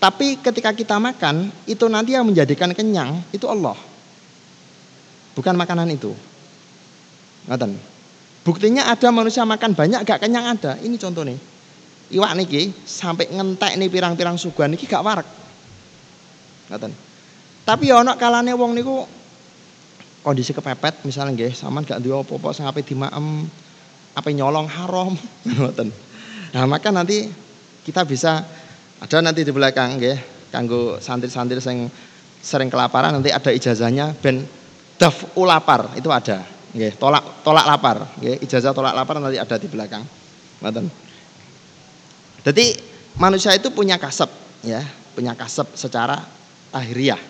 Tapi 0.01 0.37
ketika 0.41 0.73
kita 0.77 0.97
makan, 1.01 1.49
itu 1.65 1.89
nanti 1.89 2.13
yang 2.13 2.29
menjadikan 2.29 2.73
kenyang 2.77 3.25
itu 3.33 3.49
Allah. 3.49 3.77
Bukan 5.33 5.57
makanan 5.57 5.89
itu. 5.93 6.13
Ngaten. 7.49 7.77
Buktinya 8.45 8.85
ada 8.93 9.09
manusia 9.09 9.49
makan 9.49 9.73
banyak 9.73 10.05
gak 10.05 10.21
kenyang 10.21 10.57
ada. 10.57 10.77
Ini 10.81 10.97
contoh 11.01 11.25
nih. 11.25 11.41
Iwak 12.13 12.37
niki 12.37 12.69
sampai 12.85 13.33
ngentek 13.33 13.81
nih 13.81 13.89
pirang-pirang 13.89 14.37
suguhan 14.37 14.77
niki 14.77 14.85
gak 14.85 15.01
warak 15.01 15.25
Ngoten. 16.69 16.93
Tapi 17.65 17.89
ya 17.89 18.01
ana 18.05 18.17
kalane 18.17 18.53
wong 18.53 18.77
niku 18.77 19.09
kondisi 20.21 20.53
kepepet 20.53 21.05
misalnya 21.05 21.33
nggih 21.37 21.53
sampean 21.57 21.85
gak 21.85 22.01
duwe 22.01 22.21
apa-apa 22.21 22.53
sing 22.57 22.65
ape 22.69 22.85
dimaem 22.85 23.49
ape 24.17 24.31
nyolong 24.37 24.69
haram 24.69 25.17
ngoten. 25.49 25.89
Nah, 26.55 26.71
maka 26.71 26.95
nanti 26.95 27.27
kita 27.83 28.07
bisa 28.07 28.47
ada 29.03 29.17
nanti 29.19 29.43
di 29.43 29.51
belakang 29.51 29.99
nggih 29.99 30.49
kanggo 30.55 31.03
santri-santri 31.03 31.59
sing 31.59 31.91
sering 32.39 32.71
kelaparan 32.71 33.11
nanti 33.11 33.35
ada 33.35 33.51
ijazahnya 33.51 34.15
ben 34.23 34.47
daf 34.95 35.35
ulapar 35.35 35.99
itu 35.99 36.07
ada 36.15 36.47
nggih 36.71 36.95
tolak 36.95 37.43
tolak 37.43 37.67
lapar 37.67 37.97
nggih 38.23 38.39
ijazah 38.47 38.71
tolak 38.71 38.95
lapar 38.95 39.19
nanti 39.19 39.37
ada 39.37 39.59
di 39.59 39.67
belakang 39.67 40.07
ngoten. 40.63 40.87
Jadi 42.45 42.77
manusia 43.19 43.51
itu 43.57 43.73
punya 43.75 43.99
kasep 43.99 44.31
ya, 44.63 44.85
punya 45.13 45.35
kasep 45.35 45.75
secara 45.75 46.23
lahiriah. 46.71 47.21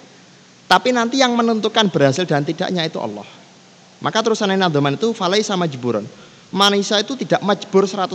Tapi 0.69 0.91
nanti 0.91 1.23
yang 1.23 1.33
menentukan 1.39 1.89
berhasil 1.89 2.27
dan 2.27 2.43
tidaknya 2.43 2.83
itu 2.85 2.99
Allah. 2.99 3.27
Maka 4.03 4.21
terusan 4.21 4.53
nadoman 4.53 4.99
itu 4.99 5.15
falai 5.15 5.41
sama 5.41 5.71
jeburon. 5.71 6.05
Manusia 6.51 7.01
itu 7.01 7.15
tidak 7.15 7.41
majbur 7.41 7.89
100% 7.89 8.11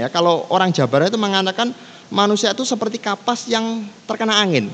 ya. 0.00 0.08
Kalau 0.08 0.46
orang 0.48 0.70
Jabar 0.72 1.04
itu 1.04 1.18
mengatakan 1.18 1.74
manusia 2.08 2.54
itu 2.54 2.62
seperti 2.62 3.02
kapas 3.02 3.50
yang 3.50 3.84
terkena 4.06 4.38
angin. 4.38 4.70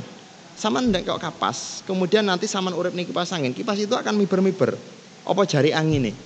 Sama 0.55 0.79
ndak 0.79 1.09
kok 1.09 1.19
kapas. 1.19 1.83
Kemudian 1.89 2.23
nanti 2.23 2.47
saman 2.47 2.77
urip 2.77 2.95
nih 2.95 3.09
kipas 3.09 3.33
angin. 3.35 3.51
Kipas 3.51 3.83
itu 3.83 3.97
akan 3.97 4.15
miber-miber. 4.15 4.79
Apa 5.27 5.43
jari 5.43 5.75
angin 5.75 6.13
nih? 6.13 6.17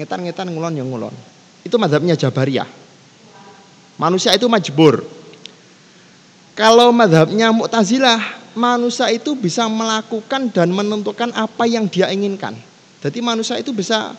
Ngetan-ngetan 0.00 0.50
ngulon 0.50 0.74
yang 0.74 0.88
ngulon. 0.90 1.14
Itu 1.62 1.76
madhabnya 1.76 2.16
Jabariyah. 2.16 2.66
Manusia 4.00 4.32
itu 4.32 4.48
majbur. 4.48 5.04
Kalau 6.56 6.90
madhabnya 6.90 7.52
Mu'tazilah, 7.52 8.18
manusia 8.56 9.06
itu 9.12 9.36
bisa 9.36 9.68
melakukan 9.68 10.50
dan 10.50 10.72
menentukan 10.72 11.30
apa 11.36 11.68
yang 11.68 11.86
dia 11.86 12.08
inginkan. 12.10 12.56
Jadi 13.00 13.20
manusia 13.24 13.56
itu 13.56 13.72
bisa 13.72 14.12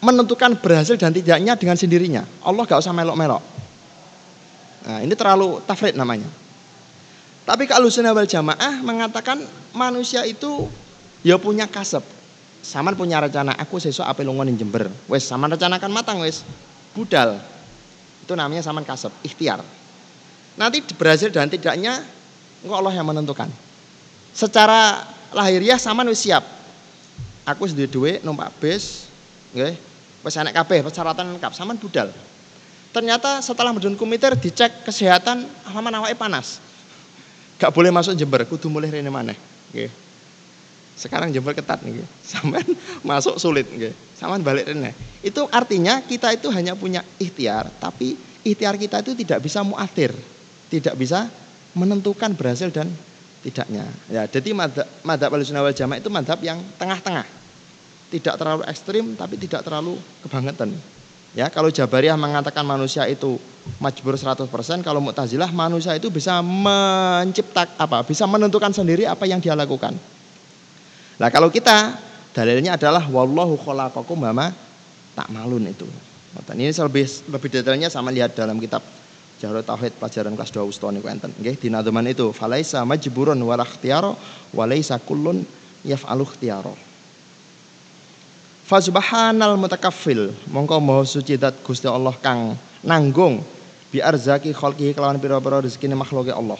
menentukan 0.00 0.56
berhasil 0.56 0.96
dan 0.96 1.12
tidaknya 1.12 1.54
dengan 1.56 1.76
sendirinya. 1.76 2.24
Allah 2.40 2.64
gak 2.64 2.80
usah 2.80 2.96
melok-melok. 2.96 3.42
Nah, 4.80 4.98
ini 5.04 5.12
terlalu 5.12 5.60
tafrid 5.68 5.92
namanya. 5.92 6.28
Tapi 7.44 7.68
kalau 7.68 7.92
sunnah 7.92 8.16
wal 8.16 8.28
jamaah 8.28 8.80
mengatakan 8.80 9.44
manusia 9.76 10.24
itu 10.24 10.68
ya 11.20 11.36
punya 11.36 11.68
kasep. 11.68 12.00
Saman 12.60 12.92
punya 12.92 13.20
rencana, 13.24 13.56
aku 13.56 13.80
sesuk 13.80 14.04
apa 14.04 14.20
lungon 14.20 14.52
Jember. 14.52 14.92
Wes 15.08 15.24
saman 15.24 15.48
rencanakan 15.52 15.90
matang 15.92 16.20
wes. 16.20 16.44
Budal. 16.92 17.40
Itu 18.24 18.36
namanya 18.36 18.60
saman 18.60 18.84
kasep, 18.84 19.10
ikhtiar. 19.24 19.64
Nanti 20.60 20.84
berhasil 20.92 21.32
dan 21.32 21.48
tidaknya 21.48 22.04
engkau 22.60 22.76
Allah 22.76 22.94
yang 22.94 23.08
menentukan. 23.08 23.48
Secara 24.36 25.08
lahiriah 25.32 25.80
saman 25.80 26.08
wes 26.08 26.20
siap. 26.20 26.44
Aku 27.48 27.64
sudah 27.64 27.88
duit 27.88 28.20
numpak 28.20 28.52
bis. 28.60 29.08
Wes 30.20 30.36
anak 30.36 30.52
kabeh 30.52 30.84
persyaratan 30.84 31.36
lengkap, 31.36 31.52
saman 31.56 31.80
budal. 31.80 32.12
Ternyata 32.90 33.40
setelah 33.40 33.70
medun 33.70 33.94
komiter 33.94 34.34
dicek 34.36 34.84
kesehatan, 34.84 35.46
aman 35.72 35.94
awake 36.02 36.18
panas 36.18 36.70
gak 37.60 37.76
boleh 37.76 37.92
masuk 37.92 38.16
Jember, 38.16 38.48
kudu 38.48 38.72
mulai 38.72 38.88
rene 38.88 39.12
mana. 39.12 39.36
Nggih. 39.76 39.92
Sekarang 40.96 41.28
Jember 41.28 41.52
ketat 41.52 41.84
nih, 41.84 42.00
saman 42.32 42.64
masuk 43.04 43.36
sulit 43.36 43.68
nggih. 43.68 43.92
Saman 44.16 44.40
balik 44.40 44.72
rene. 44.72 44.96
Itu 45.20 45.44
artinya 45.52 46.00
kita 46.00 46.32
itu 46.32 46.48
hanya 46.48 46.72
punya 46.72 47.04
ikhtiar, 47.20 47.68
tapi 47.76 48.16
ikhtiar 48.40 48.80
kita 48.80 49.04
itu 49.04 49.12
tidak 49.12 49.44
bisa 49.44 49.60
muatir, 49.60 50.16
tidak 50.72 50.96
bisa 50.96 51.28
menentukan 51.76 52.32
berhasil 52.32 52.72
dan 52.72 52.88
tidaknya. 53.44 53.84
Ya, 54.08 54.24
jadi 54.24 54.56
madhab, 54.56 54.88
madhab 55.04 55.28
wal 55.36 55.44
jamaah 55.44 56.00
itu 56.00 56.10
madhab 56.12 56.40
yang 56.40 56.58
tengah-tengah. 56.80 57.39
Tidak 58.10 58.34
terlalu 58.34 58.66
ekstrim 58.66 59.14
tapi 59.14 59.38
tidak 59.38 59.62
terlalu 59.62 59.94
kebangetan. 60.26 60.74
Ya, 61.30 61.46
kalau 61.46 61.70
Jabariyah 61.70 62.18
mengatakan 62.18 62.66
manusia 62.66 63.06
itu 63.06 63.38
majbur 63.78 64.18
100%, 64.18 64.50
kalau 64.82 64.98
Mu'tazilah 64.98 65.46
manusia 65.54 65.94
itu 65.94 66.10
bisa 66.10 66.42
menciptak 66.42 67.70
apa? 67.78 68.02
Bisa 68.02 68.26
menentukan 68.26 68.74
sendiri 68.74 69.06
apa 69.06 69.30
yang 69.30 69.38
dia 69.38 69.54
lakukan. 69.54 69.94
Nah, 71.22 71.28
kalau 71.30 71.46
kita 71.46 72.02
dalilnya 72.34 72.74
adalah 72.74 73.06
wallahu 73.06 73.54
khalaqakum 73.62 74.18
mama 74.18 74.50
tak 75.14 75.30
malun 75.30 75.70
itu. 75.70 75.86
Ini 76.34 76.74
lebih 76.74 77.06
lebih 77.30 77.48
detailnya 77.50 77.86
sama 77.90 78.10
lihat 78.10 78.34
dalam 78.34 78.58
kitab 78.58 78.82
Jarut 79.38 79.62
Tauhid 79.62 80.02
pelajaran 80.02 80.34
kelas 80.34 80.50
2 80.50 80.66
Uston 80.66 80.98
niku 80.98 81.06
enten. 81.06 81.30
Nggih, 81.38 81.56
di 81.62 81.68
nadoman 81.70 82.10
itu 82.10 82.34
falaisa 82.34 82.82
majburun 82.82 83.38
wala 83.38 83.62
ikhtiyara 83.62 84.12
walaisa 84.50 84.98
kullun 84.98 85.46
yaf'alu 85.86 86.26
ikhtiyara. 86.26 86.89
Fasubhanal 88.70 89.58
mutakaffil 89.58 90.30
mongko 90.46 90.78
maha 90.78 91.02
suci 91.02 91.34
dat 91.34 91.58
Gusti 91.66 91.90
Allah 91.90 92.14
kang 92.22 92.54
nanggung 92.86 93.42
bi 93.90 93.98
arzaki 93.98 94.54
khalqihi 94.54 94.94
kelawan 94.94 95.18
pira-pira 95.18 95.58
rezekine 95.58 95.98
makhluke 95.98 96.30
Allah. 96.30 96.54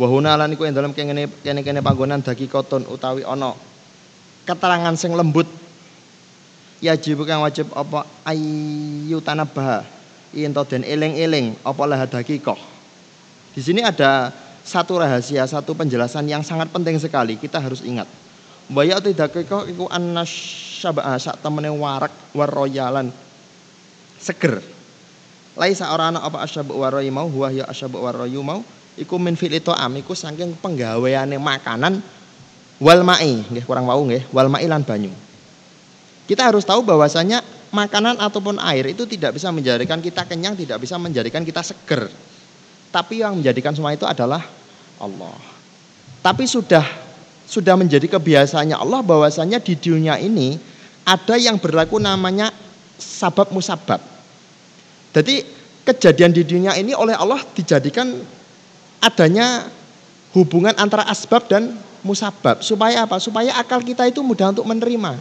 Wa 0.00 0.08
huna 0.08 0.40
lan 0.40 0.56
iku 0.56 0.64
ing 0.64 0.72
dalem 0.72 0.96
kene 0.96 1.28
kene 1.44 1.80
panggonan 1.84 2.24
dagi 2.24 2.48
koton 2.48 2.88
utawi 2.88 3.28
ana 3.28 3.52
keterangan 4.48 4.96
sing 4.96 5.12
lembut 5.12 5.44
yajib 6.80 7.28
kang 7.28 7.44
wajib 7.44 7.68
apa 7.76 8.08
ayu 8.24 9.20
tanabah 9.20 9.84
ento 10.32 10.64
den 10.64 10.80
eling-eling 10.80 11.60
apa 11.60 11.82
lah 11.92 12.08
dakikoh. 12.08 12.56
Di 13.52 13.60
sini 13.60 13.84
ada 13.84 14.32
satu 14.64 14.96
rahasia, 14.96 15.44
satu 15.44 15.76
penjelasan 15.76 16.24
yang 16.24 16.40
sangat 16.40 16.72
penting 16.72 16.96
sekali 16.96 17.36
kita 17.36 17.60
harus 17.60 17.84
ingat. 17.84 18.08
Bayat 18.70 19.02
tidak 19.02 19.34
kok 19.46 19.66
iku 19.66 19.90
anas 19.90 20.30
syabah 20.78 21.18
sak 21.18 21.42
temene 21.42 21.70
warak 21.70 22.12
waroyalan 22.34 23.10
seger. 24.22 24.62
Laisa 25.58 25.92
ora 25.92 26.08
ana 26.08 26.24
apa 26.24 26.40
asyabu 26.46 26.80
waroyi 26.80 27.12
mau 27.12 27.28
huwa 27.28 27.52
ya 27.52 27.68
asyabu 27.68 28.00
waroyu 28.00 28.40
mau 28.40 28.64
iku 28.96 29.20
min 29.20 29.36
fil 29.36 29.52
am 29.76 29.92
iku 30.00 30.16
saking 30.16 30.56
penggaweane 30.56 31.36
makanan 31.36 32.00
wal 32.80 33.00
mai 33.04 33.44
nggih 33.44 33.64
kurang 33.68 33.84
wau 33.84 34.00
nggih 34.06 34.30
wal 34.32 34.48
mai 34.48 34.64
lan 34.64 34.80
banyu. 34.80 35.12
Kita 36.24 36.48
harus 36.48 36.64
tahu 36.64 36.80
bahwasanya 36.86 37.44
makanan 37.74 38.16
ataupun 38.22 38.56
air 38.62 38.94
itu 38.94 39.04
tidak 39.04 39.36
bisa 39.36 39.52
menjadikan 39.52 39.98
kita 40.00 40.24
kenyang, 40.24 40.54
tidak 40.56 40.80
bisa 40.80 40.96
menjadikan 40.96 41.42
kita 41.42 41.60
seger. 41.60 42.08
Tapi 42.92 43.20
yang 43.20 43.36
menjadikan 43.36 43.76
semua 43.76 43.92
itu 43.92 44.08
adalah 44.08 44.44
Allah. 45.00 45.36
Tapi 46.22 46.46
sudah 46.46 46.84
sudah 47.52 47.76
menjadi 47.76 48.08
kebiasaannya 48.08 48.80
Allah 48.80 49.04
bahwasanya 49.04 49.60
di 49.60 49.76
dunia 49.76 50.16
ini 50.16 50.56
ada 51.04 51.36
yang 51.36 51.60
berlaku 51.60 52.00
namanya 52.00 52.48
sabab 52.96 53.52
musabab. 53.52 54.00
Jadi 55.12 55.44
kejadian 55.84 56.32
di 56.32 56.48
dunia 56.48 56.72
ini 56.80 56.96
oleh 56.96 57.12
Allah 57.12 57.44
dijadikan 57.52 58.08
adanya 59.04 59.68
hubungan 60.32 60.72
antara 60.80 61.04
asbab 61.04 61.44
dan 61.44 61.76
musabab. 62.00 62.64
Supaya 62.64 63.04
apa? 63.04 63.20
Supaya 63.20 63.52
akal 63.60 63.84
kita 63.84 64.08
itu 64.08 64.24
mudah 64.24 64.56
untuk 64.56 64.64
menerima. 64.64 65.20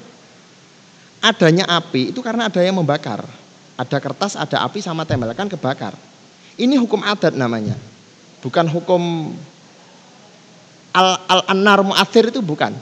Adanya 1.20 1.68
api 1.68 2.16
itu 2.16 2.24
karena 2.24 2.48
ada 2.48 2.64
yang 2.64 2.80
membakar. 2.80 3.28
Ada 3.76 4.00
kertas, 4.00 4.40
ada 4.40 4.64
api 4.64 4.80
sama 4.80 5.04
tempel 5.04 5.36
kan 5.36 5.52
kebakar. 5.52 6.00
Ini 6.56 6.80
hukum 6.80 7.04
adat 7.04 7.36
namanya. 7.36 7.76
Bukan 8.40 8.72
hukum 8.72 9.34
al 10.92 11.08
al 11.28 11.42
anar 11.48 11.84
muathir 11.84 12.30
itu 12.32 12.44
bukan. 12.44 12.76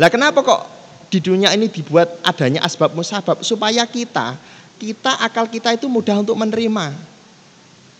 Lah 0.00 0.08
kenapa 0.10 0.42
kok 0.42 0.60
di 1.12 1.22
dunia 1.22 1.54
ini 1.54 1.70
dibuat 1.70 2.24
adanya 2.26 2.66
asbab 2.66 2.96
musabab 2.96 3.44
supaya 3.46 3.86
kita 3.86 4.34
kita 4.80 5.22
akal 5.22 5.46
kita 5.46 5.72
itu 5.76 5.86
mudah 5.86 6.20
untuk 6.20 6.34
menerima. 6.34 6.86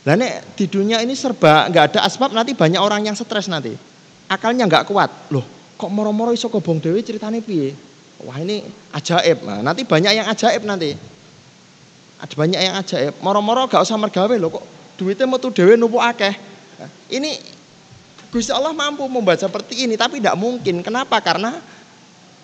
Lah 0.05 0.15
nek 0.21 0.59
di 0.59 0.69
dunia 0.69 1.01
ini 1.01 1.17
serba 1.17 1.71
nggak 1.71 1.85
ada 1.95 2.01
asbab 2.05 2.35
nanti 2.35 2.53
banyak 2.53 2.81
orang 2.81 3.09
yang 3.09 3.17
stres 3.17 3.49
nanti. 3.49 3.73
Akalnya 4.29 4.69
nggak 4.69 4.89
kuat. 4.89 5.31
Loh, 5.33 5.45
kok 5.79 5.89
moro-moro 5.93 6.33
iso 6.35 6.51
kobong 6.53 6.81
dewi 6.81 7.01
ceritanya 7.01 7.41
piye? 7.41 7.73
Wah 8.25 8.41
ini 8.41 8.65
ajaib. 8.93 9.43
Nah, 9.45 9.61
nanti 9.61 9.83
banyak 9.85 10.13
yang 10.13 10.27
ajaib 10.29 10.63
nanti. 10.65 10.97
Ada 12.21 12.35
banyak 12.35 12.61
yang 12.61 12.75
ajaib. 12.79 13.15
Moro-moro 13.21 13.67
gak 13.69 13.85
usah 13.85 13.99
mergawe 14.01 14.33
loh 14.39 14.49
kok 14.55 14.65
duitnya 14.95 15.27
mau 15.27 15.41
tuh 15.43 15.51
dewi 15.51 15.75
numpuk 15.75 16.01
akeh. 16.01 16.35
Nah, 16.79 16.91
ini 17.11 17.39
Gusti 18.35 18.51
Allah 18.51 18.75
mampu 18.75 19.07
membaca 19.07 19.47
seperti 19.47 19.87
ini, 19.87 19.95
tapi 19.95 20.19
tidak 20.19 20.35
mungkin. 20.35 20.83
Kenapa? 20.83 21.23
Karena 21.23 21.55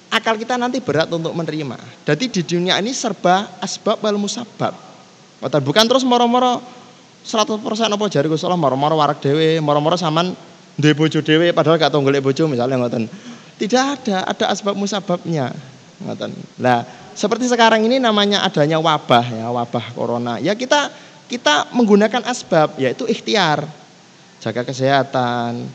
akal 0.06 0.38
kita 0.38 0.54
nanti 0.54 0.78
berat 0.78 1.10
untuk 1.10 1.34
menerima. 1.34 1.74
Jadi 2.06 2.30
di 2.30 2.42
dunia 2.46 2.78
ini 2.78 2.94
serba 2.94 3.58
asbab 3.58 3.98
wal 3.98 4.14
musabab. 4.14 4.70
Bukan 5.42 5.84
terus 5.90 6.06
moro-moro 6.06 6.62
100% 7.26 7.58
apa 7.90 8.04
jari 8.06 8.30
Gusti 8.30 8.46
Allah 8.46 8.54
moro-moro 8.54 8.94
warak 8.94 9.18
dewe, 9.18 9.58
moro-moro 9.58 9.98
saman 9.98 10.30
duwe 10.78 10.94
bojo 10.94 11.20
dewe 11.26 11.50
padahal 11.50 11.76
gak 11.76 11.90
tau 11.90 12.00
golek 12.06 12.22
bojo 12.22 12.46
misalnya 12.46 12.78
ngoten. 12.78 13.10
Tidak 13.58 13.84
ada, 13.98 14.30
ada 14.30 14.44
asbab 14.54 14.78
musababnya. 14.78 15.50
Ngoten. 16.06 16.30
Nah, 16.62 16.86
seperti 17.18 17.50
sekarang 17.50 17.82
ini 17.82 17.98
namanya 17.98 18.46
adanya 18.46 18.78
wabah 18.78 19.26
ya, 19.26 19.50
wabah 19.50 19.84
corona. 19.98 20.38
Ya 20.38 20.54
kita 20.54 20.86
kita 21.26 21.66
menggunakan 21.74 22.30
asbab 22.30 22.78
yaitu 22.78 23.10
ikhtiar. 23.10 23.66
Jaga 24.40 24.64
kesehatan, 24.64 25.68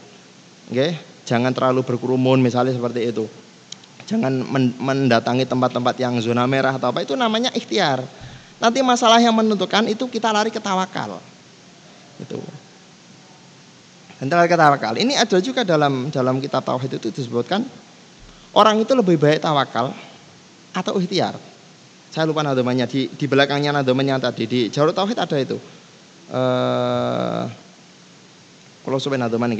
Okay? 0.69 0.97
Jangan 1.25 1.51
terlalu 1.53 1.81
berkerumun 1.81 2.37
misalnya 2.41 2.73
seperti 2.73 3.09
itu. 3.09 3.25
Jangan 4.05 4.45
mendatangi 4.77 5.49
tempat-tempat 5.49 5.97
yang 5.97 6.21
zona 6.21 6.45
merah 6.45 6.77
atau 6.77 6.93
apa 6.93 7.01
itu 7.01 7.17
namanya 7.17 7.49
ikhtiar. 7.57 8.05
Nanti 8.61 8.85
masalah 8.85 9.17
yang 9.17 9.33
menentukan 9.33 9.89
itu 9.89 10.05
kita 10.05 10.29
lari 10.29 10.53
ke 10.53 10.61
tawakal. 10.61 11.17
Itu. 12.21 12.37
Dan 14.21 14.29
lari 14.29 14.45
ke 14.45 14.53
tawakal. 14.53 15.01
Ini 15.01 15.17
ada 15.17 15.37
juga 15.41 15.65
dalam 15.65 16.13
dalam 16.13 16.37
kitab 16.37 16.61
tauhid 16.61 17.01
itu 17.01 17.09
disebutkan 17.09 17.65
orang 18.53 18.79
itu 18.79 18.93
lebih 18.93 19.17
baik 19.17 19.41
tawakal 19.41 19.89
atau 20.71 20.93
ikhtiar. 21.01 21.35
Saya 22.13 22.29
lupa 22.29 22.45
nadomannya 22.45 22.85
di 22.87 23.11
di 23.11 23.25
belakangnya 23.27 23.75
nadomannya 23.81 24.21
tadi 24.23 24.47
di 24.47 24.59
Jarut 24.71 24.95
Tauhid 24.95 25.19
ada 25.19 25.35
itu. 25.35 25.57
Eh 26.31 27.43
kalau 28.85 29.01
supaya 29.01 29.25
nadoman 29.25 29.57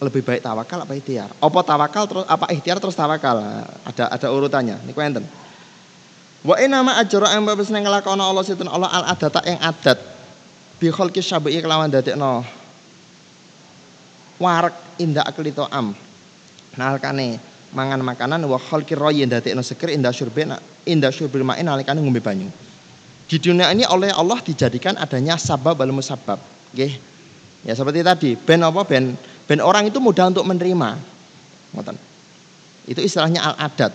lebih 0.00 0.24
baik 0.24 0.40
tawakal 0.40 0.80
apa 0.80 0.96
ikhtiar? 0.96 1.28
Apa 1.38 1.60
tawakal 1.60 2.04
terus 2.08 2.24
apa 2.24 2.48
ikhtiar 2.48 2.80
terus 2.80 2.96
tawakal? 2.96 3.36
Ada 3.84 4.08
ada 4.08 4.26
urutannya. 4.32 4.80
Niku 4.88 4.98
enten. 5.04 5.24
Wa 6.40 6.56
nama 6.64 6.96
ajra 6.96 7.36
yang 7.36 7.44
babes 7.44 7.68
nang 7.68 7.84
nglakoni 7.84 8.24
Allah 8.24 8.44
situn 8.44 8.64
Allah 8.64 8.88
al 8.88 9.04
adata 9.12 9.44
yang 9.44 9.60
adat. 9.60 10.00
Bi 10.80 10.88
khalqi 10.88 11.20
syabi'i 11.20 11.60
kelawan 11.60 11.92
dadekno 11.92 12.40
warak 14.40 14.96
indah 14.96 15.20
aklito 15.28 15.68
am. 15.68 15.92
Nalkane 16.80 17.36
mangan 17.76 18.00
makanan 18.00 18.40
wa 18.48 18.56
khalqi 18.56 18.96
royin 18.96 19.28
dadekno 19.28 19.60
seger 19.60 19.92
indah 19.92 20.16
syurbi 20.16 20.48
indah 20.88 21.12
syurbil 21.12 21.44
ma'in 21.44 21.68
nalikane 21.68 22.00
ngombe 22.00 22.24
banyu. 22.24 22.48
Di 23.28 23.36
dunia 23.36 23.68
ini 23.70 23.84
oleh 23.84 24.10
Allah 24.10 24.40
dijadikan 24.40 24.96
adanya 24.96 25.36
sabab 25.36 25.76
wal 25.76 25.92
musabab. 25.92 26.40
Nggih. 26.72 26.98
Ya 27.68 27.76
seperti 27.76 28.00
tadi, 28.00 28.30
ben 28.40 28.64
apa 28.64 28.80
ben 28.88 29.12
ben 29.50 29.58
orang 29.58 29.90
itu 29.90 29.98
mudah 29.98 30.30
untuk 30.30 30.46
menerima. 30.46 30.94
Ngoten. 31.74 31.98
Itu 32.86 33.02
istilahnya 33.02 33.42
al 33.42 33.58
adat. 33.58 33.90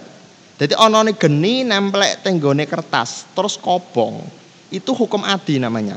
Jadi 0.59 0.75
onone 0.75 1.15
geni 1.15 1.63
nemplek 1.63 2.27
tenggone 2.27 2.67
kertas 2.67 3.23
terus 3.31 3.55
kobong. 3.55 4.19
Itu 4.67 4.91
hukum 4.91 5.23
adi 5.23 5.55
namanya. 5.63 5.95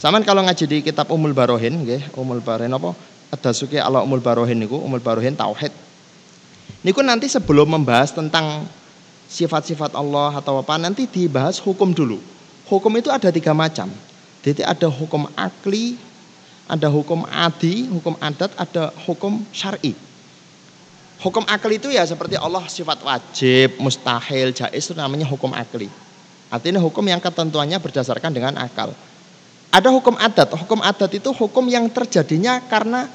Saman 0.00 0.24
kalau 0.24 0.40
ngaji 0.40 0.64
di 0.64 0.76
kitab 0.80 1.12
Umul 1.12 1.36
Barohin 1.36 1.84
nggih, 1.84 2.16
Umul 2.16 2.40
Barohin 2.40 2.72
apa? 2.72 2.96
Ada 3.28 3.52
suki 3.52 3.76
Allah 3.76 4.00
Umul 4.00 4.24
Barohin 4.24 4.56
niku, 4.56 4.80
Umul 4.80 5.04
Barohin 5.04 5.36
tauhid. 5.36 5.74
Niku 6.80 7.04
nanti 7.04 7.28
sebelum 7.28 7.68
membahas 7.68 8.16
tentang 8.16 8.64
sifat-sifat 9.28 9.92
Allah 9.92 10.40
atau 10.40 10.64
apa 10.64 10.80
nanti 10.80 11.04
dibahas 11.04 11.60
hukum 11.60 11.92
dulu. 11.92 12.16
Hukum 12.72 12.92
itu 12.96 13.12
ada 13.12 13.28
tiga 13.28 13.52
macam. 13.52 13.92
Jadi 14.40 14.64
ada 14.64 14.88
hukum 14.88 15.28
akli, 15.36 16.00
ada 16.68 16.92
hukum 16.92 17.24
adi, 17.24 17.88
hukum 17.88 18.14
adat, 18.20 18.52
ada 18.60 18.92
hukum 19.08 19.40
syar'i. 19.56 19.96
Hukum 21.18 21.42
akli 21.48 21.82
itu 21.82 21.90
ya 21.90 22.06
seperti 22.06 22.38
Allah 22.38 22.62
sifat 22.68 23.02
wajib, 23.02 23.80
mustahil, 23.82 24.54
jais 24.54 24.84
itu 24.84 24.94
namanya 24.94 25.26
hukum 25.26 25.50
akli. 25.56 25.90
Artinya 26.52 26.78
hukum 26.78 27.02
yang 27.02 27.18
ketentuannya 27.18 27.80
berdasarkan 27.80 28.30
dengan 28.30 28.54
akal. 28.60 28.94
Ada 29.74 29.88
hukum 29.90 30.14
adat. 30.16 30.54
Hukum 30.54 30.80
adat 30.80 31.10
itu 31.12 31.28
hukum 31.34 31.64
yang 31.68 31.90
terjadinya 31.90 32.62
karena 32.70 33.10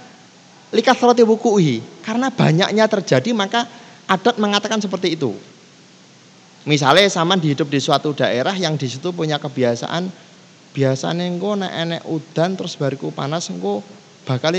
likas 0.76 1.00
roti 1.00 1.24
bukuhi. 1.24 1.82
Karena 2.04 2.30
banyaknya 2.30 2.86
terjadi 2.92 3.32
maka 3.32 3.66
adat 4.06 4.36
mengatakan 4.38 4.82
seperti 4.84 5.16
itu. 5.16 5.34
Misalnya 6.68 7.10
sama 7.10 7.36
hidup 7.40 7.68
di 7.68 7.80
suatu 7.82 8.14
daerah 8.14 8.54
yang 8.56 8.76
di 8.76 8.88
situ 8.88 9.12
punya 9.12 9.40
kebiasaan 9.40 10.08
biasanya 10.74 11.24
engko 11.30 11.54
nek 11.56 11.72
enek 11.72 12.02
udan 12.10 12.58
terus 12.58 12.74
bariku 12.76 13.14
panas 13.14 13.48
engko 13.54 13.86
bakal 14.26 14.58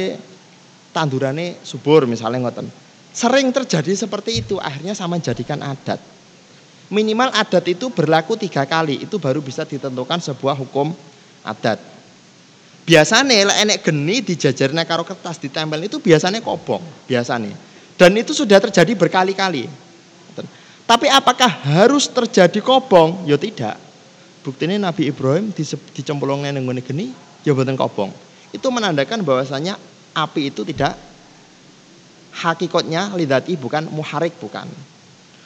tandurane 0.94 1.58
subur 1.66 2.06
misalnya 2.06 2.46
ngoten 2.46 2.70
Sering 3.14 3.54
terjadi 3.54 3.94
seperti 3.94 4.42
itu, 4.42 4.58
akhirnya 4.58 4.90
sama 4.90 5.22
jadikan 5.22 5.62
adat. 5.62 6.02
Minimal 6.90 7.30
adat 7.30 7.62
itu 7.70 7.86
berlaku 7.86 8.34
tiga 8.34 8.66
kali, 8.66 9.06
itu 9.06 9.22
baru 9.22 9.38
bisa 9.38 9.62
ditentukan 9.62 10.18
sebuah 10.18 10.58
hukum 10.58 10.90
adat. 11.46 11.78
Biasanya 12.82 13.54
lah 13.54 13.56
enek 13.62 13.86
geni 13.86 14.18
dijajarnya 14.18 14.82
karo 14.82 15.06
kertas 15.06 15.38
ditempel 15.38 15.86
itu 15.86 16.02
biasanya 16.02 16.42
kobong, 16.42 16.82
biasanya. 17.06 17.54
Dan 17.94 18.18
itu 18.18 18.34
sudah 18.34 18.58
terjadi 18.58 18.98
berkali-kali. 18.98 19.70
Tapi 20.84 21.06
apakah 21.06 21.48
harus 21.70 22.10
terjadi 22.10 22.58
kobong? 22.58 23.30
Ya 23.30 23.38
tidak. 23.38 23.78
Buktinya 24.44 24.92
Nabi 24.92 25.08
Ibrahim 25.08 25.56
dicemplungnya 25.96 26.52
nenggone 26.52 26.84
geni, 26.84 27.16
ya 27.48 27.56
buatan 27.56 27.80
kobong. 27.80 28.12
Itu 28.52 28.68
menandakan 28.68 29.24
bahwasanya 29.24 29.80
api 30.12 30.52
itu 30.52 30.68
tidak 30.68 31.00
hakikatnya 32.36 33.16
lidati 33.16 33.56
bukan 33.56 33.88
muharik 33.88 34.36
bukan. 34.36 34.68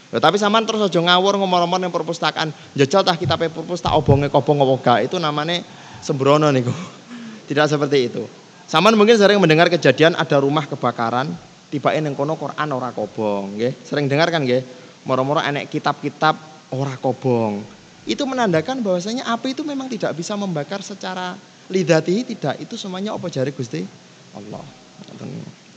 Ya, 0.09 0.19
tapi 0.19 0.41
saman 0.41 0.65
terus 0.65 0.83
aja 0.83 0.99
ngawur 0.99 1.39
ngomong-ngomong 1.39 1.85
yang 1.85 1.95
perpustakaan. 1.95 2.51
Jajal 2.75 3.07
tah 3.07 3.15
kitab 3.15 3.39
perpustakaan 3.39 4.03
obonge 4.03 4.27
kobong 4.33 4.59
oboga 4.65 4.99
itu 4.99 5.15
namanya 5.21 5.63
sembrono 6.03 6.51
niku. 6.51 6.75
Tidak 7.49 7.71
seperti 7.71 8.11
itu. 8.11 8.27
Saman 8.67 8.99
mungkin 8.99 9.15
sering 9.15 9.39
mendengar 9.39 9.71
kejadian 9.71 10.19
ada 10.19 10.43
rumah 10.43 10.67
kebakaran, 10.67 11.33
tiba 11.71 11.95
yang 11.95 12.19
kono 12.19 12.35
Quran 12.35 12.69
ora 12.75 12.91
kobong. 12.91 13.57
Sering 13.87 14.11
dengar 14.11 14.33
kan 14.35 14.43
nggih? 14.43 14.61
Moro-moro 15.07 15.39
enek 15.39 15.71
kitab-kitab 15.71 16.35
ora 16.75 16.99
kobong. 16.99 17.78
Itu 18.09 18.25
menandakan 18.25 18.81
bahwasanya 18.81 19.29
api 19.29 19.53
itu 19.53 19.61
memang 19.61 19.85
tidak 19.93 20.17
bisa 20.17 20.33
membakar 20.33 20.81
secara 20.81 21.37
lidati 21.69 22.25
tidak. 22.25 22.57
Itu 22.57 22.81
semuanya 22.81 23.13
apa 23.13 23.29
jari 23.29 23.53
Gusti 23.53 23.85
Allah. 24.33 24.65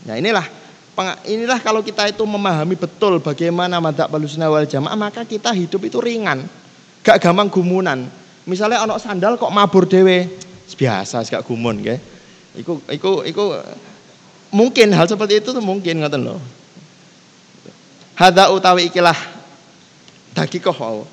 Nah 0.08 0.16
inilah 0.16 0.48
inilah 1.28 1.60
kalau 1.60 1.84
kita 1.84 2.08
itu 2.08 2.24
memahami 2.24 2.80
betul 2.80 3.20
bagaimana 3.20 3.84
madzhab 3.84 4.08
Ahlussunnah 4.08 4.48
wal 4.48 4.64
Jamaah 4.64 4.96
maka 4.96 5.28
kita 5.28 5.52
hidup 5.52 5.84
itu 5.84 6.00
ringan. 6.00 6.48
Gak 7.04 7.20
gampang 7.20 7.52
gumunan. 7.52 8.08
Misalnya 8.48 8.88
ono 8.88 8.96
sandal 8.96 9.36
kok 9.36 9.52
mabur 9.52 9.84
dewe, 9.84 10.32
biasa 10.72 11.28
gak 11.28 11.44
gumun 11.44 11.84
nggih. 11.84 12.00
Iku 12.64 12.80
iku 12.88 13.12
iku 13.28 13.44
mungkin 14.56 14.96
hal 14.96 15.04
seperti 15.04 15.44
itu 15.44 15.52
tuh 15.52 15.60
mungkin 15.60 16.00
ngoten 16.00 16.22
loh. 16.24 16.40
Hada 18.16 18.54
utawi 18.56 18.88
ikilah 18.88 19.18
dakikoh 20.32 21.04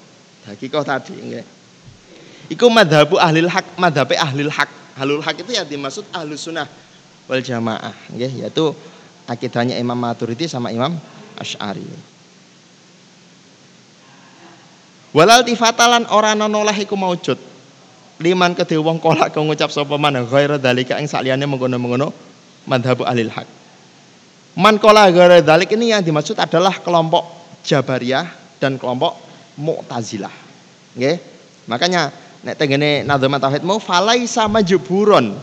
wau. 0.49 0.57
Dakikoh 0.57 0.85
tadi 0.85 1.13
nggih. 1.13 1.45
Iku 2.49 2.73
madhabu 2.73 3.21
ahlil 3.21 3.53
hak, 3.53 3.77
madhabe 3.77 4.17
ahlil 4.17 4.49
hak. 4.49 4.69
Ahlul 4.99 5.23
hak 5.23 5.47
itu 5.47 5.55
ya 5.55 5.63
dimaksud 5.63 6.11
ahlus 6.11 6.51
sunnah 6.51 6.67
wal 7.31 7.39
jamaah 7.39 7.95
nggih 8.11 8.43
yaitu 8.43 8.75
akidahnya 9.31 9.79
Imam 9.79 9.95
Maturidi 9.95 10.51
sama 10.51 10.75
Imam 10.75 10.99
Ash'ari. 11.39 11.87
Walal 15.15 15.47
tifatalan 15.47 16.03
orang 16.11 16.35
noleh 16.51 16.75
iku 16.83 16.99
maujud. 16.99 17.39
Liman 18.19 18.59
kedhe 18.59 18.75
wong 18.75 18.99
kolak 18.99 19.31
kau 19.31 19.47
ngucap 19.47 19.71
sapa 19.71 19.95
man 19.95 20.19
ghaira 20.27 20.59
dalika 20.59 20.99
ing 20.99 21.07
saliyane 21.07 21.47
mengkono-mengkono 21.47 22.11
madhabu 22.67 23.07
alil 23.07 23.31
haq. 23.31 23.47
Man 24.59 24.83
kola 24.83 25.07
ghaira 25.15 25.39
dalik 25.39 25.71
ini 25.79 25.95
yang 25.95 26.03
dimaksud 26.03 26.35
adalah 26.35 26.75
kelompok 26.83 27.23
Jabariyah 27.63 28.27
dan 28.59 28.75
kelompok 28.75 29.28
Mu'tazilah. 29.59 30.33
Nggih. 30.95 31.19
Makanya 31.69 32.15
nek 32.47 32.55
tengene 32.55 33.03
nadhamat 33.03 33.43
tauhidmu 33.43 33.83
falaisa 33.83 34.47
majburon 34.47 35.35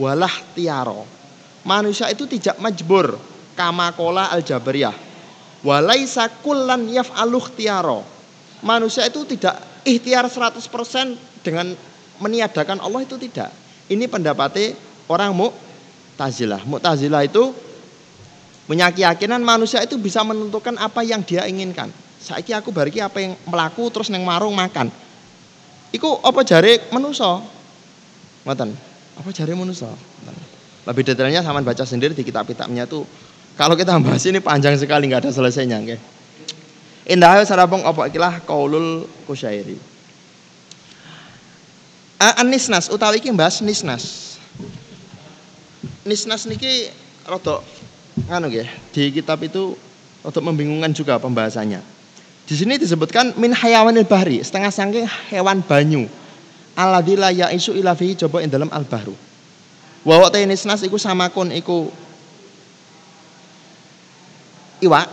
walah 0.00 0.32
tiaro. 0.56 1.04
Manusia 1.62 2.08
itu 2.08 2.24
tidak 2.24 2.56
majbur. 2.58 3.20
Kama 3.54 3.90
kola 3.92 4.30
al 4.30 4.40
jabariyah 4.46 4.94
walaisa 5.62 6.30
kullan 6.40 6.88
yaf'aluh 6.88 7.46
tiaro. 7.54 8.00
Manusia 8.62 9.06
itu 9.06 9.22
tidak 9.26 9.58
ikhtiar 9.86 10.26
100% 10.26 10.66
dengan 11.46 11.74
meniadakan 12.18 12.82
Allah 12.82 13.06
itu 13.06 13.14
tidak. 13.18 13.54
Ini 13.86 14.10
pendapatnya 14.10 14.74
orang 15.06 15.30
Mu'tazilah. 15.34 16.66
Mu'tazilah 16.66 17.22
itu 17.26 17.54
punya 18.66 18.90
keyakinan 18.90 19.40
manusia 19.40 19.80
itu 19.80 19.96
bisa 19.96 20.20
menentukan 20.26 20.76
apa 20.76 21.00
yang 21.00 21.24
dia 21.24 21.48
inginkan 21.48 21.88
saiki 22.28 22.52
aku 22.52 22.68
bariki 22.68 23.00
apa 23.00 23.24
yang 23.24 23.32
melaku 23.48 23.88
terus 23.88 24.12
neng 24.12 24.28
marung 24.28 24.52
makan 24.52 24.92
Iku 25.88 26.20
apa 26.20 26.44
jari 26.44 26.76
menuso 26.92 27.40
ngoten 28.44 28.76
apa 29.16 29.28
jari 29.32 29.56
menuso 29.56 29.88
lebih 30.88 31.04
detailnya 31.04 31.44
sama 31.44 31.60
baca 31.60 31.84
sendiri 31.84 32.16
di 32.16 32.24
kitab-kitabnya 32.24 32.88
tuh. 32.88 33.04
Kalau 33.60 33.76
kita 33.76 33.92
bahas 34.00 34.24
ini 34.24 34.40
panjang 34.40 34.72
sekali 34.80 35.04
nggak 35.04 35.28
ada 35.28 35.30
selesainya, 35.36 35.84
okay? 35.84 36.00
Indah 37.04 37.44
sarabong 37.44 37.84
apa 37.84 38.08
ikilah 38.08 38.40
kaulul 38.48 39.04
kusyairi. 39.28 39.76
Anisnas 42.40 42.88
utawi 42.88 43.20
iki 43.20 43.28
bahas 43.36 43.60
nisnas. 43.60 44.36
Nisnas 46.08 46.48
niki 46.48 46.88
rada 47.28 47.60
nganu 48.24 48.48
nggih, 48.48 48.68
di 48.96 49.02
kitab 49.12 49.44
itu 49.44 49.76
rada 50.24 50.40
membingungkan 50.40 50.96
juga 50.96 51.20
pembahasannya. 51.20 51.97
Di 52.48 52.56
sini 52.56 52.80
disebutkan 52.80 53.36
min 53.36 53.52
hayawanil 53.52 54.08
bahri, 54.08 54.40
setengah 54.40 54.72
sangking 54.72 55.04
hewan 55.28 55.60
banyu. 55.60 56.08
Aladila 56.72 57.28
ya 57.28 57.52
isu 57.52 57.76
ilafi 57.76 58.16
coba 58.24 58.40
in 58.40 58.48
dalam 58.48 58.72
al 58.72 58.88
bahru. 58.88 59.12
Wa 60.00 60.32
te 60.32 60.40
nisnas 60.48 60.80
iku 60.80 60.96
samakun 60.96 61.52
iku 61.52 61.92
iwak 64.80 65.12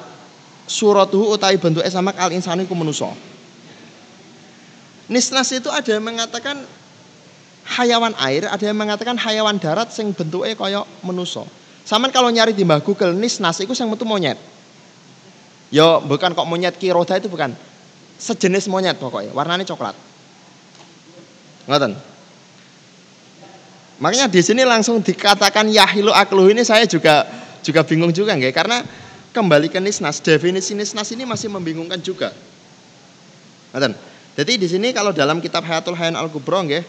suratuhu 0.64 1.36
utawi 1.36 1.60
bentuke 1.60 1.92
samak 1.92 2.16
al 2.16 2.32
insani 2.32 2.64
iku 2.64 2.72
manusa. 2.72 3.12
Nisnas 5.12 5.52
itu 5.52 5.68
ada 5.68 5.92
yang 5.92 6.08
mengatakan 6.08 6.64
hayawan 7.76 8.16
air, 8.24 8.48
ada 8.48 8.64
yang 8.64 8.80
mengatakan 8.80 9.20
hayawan 9.20 9.60
darat 9.60 9.92
sing 9.92 10.16
bentuknya 10.16 10.56
kaya 10.56 10.88
manusa. 11.04 11.44
Saman 11.84 12.16
kalau 12.16 12.32
nyari 12.32 12.56
di 12.56 12.64
mbah 12.64 12.80
Google 12.80 13.12
nisnas 13.12 13.60
itu 13.60 13.76
sing 13.76 13.92
metu 13.92 14.08
monyet. 14.08 14.55
Yo 15.74 16.02
bukan 16.06 16.38
kok 16.38 16.48
monyet 16.48 16.76
kiroda 16.78 17.18
itu 17.18 17.30
bukan. 17.30 17.54
Sejenis 18.16 18.72
monyet 18.72 18.96
pokoknya, 18.96 19.36
warnanya 19.36 19.68
coklat. 19.68 19.96
Ngoten. 21.68 21.98
Makanya 24.00 24.28
di 24.28 24.42
sini 24.44 24.68
langsung 24.68 25.00
dikatakan 25.00 25.72
yahilu 25.72 26.12
akluh 26.12 26.52
ini 26.52 26.68
saya 26.68 26.84
juga 26.84 27.28
juga 27.64 27.82
bingung 27.88 28.12
juga 28.12 28.36
nggak 28.36 28.54
karena 28.54 28.84
kembali 29.32 29.72
ke 29.72 29.80
nisnas 29.80 30.20
definisi 30.20 30.76
nisnas 30.76 31.08
ini 31.16 31.24
masih 31.24 31.48
membingungkan 31.52 32.00
juga. 32.00 32.32
Jadi 34.36 34.60
di 34.60 34.68
sini 34.68 34.92
kalau 34.92 35.12
dalam 35.16 35.40
kitab 35.40 35.64
Hayatul 35.64 35.96
Hayan 35.96 36.16
Al-Kubra 36.16 36.64
nggih 36.64 36.84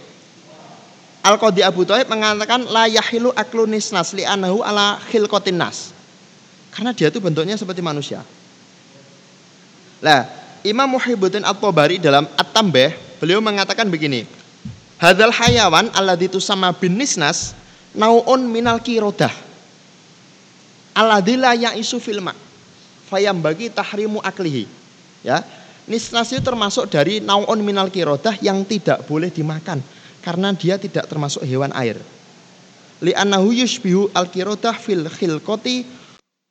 Al-Qadi 1.27 1.66
Abu 1.66 1.83
Thaib 1.83 2.07
mengatakan 2.07 2.70
la 2.70 2.87
yahilu 2.87 3.35
aklu 3.35 3.66
nisnas 3.66 4.14
li 4.14 4.22
anahu 4.22 4.62
ala 4.62 5.03
khilqatin 5.11 5.59
nas. 5.59 5.91
Karena 6.70 6.95
dia 6.95 7.11
itu 7.11 7.18
bentuknya 7.18 7.59
seperti 7.59 7.83
manusia. 7.83 8.22
Lah, 10.05 10.28
Imam 10.66 10.99
Muhibbuddin 10.99 11.44
At-Tabari 11.47 11.97
dalam 12.01 12.28
At-Tambah 12.36 13.20
beliau 13.22 13.40
mengatakan 13.40 13.88
begini. 13.88 14.28
Hadal 14.97 15.32
hayawan 15.32 15.92
alladzi 15.92 16.32
tusamma 16.32 16.72
bin 16.72 16.97
nisnas 16.97 17.53
nauun 17.92 18.49
minal 18.49 18.80
kirodah. 18.80 19.32
Alladzi 20.97 21.36
la 21.36 21.53
ya'isu 21.53 22.01
fil 22.01 22.24
ma. 22.24 22.32
Fayam 23.07 23.38
bagi 23.38 23.68
tahrimu 23.68 24.18
aklihi. 24.24 24.64
Ya, 25.20 25.44
Nisnas 25.86 26.34
itu 26.34 26.42
termasuk 26.42 26.90
dari 26.90 27.22
naun 27.22 27.62
minal 27.62 27.86
kirodah 27.94 28.34
yang 28.42 28.66
tidak 28.66 29.07
boleh 29.07 29.30
dimakan 29.30 29.78
karena 30.18 30.51
dia 30.51 30.74
tidak 30.82 31.07
termasuk 31.07 31.47
hewan 31.47 31.70
air. 31.78 32.03
Li'annahu 32.99 33.55
yushbihu 33.55 34.11
al 34.11 34.26
kirodah 34.26 34.74
fil 34.74 35.07
khilqati 35.07 35.86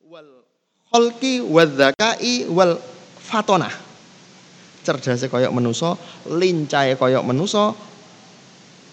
wal 0.07 0.47
kholki 0.87 1.43
wal 1.43 1.67
zakai 1.67 2.47
wal 2.47 2.79
fatona. 3.25 3.69
Cerdasnya 4.85 5.33
koyok 5.33 5.49
menuso, 5.49 5.97
lincai 6.29 6.93
koyok 6.93 7.25
menuso, 7.25 7.73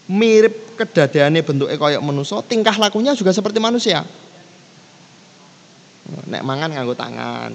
mirip 0.09 0.73
kedadaannya 0.75 1.45
bentuknya 1.45 1.77
koyok 1.77 2.03
menuso, 2.03 2.41
tingkah 2.41 2.73
lakunya 2.81 3.13
juga 3.13 3.29
seperti 3.29 3.61
manusia. 3.61 4.01
Nek 6.27 6.41
mangan 6.41 6.73
nganggo 6.73 6.97
tangan, 6.97 7.53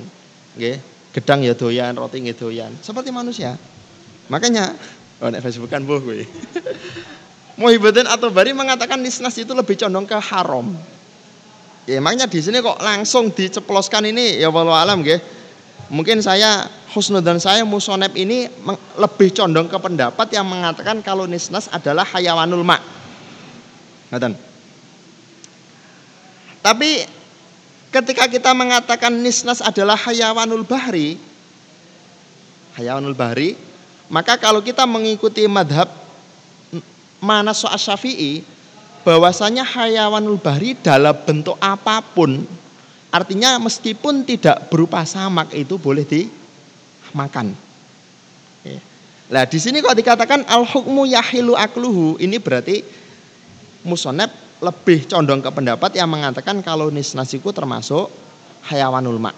nggih 0.54 0.78
gedang 1.12 1.42
ya 1.42 1.58
doyan, 1.58 1.98
roti 1.98 2.22
ya 2.22 2.32
doyan, 2.32 2.72
seperti 2.78 3.10
manusia. 3.10 3.58
Makanya, 4.30 4.72
oh 5.18 5.28
nek 5.28 5.42
Facebook 5.42 5.68
kan 5.68 5.82
boh 5.82 5.98
gue. 5.98 6.24
Muhibbuddin 7.60 8.06
atau 8.06 8.30
Bari 8.30 8.54
mengatakan 8.54 9.02
nisnas 9.02 9.34
itu 9.34 9.50
lebih 9.50 9.74
condong 9.74 10.06
ke 10.06 10.14
haram. 10.14 10.78
Ya 11.88 11.98
makanya 11.98 12.30
di 12.30 12.38
sini 12.38 12.62
kok 12.62 12.78
langsung 12.78 13.34
diceploskan 13.34 14.06
ini 14.06 14.38
ya 14.38 14.46
walau 14.52 14.76
alam 14.76 15.02
gue. 15.02 15.18
Mungkin 15.88 16.20
saya 16.20 16.68
Husnud 16.92 17.24
dan 17.24 17.40
saya 17.40 17.64
Musonep 17.64 18.12
ini 18.16 18.48
lebih 18.96 19.32
condong 19.32 19.68
ke 19.72 19.76
pendapat 19.80 20.28
yang 20.32 20.44
mengatakan 20.44 21.00
kalau 21.00 21.24
nisnas 21.24 21.68
adalah 21.72 22.04
hayawanul 22.04 22.64
ma. 22.64 22.76
Ngaten. 24.12 24.32
Tapi 26.60 27.18
Ketika 27.88 28.28
kita 28.28 28.52
mengatakan 28.52 29.08
nisnas 29.16 29.64
adalah 29.64 29.96
hayawanul 29.96 30.60
bahri, 30.68 31.16
hayawanul 32.76 33.16
bahri, 33.16 33.56
maka 34.12 34.36
kalau 34.36 34.60
kita 34.60 34.84
mengikuti 34.84 35.48
madhab 35.48 35.88
mana 37.16 37.56
soal 37.56 37.80
syafi'i, 37.80 38.44
bahwasanya 39.08 39.64
hayawanul 39.64 40.36
bahri 40.36 40.76
dalam 40.76 41.16
bentuk 41.24 41.56
apa 41.64 42.04
pun, 42.12 42.44
artinya 43.08 43.56
meskipun 43.62 44.24
tidak 44.24 44.68
berupa 44.68 45.04
samak 45.04 45.52
itu 45.56 45.76
boleh 45.80 46.04
dimakan. 46.04 47.52
Nah 49.28 49.44
di 49.44 49.58
sini 49.60 49.84
kok 49.84 49.92
dikatakan 49.92 50.48
al 50.48 50.64
hukmu 50.64 51.04
yahilu 51.04 51.52
akluhu, 51.52 52.16
ini 52.16 52.40
berarti 52.40 52.80
musonep 53.84 54.32
lebih 54.58 55.06
condong 55.06 55.44
ke 55.44 55.50
pendapat 55.52 55.94
yang 55.94 56.10
mengatakan 56.10 56.64
kalau 56.64 56.90
nisnasiku 56.90 57.52
termasuk 57.54 58.10
hayawanul 58.66 59.20
mak. 59.20 59.36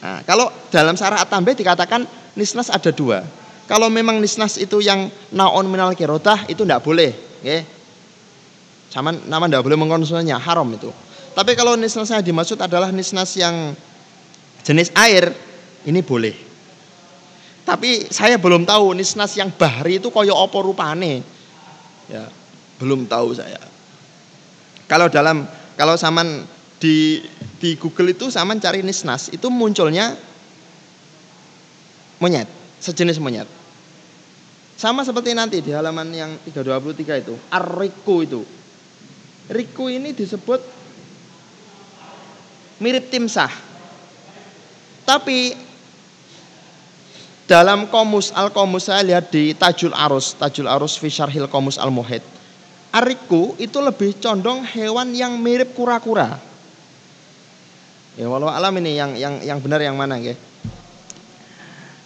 Nah, 0.00 0.20
kalau 0.24 0.52
dalam 0.68 0.96
syarah 0.96 1.24
at 1.24 1.32
dikatakan 1.32 2.04
nisnas 2.36 2.68
ada 2.68 2.92
dua. 2.92 3.24
Kalau 3.64 3.88
memang 3.88 4.20
nisnas 4.20 4.60
itu 4.60 4.84
yang 4.84 5.08
naon 5.32 5.64
minal 5.72 5.96
kirotah 5.96 6.44
itu 6.52 6.68
tidak 6.68 6.84
boleh, 6.84 7.16
ya. 7.40 7.64
Sama 8.92 9.16
nama 9.16 9.48
tidak 9.48 9.64
boleh 9.64 9.80
mengkonsumsinya, 9.80 10.36
haram 10.36 10.68
itu. 10.76 10.92
Tapi 11.34 11.52
kalau 11.58 11.74
nisnasnya 11.74 12.22
dimaksud 12.22 12.62
adalah 12.62 12.94
nisnas 12.94 13.34
yang 13.34 13.74
jenis 14.62 14.94
air, 14.94 15.34
ini 15.82 15.98
boleh. 15.98 16.34
Tapi 17.66 18.06
saya 18.12 18.38
belum 18.38 18.62
tahu 18.62 18.94
nisnas 18.94 19.34
yang 19.34 19.50
bahari 19.50 19.98
itu 19.98 20.14
koyo 20.14 20.38
opo 20.38 20.62
rupane. 20.62 21.26
Ya, 22.06 22.30
belum 22.78 23.10
tahu 23.10 23.34
saya. 23.34 23.58
Kalau 24.86 25.10
dalam 25.10 25.42
kalau 25.74 25.98
saman 25.98 26.46
di 26.78 27.24
di 27.58 27.74
Google 27.80 28.14
itu 28.14 28.28
saman 28.30 28.60
cari 28.60 28.84
nisnas 28.84 29.32
itu 29.32 29.48
munculnya 29.50 30.14
monyet, 32.22 32.46
sejenis 32.78 33.18
monyet. 33.18 33.48
Sama 34.76 35.02
seperti 35.06 35.32
nanti 35.32 35.64
di 35.64 35.70
halaman 35.72 36.10
yang 36.12 36.30
323 36.44 37.22
itu, 37.24 37.34
Arriku 37.48 38.16
itu. 38.26 38.42
Riku 39.44 39.92
ini 39.92 40.16
disebut 40.16 40.73
mirip 42.78 43.10
timsah. 43.10 43.50
Tapi 45.04 45.52
dalam 47.44 47.92
komus 47.92 48.32
al 48.32 48.48
komus 48.48 48.88
saya 48.88 49.04
lihat 49.04 49.28
di 49.28 49.52
Tajul 49.52 49.92
Arus, 49.92 50.32
Tajul 50.32 50.64
Arus 50.64 50.96
Fisharhil 50.96 51.44
Komus 51.44 51.76
al 51.76 51.92
Muhid 51.92 52.24
Ariku 52.94 53.58
itu 53.58 53.82
lebih 53.82 54.14
condong 54.22 54.62
hewan 54.62 55.10
yang 55.18 55.34
mirip 55.42 55.74
kura-kura. 55.74 56.38
Ya 58.14 58.30
walau 58.30 58.46
alam 58.46 58.70
ini 58.78 58.94
yang 58.94 59.18
yang 59.18 59.42
yang 59.42 59.58
benar 59.58 59.82
yang 59.82 59.98
mana 59.98 60.14
ya? 60.22 60.38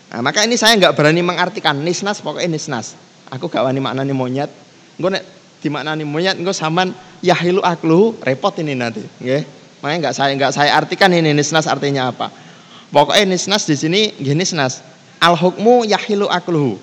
Nah, 0.09 0.25
maka 0.25 0.49
ini 0.49 0.57
saya 0.57 0.73
nggak 0.81 0.97
berani 0.97 1.21
mengartikan 1.21 1.77
nisnas 1.85 2.25
pokoknya 2.25 2.57
nisnas. 2.57 2.97
Aku 3.29 3.53
gak 3.53 3.61
wani 3.61 3.77
maknani 3.77 4.16
monyet. 4.16 4.49
Gue 4.97 5.12
nek 5.12 5.21
di 5.61 5.69
maknani 5.69 6.09
monyet 6.09 6.41
gue 6.41 6.57
saman 6.57 6.97
yahilu 7.21 7.61
aklu 7.61 8.16
repot 8.25 8.57
ini 8.57 8.73
nanti, 8.73 9.05
ya. 9.21 9.45
Makanya 9.81 9.99
nggak 10.09 10.14
saya 10.14 10.31
nggak 10.35 10.53
saya 10.55 10.70
artikan 10.74 11.11
ini 11.14 11.31
nisnas 11.35 11.66
artinya 11.70 12.11
apa. 12.11 12.31
Pokoknya 12.91 13.35
nisnas 13.37 13.68
di 13.68 13.76
sini 13.79 14.01
gini 14.18 14.43
nisnas. 14.43 14.83
Al 15.22 15.35
hukmu 15.35 15.87
yahilu 15.87 16.26
akluhu. 16.26 16.79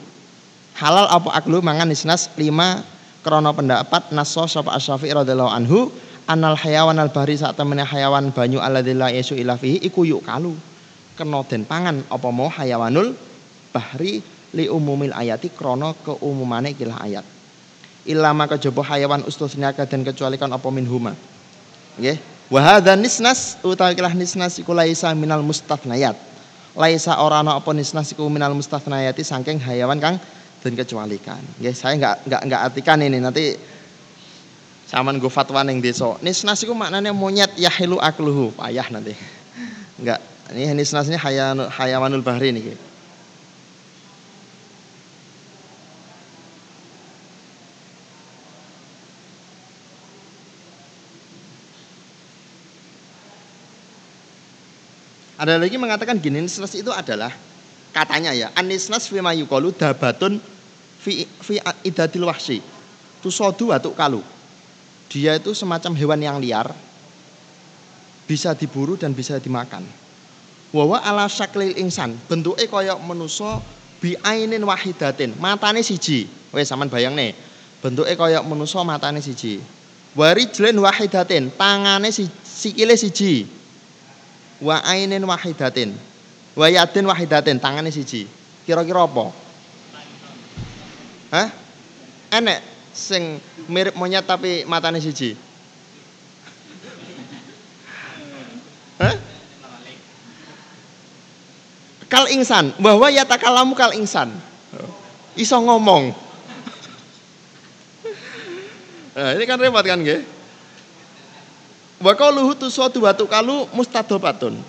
Halal 0.76 1.08
apa 1.08 1.32
aklu 1.40 1.64
mangan 1.64 1.88
nisnas 1.88 2.32
lima 2.36 2.84
krono 3.26 3.52
pendapat 3.56 4.14
naso 4.14 4.46
sapa 4.46 4.76
Asyafi 4.76 5.10
radhiyallahu 5.10 5.50
anhu 5.50 5.90
anal 6.30 6.54
hayawan 6.54 7.00
al 7.02 7.10
bahri 7.10 7.34
saat 7.40 7.58
temene 7.58 7.82
hayawan 7.82 8.30
banyu 8.30 8.62
aladzilla 8.62 9.10
yesu 9.10 9.34
ilafihi 9.34 9.82
iku 9.82 10.06
yuk 10.06 10.22
kalu 10.26 10.54
kena 11.16 11.42
den 11.48 11.64
pangan 11.64 12.04
apa 12.12 12.28
mau 12.30 12.52
hayawanul 12.52 13.16
bahri 13.72 14.22
li 14.54 14.66
umumil 14.68 15.16
ayati 15.16 15.50
krono 15.50 15.96
keumumane 16.06 16.76
kilah 16.76 17.02
ayat 17.02 17.26
ilama 18.06 18.46
kejaba 18.46 18.84
hayawan 18.86 19.26
ustusnya 19.26 19.74
dan 19.74 20.06
kecualikan 20.06 20.52
apa 20.54 20.68
minhuma 20.70 21.18
nggih 21.98 22.20
wa 22.20 22.35
hadza 22.54 22.94
nisnas 22.94 23.58
utawi 23.66 23.98
kilah 23.98 24.14
nisnas 24.14 24.62
iku 24.62 24.76
laisa 24.78 25.10
minal 25.18 25.42
mustathnayat 25.42 26.14
laisa 26.76 27.18
ora 27.18 27.40
ana 27.42 27.56
apa 27.58 27.72
nisnas 27.72 28.12
iku 28.12 28.28
minal 28.28 28.52
mustathnayati 28.54 29.24
saking 29.24 29.58
hayawan 29.64 29.98
kang 29.98 30.20
dan 30.66 30.74
kecualikan. 30.74 31.42
Ya, 31.62 31.70
saya 31.78 31.94
nggak 31.94 32.26
nggak 32.26 32.42
nggak 32.50 32.62
artikan 32.74 32.98
ini 33.06 33.22
nanti 33.22 33.54
saman 34.90 35.22
gue 35.22 35.30
fatwa 35.30 35.62
neng 35.62 35.78
deso. 35.78 36.18
Nisnas 36.26 36.66
itu 36.66 36.74
maknanya 36.74 37.14
monyet 37.14 37.54
yahilu 37.54 38.02
akluhu 38.02 38.50
payah 38.58 38.90
nanti. 38.90 39.14
Enggak, 40.02 40.20
ini 40.58 40.74
nisnas 40.74 41.06
ini 41.06 41.22
hayawanul 41.70 42.26
bahri 42.26 42.50
nih. 42.50 42.74
Ada 55.36 55.60
lagi 55.60 55.76
mengatakan 55.76 56.16
gini, 56.16 56.40
nisnas 56.40 56.72
itu 56.80 56.88
adalah 56.96 57.32
katanya 57.92 58.32
ya, 58.32 58.48
anisnas 58.56 59.12
fima 59.12 59.36
yukolu 59.36 59.76
dabatun 59.76 60.40
fi 61.04 61.28
fi 61.44 61.60
idadil 61.84 62.24
wahsi. 62.24 62.64
Tusodu 63.20 63.76
atuk 63.76 64.00
kalu. 64.00 64.24
Dia 65.12 65.36
itu 65.36 65.52
semacam 65.52 65.92
hewan 65.96 66.20
yang 66.24 66.38
liar, 66.40 66.72
bisa 68.26 68.56
diburu 68.56 68.96
dan 68.96 69.12
bisa 69.12 69.38
dimakan. 69.38 69.86
Wawa 70.76 71.04
ala 71.04 71.28
syaklil 71.30 71.78
insan, 71.80 72.20
bentuknya 72.28 72.68
koyok 72.68 73.00
menuso 73.04 73.64
bi 74.00 74.16
ainin 74.24 74.60
wahidatin, 74.64 75.36
matane 75.40 75.84
siji. 75.84 76.28
Wes 76.52 76.68
sampean 76.68 76.92
bayang 76.92 77.16
nih, 77.16 77.32
bentuknya 77.80 78.16
koyok 78.16 78.44
menuso 78.44 78.80
matane 78.84 79.20
siji. 79.24 79.60
Warijlen 80.16 80.80
wahidatin, 80.80 81.52
tangane 81.60 82.08
si, 82.12 82.28
sikile 82.44 82.96
siji. 82.96 83.48
Wa 84.64 84.80
ainin 84.88 85.24
wahidatin. 85.28 85.96
Wa 86.56 86.72
yadin 86.72 87.04
wahidatin, 87.04 87.60
tangane 87.60 87.92
siji. 87.92 88.28
Kira-kira 88.64 89.04
apa? 89.04 89.36
Hah? 91.36 91.48
Enek 92.32 92.60
sing 92.96 93.44
mirip 93.68 93.94
monyet 94.00 94.24
tapi 94.24 94.64
matane 94.64 95.04
siji. 95.04 95.36
Hah? 98.96 99.16
Kal 102.08 102.32
insan, 102.32 102.72
bahwa 102.80 103.12
ya 103.12 103.28
takalamu 103.28 103.76
kal 103.76 103.92
insan. 103.92 104.32
iso 105.36 105.60
ngomong. 105.60 106.16
Nah, 109.16 109.32
ini 109.32 109.48
kan 109.48 109.56
repot 109.56 109.80
kan 109.80 110.04
nggih? 110.04 110.35
Wa 112.00 112.14
qauluhu 112.16 112.56
tusatu 112.60 113.00
batu 113.00 113.24
kalu 113.28 113.68
mustadobatun. 113.72 114.60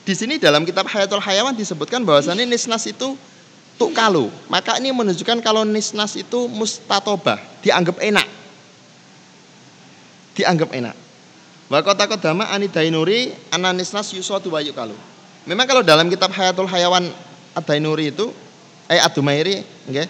Di 0.00 0.16
sini 0.16 0.40
dalam 0.40 0.64
kitab 0.64 0.88
Hayatul 0.88 1.20
Hayawan 1.20 1.52
disebutkan 1.52 2.00
bahwasannya 2.02 2.48
nisnas 2.48 2.88
itu 2.88 3.14
tuk 3.76 3.92
kalu. 3.92 4.32
Maka 4.48 4.80
ini 4.80 4.90
menunjukkan 4.90 5.44
kalau 5.44 5.62
nisnas 5.68 6.16
itu 6.16 6.48
mustatobah, 6.48 7.36
dianggap 7.60 8.00
enak. 8.00 8.28
Dianggap 10.36 10.72
enak. 10.72 10.96
Wa 11.70 11.84
kodama 11.84 12.48
anidainuri 12.50 13.30
ananisnas 13.52 14.10
yusatu 14.16 14.50
wa 14.50 14.58
kalu. 14.58 14.96
Memang 15.46 15.64
kalau 15.68 15.86
dalam 15.86 16.10
kitab 16.10 16.34
Hayatul 16.34 16.66
Hayawan 16.66 17.06
Adainuri 17.54 18.14
itu 18.14 18.30
eh 18.90 18.98
Adumairi, 18.98 19.62
okay, 19.86 20.06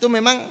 itu 0.00 0.06
memang 0.08 0.48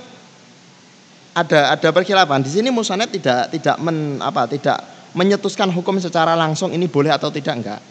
ada 1.33 1.73
ada 1.73 1.89
perkhilafan. 1.89 2.45
Di 2.45 2.51
sini 2.53 2.69
Musanad 2.69 3.09
tidak 3.09 3.49
tidak 3.49 3.75
men 3.81 4.21
apa 4.21 4.45
tidak 4.45 4.77
menyetuskan 5.11 5.67
hukum 5.71 5.99
secara 5.99 6.35
langsung 6.35 6.71
ini 6.71 6.87
boleh 6.87 7.11
atau 7.11 7.27
tidak 7.31 7.55
enggak. 7.59 7.81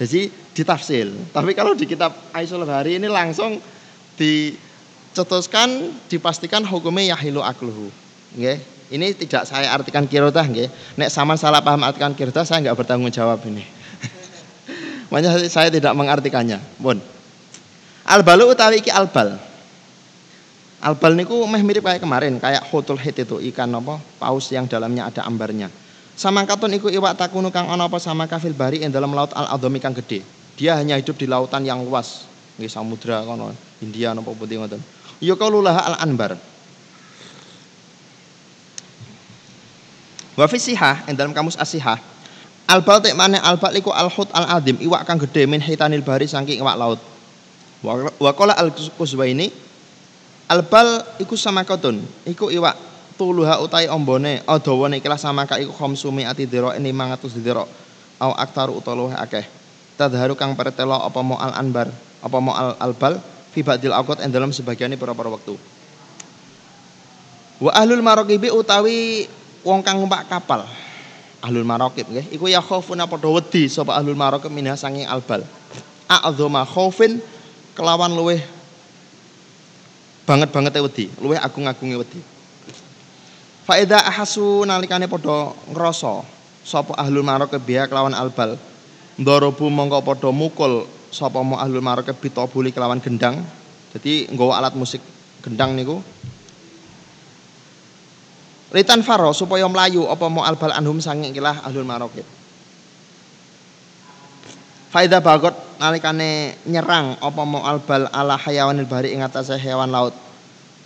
Jadi 0.00 0.32
ditafsir. 0.56 1.12
Tapi 1.28 1.52
kalau 1.52 1.76
di 1.76 1.84
kitab 1.84 2.16
Aisyul 2.32 2.64
Hari 2.64 2.96
ini 2.96 3.08
langsung 3.10 3.60
dicetuskan 4.16 5.92
dipastikan 6.08 6.64
hukumnya 6.64 7.12
yahilu 7.12 7.44
akluhu. 7.44 7.92
Ini 8.90 9.06
tidak 9.14 9.46
saya 9.46 9.70
artikan 9.70 10.08
kirotah 10.08 10.42
nggih. 10.42 10.72
Nek 10.96 11.10
sama 11.12 11.36
salah 11.36 11.60
paham 11.60 11.84
artikan 11.84 12.16
kirotah 12.16 12.48
saya 12.48 12.64
enggak 12.64 12.80
bertanggung 12.80 13.12
jawab 13.12 13.44
ini. 13.44 13.62
Makanya 15.12 15.36
saya 15.52 15.68
tidak 15.68 15.92
mengartikannya. 15.92 16.58
Pun. 16.80 16.96
Albalu 18.08 18.56
utawi 18.56 18.80
iki 18.80 18.90
albal. 18.90 19.36
Albal 20.80 21.12
niku 21.12 21.44
meh 21.44 21.60
mirip 21.60 21.84
kayak 21.84 22.00
kemarin, 22.00 22.40
kayak 22.40 22.64
hotul 22.72 22.96
hit 22.96 23.12
itu 23.20 23.36
ikan 23.52 23.68
apa 23.76 24.00
paus 24.16 24.48
yang 24.48 24.64
dalamnya 24.64 25.12
ada 25.12 25.28
ambarnya. 25.28 25.68
Sama 26.20 26.44
katon 26.44 26.68
iku 26.76 26.92
iwak 26.92 27.16
takunu 27.16 27.48
kang 27.48 27.72
ana 27.72 27.88
apa 27.88 27.96
sama 27.96 28.28
kafil 28.28 28.52
bari 28.52 28.84
ing 28.84 28.92
dalam 28.92 29.08
laut 29.16 29.32
al 29.32 29.56
adhami 29.56 29.80
kang 29.80 29.96
gede. 29.96 30.20
Dia 30.52 30.76
hanya 30.76 31.00
hidup 31.00 31.16
di 31.16 31.24
lautan 31.24 31.64
yang 31.64 31.80
luas, 31.80 32.28
nggih 32.60 32.68
samudra 32.68 33.24
kono, 33.24 33.56
India 33.80 34.12
napa 34.12 34.28
putih 34.36 34.60
ngoten. 34.60 34.84
Ya 35.16 35.32
qaululah 35.32 35.80
al 35.80 35.96
anbar. 35.96 36.36
Wa 40.36 40.44
fi 40.44 40.60
sihah 40.60 41.08
ing 41.08 41.16
dalam 41.16 41.32
kamus 41.32 41.56
asihah 41.56 41.96
Albal 42.68 43.00
tek 43.00 43.16
mana 43.16 43.40
albal 43.40 43.72
iku 43.80 43.88
al 43.88 44.12
hut 44.12 44.28
al 44.36 44.60
adim 44.60 44.76
iwak 44.76 45.08
kang 45.08 45.16
gede 45.16 45.48
min 45.48 45.64
hitanil 45.64 46.04
bari 46.04 46.28
saking 46.28 46.60
iwak 46.60 46.76
laut. 46.76 47.00
Wa 48.20 48.36
qala 48.36 48.60
al 48.60 48.76
ini 49.24 49.48
Albal 50.52 51.16
iku 51.16 51.32
sama 51.32 51.64
kotun, 51.64 52.04
iku 52.28 52.52
iwak 52.52 52.89
tuluha 53.20 53.60
utai 53.60 53.84
ombone, 53.92 54.40
adawane 54.48 55.04
ikilah 55.04 55.20
sama 55.20 55.44
ka 55.44 55.60
iku 55.60 55.76
khamsumi 55.76 56.24
ati 56.24 56.48
dira 56.48 56.72
ini 56.80 56.88
mangatus 56.88 57.36
dira. 57.36 57.68
Au 58.16 58.32
aktaru 58.32 58.80
utaluha 58.80 59.20
akeh. 59.20 59.44
Tadharu 60.00 60.32
kang 60.32 60.56
pertelo 60.56 60.96
apa 60.96 61.20
mau 61.20 61.36
al 61.36 61.52
anbar, 61.52 61.92
apa 62.24 62.36
mau 62.40 62.56
al 62.56 62.80
albal 62.80 63.20
fi 63.52 63.60
ba'dil 63.60 63.92
awqat 63.92 64.24
ing 64.24 64.32
dalam 64.32 64.48
sebagian 64.56 64.96
para-para 64.96 65.28
waktu. 65.28 65.52
Wa 67.60 67.76
ahlul 67.76 68.00
maraqibi 68.00 68.48
utawi 68.48 69.28
wong 69.60 69.84
kang 69.84 70.00
numpak 70.00 70.24
kapal. 70.24 70.64
Ahlul 71.40 71.64
maraqib 71.64 72.08
nggih, 72.08 72.36
iku 72.36 72.48
ya 72.48 72.60
khaufuna 72.60 73.08
padha 73.08 73.28
wedi 73.28 73.68
sapa 73.68 73.96
ahlul 73.96 74.16
maraqib 74.16 74.48
minha 74.48 74.76
sanging 74.76 75.04
albal. 75.04 75.44
A'dzama 76.08 76.64
khaufin 76.64 77.20
kelawan 77.76 78.12
luweh 78.12 78.40
banget 80.24 80.48
banget 80.52 80.72
wedi, 80.80 81.08
luwih 81.20 81.40
agung-agunge 81.40 81.96
wedi. 82.00 82.20
Faida 83.70 84.02
ahasu 84.02 84.66
nalikane 84.66 85.06
padha 85.06 85.54
ngrasa 85.70 86.26
sapa 86.66 86.90
ahlul 86.98 87.22
maraka 87.22 87.54
biya 87.54 87.86
kelawan 87.86 88.10
albal. 88.18 88.58
Ndorobu 89.14 89.70
mongko 89.70 90.02
padha 90.02 90.34
mukul 90.34 90.90
sapa 91.14 91.38
mu 91.38 91.54
ahlul 91.54 91.78
maraka 91.78 92.10
bitobuli 92.10 92.74
kelawan 92.74 92.98
gendang. 92.98 93.46
Jadi 93.94 94.26
nggawa 94.34 94.58
alat 94.58 94.74
musik 94.74 94.98
gendang 95.46 95.78
niku. 95.78 96.02
Ritan 98.74 99.06
faro 99.06 99.30
supaya 99.30 99.70
melayu 99.70 100.02
apa 100.10 100.26
mu 100.26 100.42
albal 100.42 100.74
anhum 100.74 100.98
sanging 100.98 101.30
ikilah 101.30 101.62
ahlul 101.62 101.86
maraka. 101.86 102.26
Faida 104.90 105.22
bagot 105.22 105.54
nalikane 105.78 106.58
nyerang 106.66 107.22
apa 107.22 107.42
mau 107.46 107.62
albal 107.62 108.10
ala 108.10 108.34
hayawanil 108.34 108.90
bari 108.90 109.14
ing 109.14 109.22
hewan 109.62 109.94
laut. 109.94 110.14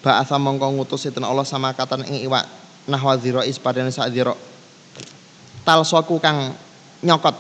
Ba'atha 0.05 0.37
mongko 0.37 0.69
ngutus 0.69 1.09
Allah 1.09 1.49
sama 1.49 1.73
katan 1.73 2.05
ing 2.05 2.29
iwak 2.29 2.64
nahwa 2.91 3.17
dzira 3.17 3.43
ispadane 3.45 3.91
sak 3.91 4.13
dzira. 4.13 4.35
Talsoku 5.65 6.21
kang 6.21 6.53
nyokot 7.01 7.37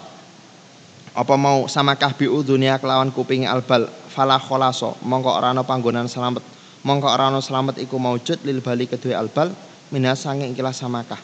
apa 1.14 1.34
mau 1.38 1.70
sama 1.70 1.94
kahbi 1.94 2.26
dunia 2.42 2.80
kelawan 2.82 3.14
kuping 3.14 3.46
albal 3.46 3.86
fala 4.10 4.40
kholaso 4.40 4.98
mongko 5.06 5.30
ora 5.30 5.54
panggonan 5.62 6.10
selamat 6.10 6.42
mongko 6.82 7.06
ora 7.06 7.30
selamat 7.38 7.78
iku 7.78 8.02
maujud 8.02 8.42
lil 8.42 8.58
bali 8.58 8.90
kedue 8.90 9.14
albal 9.14 9.54
minas 9.94 10.26
sanging 10.26 10.50
ikilah 10.50 10.74
samakah 10.74 11.20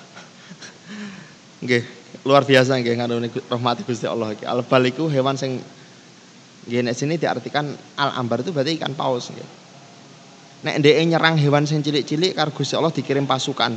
nggih 1.66 1.83
luar 2.23 2.47
biasa 2.47 2.79
nggih 2.79 3.03
nganune 3.03 3.35
rahmati 3.51 3.83
Gusti 3.83 4.07
Allah 4.07 4.31
iki 4.31 4.47
albal 4.47 4.87
iku 4.87 5.11
hewan 5.11 5.35
sing 5.35 5.59
Nggih 6.68 6.81
nek 6.85 6.95
sini 6.97 7.16
diartikan 7.16 7.73
al 7.97 8.11
ambar 8.21 8.45
itu 8.45 8.53
berarti 8.53 8.77
ikan 8.77 8.93
paus 8.93 9.33
nggih. 9.33 9.49
Nek 10.61 10.75
ndeke 10.85 11.03
nyerang 11.09 11.41
hewan 11.41 11.64
sing 11.64 11.81
cilik-cilik 11.81 12.37
karo 12.37 12.53
Gusti 12.53 12.77
Allah 12.77 12.93
dikirim 12.93 13.25
pasukan. 13.25 13.73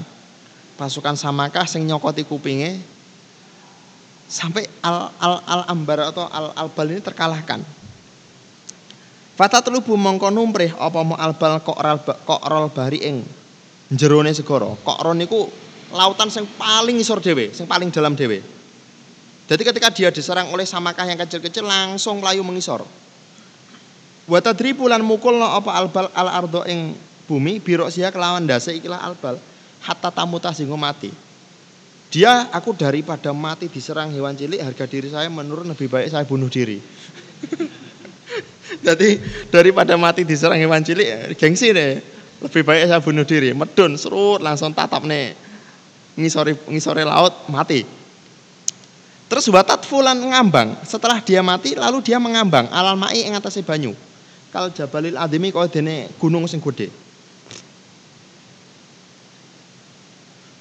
Pasukan 0.73 1.13
samakah 1.13 1.69
sing 1.69 1.85
nyokoti 1.85 2.25
kupinge 2.25 2.81
sampai 4.25 4.65
al 4.81 5.13
al 5.21 5.35
al 5.45 5.61
ambar 5.69 6.09
atau 6.09 6.25
al 6.25 6.49
albal 6.57 6.89
ini 6.89 7.01
terkalahkan. 7.05 7.61
Fata 9.37 9.61
telubu 9.61 9.93
mongko 9.93 10.33
numprih 10.33 10.73
apa 10.77 10.99
mau 11.05 11.17
albal 11.17 11.61
kok 11.61 12.41
rol 12.49 12.67
bari 12.73 13.05
ing 13.05 13.17
jerone 13.93 14.33
segara. 14.33 14.73
Kok 14.73 14.97
niku 15.13 15.45
lautan 15.93 16.33
sing 16.33 16.49
paling 16.57 16.97
isor 16.97 17.21
dhewe, 17.21 17.53
sing 17.53 17.69
paling 17.69 17.93
dalam 17.93 18.17
dhewe. 18.17 18.41
Jadi 19.45 19.61
ketika 19.61 19.93
dia 19.93 20.09
diserang 20.09 20.49
oleh 20.49 20.65
samakah 20.65 21.05
yang 21.05 21.19
kecil-kecil 21.21 21.61
langsung 21.61 22.17
melayu 22.17 22.41
mengisor. 22.41 22.81
Wa 24.25 24.39
tadribu 24.41 24.89
lan 24.89 25.05
mukul 25.05 25.37
apa 25.37 25.69
albal 25.77 26.09
al 26.17 26.29
ardo 26.33 26.65
ing 26.65 26.97
bumi 27.29 27.61
birok 27.61 27.93
sia 27.93 28.09
kelawan 28.09 28.49
dase 28.49 28.73
ikilah 28.73 28.97
albal 28.97 29.37
hatta 29.83 30.09
tamuta 30.09 30.55
sehingga 30.55 30.79
mati. 30.79 31.11
Dia 32.13 32.47
aku 32.53 32.71
daripada 32.77 33.33
mati 33.33 33.67
diserang 33.67 34.13
hewan 34.13 34.37
cilik 34.37 34.61
harga 34.61 34.85
diri 34.85 35.09
saya 35.09 35.27
menurun 35.27 35.67
lebih 35.67 35.89
baik 35.89 36.13
saya 36.13 36.23
bunuh 36.23 36.47
diri. 36.47 36.77
Jadi 38.85 39.17
daripada 39.49 39.97
mati 39.99 40.23
diserang 40.23 40.61
hewan 40.61 40.85
cilik 40.85 41.35
gengsi 41.35 41.75
deh. 41.75 41.99
Lebih 42.43 42.61
baik 42.63 42.85
saya 42.85 43.01
bunuh 43.01 43.25
diri. 43.25 43.51
Medun 43.51 43.97
serut 43.97 44.39
langsung 44.39 44.71
tatap 44.71 45.03
nih 45.03 45.33
ngisori 46.15 46.53
ngisori 46.69 47.03
laut 47.03 47.33
mati. 47.49 47.81
Terus 49.25 49.49
watat 49.49 49.81
fulan 49.89 50.21
ngambang. 50.21 50.85
Setelah 50.85 51.17
dia 51.17 51.41
mati 51.41 51.73
lalu 51.73 52.05
dia 52.05 52.21
mengambang 52.21 52.69
alal 52.69 52.93
mai 52.93 53.25
ing 53.25 53.33
banyu. 53.65 53.97
Kal 54.53 54.69
jabalil 54.69 55.17
adimi 55.17 55.49
kaya 55.49 55.65
dene 55.65 56.13
gunung 56.21 56.45
sing 56.45 56.61
gede. 56.61 56.93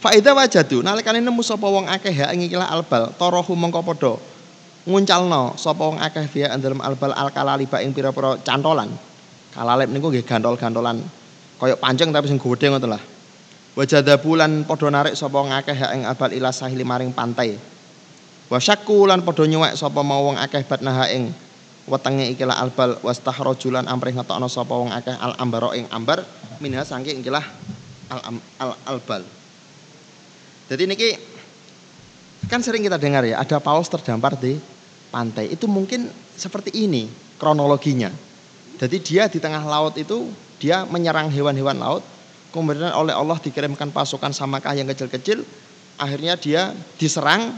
Faida 0.02 0.34
wajadu 0.34 0.82
nalikane 0.82 1.22
nemu 1.22 1.46
sapa 1.46 1.62
wong 1.62 1.86
akeh 1.86 2.10
ya 2.10 2.34
ing 2.34 2.50
ikilah 2.50 2.66
albal 2.74 3.14
tarahu 3.14 3.54
mengko 3.54 3.86
padha 3.86 4.18
nguncalno 4.82 5.54
sapa 5.54 5.78
wong 5.78 6.02
akeh 6.02 6.26
dia 6.26 6.50
dalam 6.58 6.82
albal 6.82 7.14
alkalaliba 7.14 7.78
ing 7.86 7.94
pira-pira 7.94 8.34
cantolan. 8.42 8.90
Kalalip 9.54 9.86
niku 9.94 10.10
nggih 10.10 10.26
gantol-gantolan 10.26 11.06
kaya 11.62 11.78
pancing 11.78 12.10
tapi 12.10 12.26
sing 12.26 12.42
gede 12.42 12.66
ngoten 12.74 12.90
lah. 12.90 12.98
Wajada 13.78 14.18
bulan 14.18 14.66
padha 14.66 14.90
narik 14.90 15.14
sapa 15.14 15.38
wong 15.38 15.54
akeh 15.54 15.78
ya 15.78 15.94
ing 15.94 16.02
albal 16.02 16.34
ila 16.34 16.50
sahili 16.50 16.82
maring 16.82 17.14
pantai. 17.14 17.54
Wasyaku 18.50 19.06
lan 19.06 19.22
padha 19.22 19.46
nyuwek 19.46 19.78
sapa 19.78 20.02
mau 20.02 20.26
wong 20.26 20.34
akeh 20.34 20.66
batnaha 20.66 21.14
ing 21.14 21.30
wetenge 21.86 22.26
ikilah 22.34 22.58
albal 22.58 22.98
wastakhrajulan 23.06 23.86
amrih 23.86 24.18
ngetokno 24.18 24.50
sapa 24.50 24.74
wong 24.74 24.90
akeh 24.90 25.14
al 25.14 25.38
ambaro 25.38 25.70
ing 25.78 25.86
ambar 25.94 26.26
minha 26.58 26.82
saking 26.82 27.22
ikilah 27.22 27.46
al, 28.10 28.42
al 28.58 28.74
albal. 28.98 29.22
Jadi 30.72 30.88
niki 30.88 31.10
kan 32.48 32.64
sering 32.64 32.80
kita 32.80 32.96
dengar 32.96 33.28
ya 33.28 33.44
ada 33.44 33.60
paus 33.60 33.92
terdampar 33.92 34.40
di 34.40 34.56
pantai. 35.12 35.52
Itu 35.52 35.68
mungkin 35.68 36.08
seperti 36.32 36.72
ini 36.72 37.12
kronologinya. 37.36 38.08
Jadi 38.80 38.96
dia 39.04 39.28
di 39.28 39.36
tengah 39.36 39.60
laut 39.68 40.00
itu 40.00 40.32
dia 40.56 40.88
menyerang 40.88 41.28
hewan-hewan 41.28 41.76
laut, 41.76 42.00
kemudian 42.56 42.88
oleh 42.96 43.12
Allah 43.12 43.36
dikirimkan 43.36 43.92
pasukan 43.92 44.32
samakah 44.32 44.72
yang 44.72 44.88
kecil-kecil, 44.88 45.44
akhirnya 46.00 46.40
dia 46.40 46.72
diserang 46.96 47.52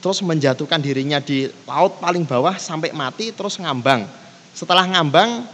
terus 0.00 0.24
menjatuhkan 0.24 0.80
dirinya 0.80 1.20
di 1.20 1.52
laut 1.68 2.00
paling 2.00 2.24
bawah 2.24 2.56
sampai 2.56 2.96
mati 2.96 3.36
terus 3.36 3.60
ngambang. 3.60 4.08
Setelah 4.56 4.88
ngambang 4.88 5.44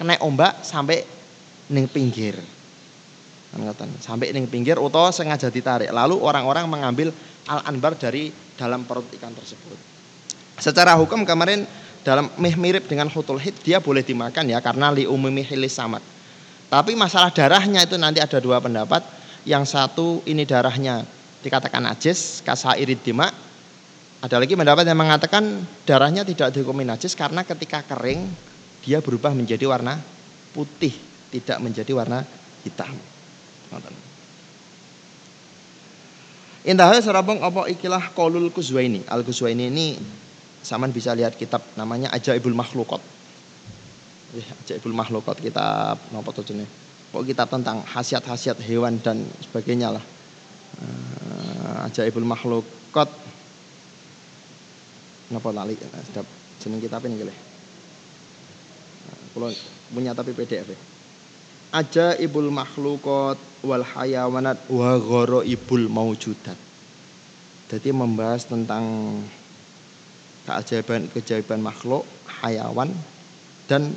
kena 0.00 0.16
ombak 0.24 0.64
sampai 0.64 1.04
ning 1.68 1.84
pinggir. 1.84 2.40
Sampai 4.00 4.32
ning 4.32 4.48
pinggir 4.48 4.80
utawa 4.80 5.12
sengaja 5.12 5.52
ditarik. 5.52 5.92
Lalu 5.92 6.16
orang-orang 6.16 6.64
mengambil 6.64 7.12
al-anbar 7.44 7.92
dari 8.00 8.32
dalam 8.56 8.88
perut 8.88 9.04
ikan 9.12 9.36
tersebut. 9.36 9.76
Secara 10.56 10.96
hukum 10.96 11.28
kemarin 11.28 11.68
dalam 12.00 12.32
mirip 12.40 12.88
dengan 12.88 13.12
hutul 13.12 13.36
hid 13.36 13.60
dia 13.60 13.78
boleh 13.78 14.00
dimakan 14.00 14.48
ya 14.48 14.58
karena 14.64 14.88
li 14.88 15.04
umumi 15.04 15.44
hilis 15.44 15.76
samat. 15.76 16.00
Tapi 16.72 16.96
masalah 16.96 17.28
darahnya 17.28 17.84
itu 17.84 18.00
nanti 18.00 18.24
ada 18.24 18.40
dua 18.40 18.56
pendapat. 18.56 19.04
Yang 19.44 19.74
satu 19.76 20.22
ini 20.24 20.48
darahnya 20.48 21.04
dikatakan 21.44 21.82
najis, 21.84 22.40
irid 22.78 23.04
dima. 23.04 23.28
Ada 24.22 24.38
lagi 24.38 24.54
pendapat 24.54 24.86
yang 24.86 24.96
mengatakan 24.96 25.66
darahnya 25.82 26.22
tidak 26.22 26.54
dihukumi 26.54 26.86
najis 26.86 27.12
karena 27.18 27.42
ketika 27.42 27.82
kering 27.84 28.30
dia 28.80 29.02
berubah 29.02 29.34
menjadi 29.34 29.66
warna 29.66 29.98
putih, 30.54 30.94
tidak 31.34 31.58
menjadi 31.58 31.90
warna 31.90 32.22
hitam. 32.62 33.11
Indah 36.62 36.94
serabong 37.02 37.42
apa 37.42 37.66
ikilah 37.66 38.14
kolul 38.14 38.52
kuzwaini. 38.54 39.02
Al 39.10 39.26
kuzwaini 39.26 39.66
ini 39.66 39.98
saman 40.62 40.94
bisa 40.94 41.10
lihat 41.10 41.34
kitab 41.34 41.58
namanya 41.74 42.14
Ajaibul 42.14 42.54
Makhlukot. 42.54 43.02
Ajaibul 44.62 44.94
Makhlukot 44.94 45.42
kitab 45.42 45.98
apa 45.98 46.30
tuh 46.30 46.46
jenis? 46.46 46.70
Pokok 47.10 47.26
kitab 47.28 47.50
tentang 47.50 47.82
khasiat-khasiat 47.82 48.62
hewan 48.62 49.02
dan 49.02 49.26
sebagainya 49.42 49.90
lah. 49.98 50.04
Uh, 50.78 51.86
Ajaibul 51.90 52.24
Makhlukot. 52.24 53.10
Napa 55.34 55.50
lali? 55.50 55.74
Sedap 56.06 56.28
jeneng 56.62 56.78
kitab 56.78 57.02
ini 57.10 57.26
gile. 57.26 57.34
Kalau 59.32 59.48
punya 59.90 60.12
tapi 60.12 60.36
PDF 60.36 60.68
ya. 60.68 60.78
Aja 61.72 62.12
ibul 62.20 62.52
makhlukot 62.52 63.40
wal 63.62 63.86
hayawanat 63.86 64.58
wa 64.68 64.98
goro 64.98 65.40
ibul 65.46 65.86
maujudat. 65.86 66.58
Jadi 67.70 67.88
membahas 67.94 68.44
tentang 68.44 68.84
keajaiban 70.44 71.08
keajaiban 71.08 71.62
makhluk, 71.62 72.04
hayawan 72.42 72.90
dan 73.70 73.88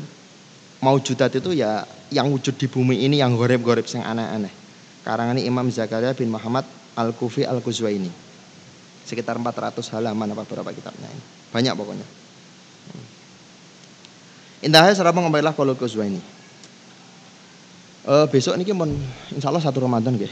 maujudat 0.79 1.33
itu 1.35 1.57
ya 1.57 1.83
yang 2.13 2.29
wujud 2.29 2.55
di 2.55 2.69
bumi 2.69 3.03
ini 3.03 3.19
yang 3.19 3.33
goreb-goreb 3.33 3.83
yang 3.89 4.05
aneh-aneh. 4.05 4.53
Karangan 5.01 5.37
Imam 5.41 5.67
Zakaria 5.73 6.13
bin 6.13 6.29
Muhammad 6.29 6.65
Al-Kufi 6.95 7.45
Al-Kuzwaini. 7.45 8.09
Sekitar 9.05 9.37
400 9.37 9.85
halaman 9.93 10.33
apa 10.33 10.45
berapa 10.49 10.69
kitabnya 10.73 11.09
ini. 11.09 11.23
Banyak 11.53 11.73
pokoknya. 11.77 12.07
Indahnya 14.65 14.97
serabang 14.97 15.29
kembalilah 15.29 15.53
kalau 15.53 15.77
Kuzwaini. 15.77 16.34
Uh, 18.05 18.29
besok 18.29 18.53
ini 18.61 18.69
mon 18.69 18.93
insya 19.33 19.49
Allah 19.49 19.65
satu 19.65 19.81
Ramadan 19.81 20.13
nggih. 20.13 20.29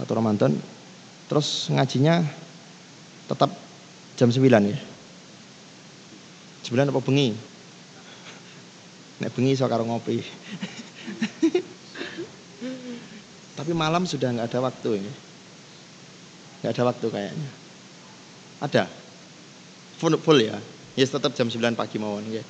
Satu 0.00 0.16
Ramadan. 0.16 0.56
Terus 1.28 1.68
ngajinya 1.68 2.24
tetap 3.28 3.52
jam 4.16 4.32
9 4.32 4.40
ya. 4.72 4.80
9 6.64 6.88
apa 6.88 7.00
bengi? 7.04 7.36
Nek 9.20 9.36
bengi 9.36 9.52
iso 9.52 9.68
karo 9.68 9.84
ngopi. 9.84 10.24
Tapi 13.60 13.72
malam 13.76 14.08
sudah 14.08 14.32
nggak 14.32 14.48
ada 14.48 14.64
waktu 14.64 14.96
ini. 14.96 15.12
Nggak 16.64 16.72
ada 16.72 16.84
waktu 16.88 17.06
kayaknya. 17.12 17.48
Ada. 18.64 18.88
Full, 20.00 20.16
full 20.24 20.40
ya. 20.40 20.56
Yes, 20.96 21.12
tetap 21.12 21.36
jam 21.36 21.52
9 21.52 21.76
pagi 21.76 22.00
mawon 22.00 22.32
ya. 22.32 22.40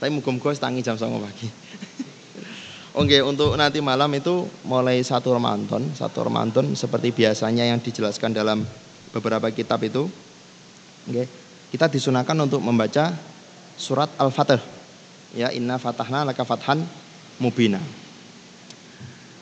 Tapi 0.00 0.16
muga-muga 0.16 0.56
tangi 0.56 0.80
jam 0.80 0.96
9 0.96 1.20
pagi. 1.20 1.48
Oke, 2.96 3.20
untuk 3.20 3.60
nanti 3.60 3.84
malam 3.84 4.08
itu 4.16 4.48
mulai 4.64 5.04
satu 5.04 5.36
Ramadan, 5.36 5.84
satu 5.92 6.24
Ramadan 6.24 6.72
seperti 6.72 7.12
biasanya 7.12 7.68
yang 7.68 7.76
dijelaskan 7.76 8.32
dalam 8.32 8.64
beberapa 9.12 9.52
kitab 9.52 9.84
itu. 9.84 10.08
Oke, 11.04 11.28
kita 11.76 11.92
disunahkan 11.92 12.32
untuk 12.40 12.64
membaca 12.64 13.12
surat 13.76 14.08
Al-Fatih. 14.16 14.64
Ya, 15.36 15.52
inna 15.52 15.76
fatahna 15.76 16.24
laka 16.24 16.40
fathan 16.48 16.88
mubina. 17.36 17.84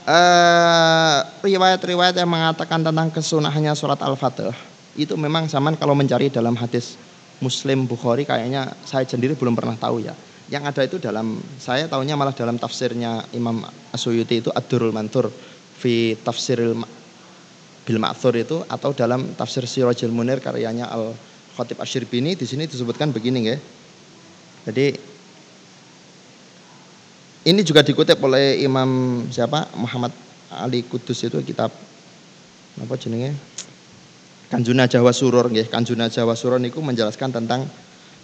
Uh, 0.03 1.23
riwayat-riwayat 1.47 2.19
yang 2.19 2.27
mengatakan 2.27 2.83
tentang 2.83 3.15
kesunahannya 3.15 3.71
surat 3.79 4.03
Al-Fatih 4.03 4.51
itu 4.99 5.15
memang 5.15 5.47
zaman 5.47 5.79
kalau 5.79 5.95
mencari 5.95 6.27
dalam 6.27 6.59
hadis 6.59 6.99
Muslim 7.39 7.87
Bukhari 7.87 8.27
kayaknya 8.27 8.75
saya 8.83 9.07
sendiri 9.07 9.39
belum 9.39 9.55
pernah 9.55 9.79
tahu 9.79 10.03
ya 10.03 10.13
yang 10.53 10.69
ada 10.69 10.85
itu 10.85 11.01
dalam 11.01 11.41
saya 11.57 11.89
tahunya 11.89 12.21
malah 12.21 12.37
dalam 12.37 12.61
tafsirnya 12.61 13.25
Imam 13.33 13.65
Asyuyuti 13.97 14.45
itu 14.45 14.51
Ad-Durul 14.53 14.93
Mantur 14.93 15.33
fi 15.81 16.17
tafsiril 16.21 16.77
bil 17.85 18.01
Ma'thur 18.01 18.35
itu 18.41 18.57
atau 18.65 18.97
dalam 18.97 19.37
tafsir 19.37 19.69
Sirajul 19.69 20.13
Munir 20.13 20.41
karyanya 20.41 20.89
Al 20.89 21.13
Khatib 21.55 21.79
Asyirbini 21.79 22.35
di 22.35 22.49
sini 22.49 22.67
disebutkan 22.67 23.15
begini 23.15 23.41
ya. 23.47 23.57
Jadi 24.65 24.87
ini 27.45 27.61
juga 27.61 27.85
dikutip 27.85 28.17
oleh 28.25 28.65
Imam 28.65 29.23
siapa? 29.29 29.69
Muhammad 29.77 30.11
Ali 30.51 30.83
Kudus 30.83 31.21
itu 31.23 31.39
kitab 31.45 31.71
apa 32.81 32.95
jenenge? 32.97 33.37
Kanjuna 34.49 34.89
Jawa 34.89 35.13
Surur 35.13 35.47
nggih. 35.53 35.69
Kanjuna 35.69 36.09
Jawa 36.09 36.35
Surur 36.35 36.59
niku 36.59 36.81
menjelaskan 36.81 37.31
tentang 37.31 37.69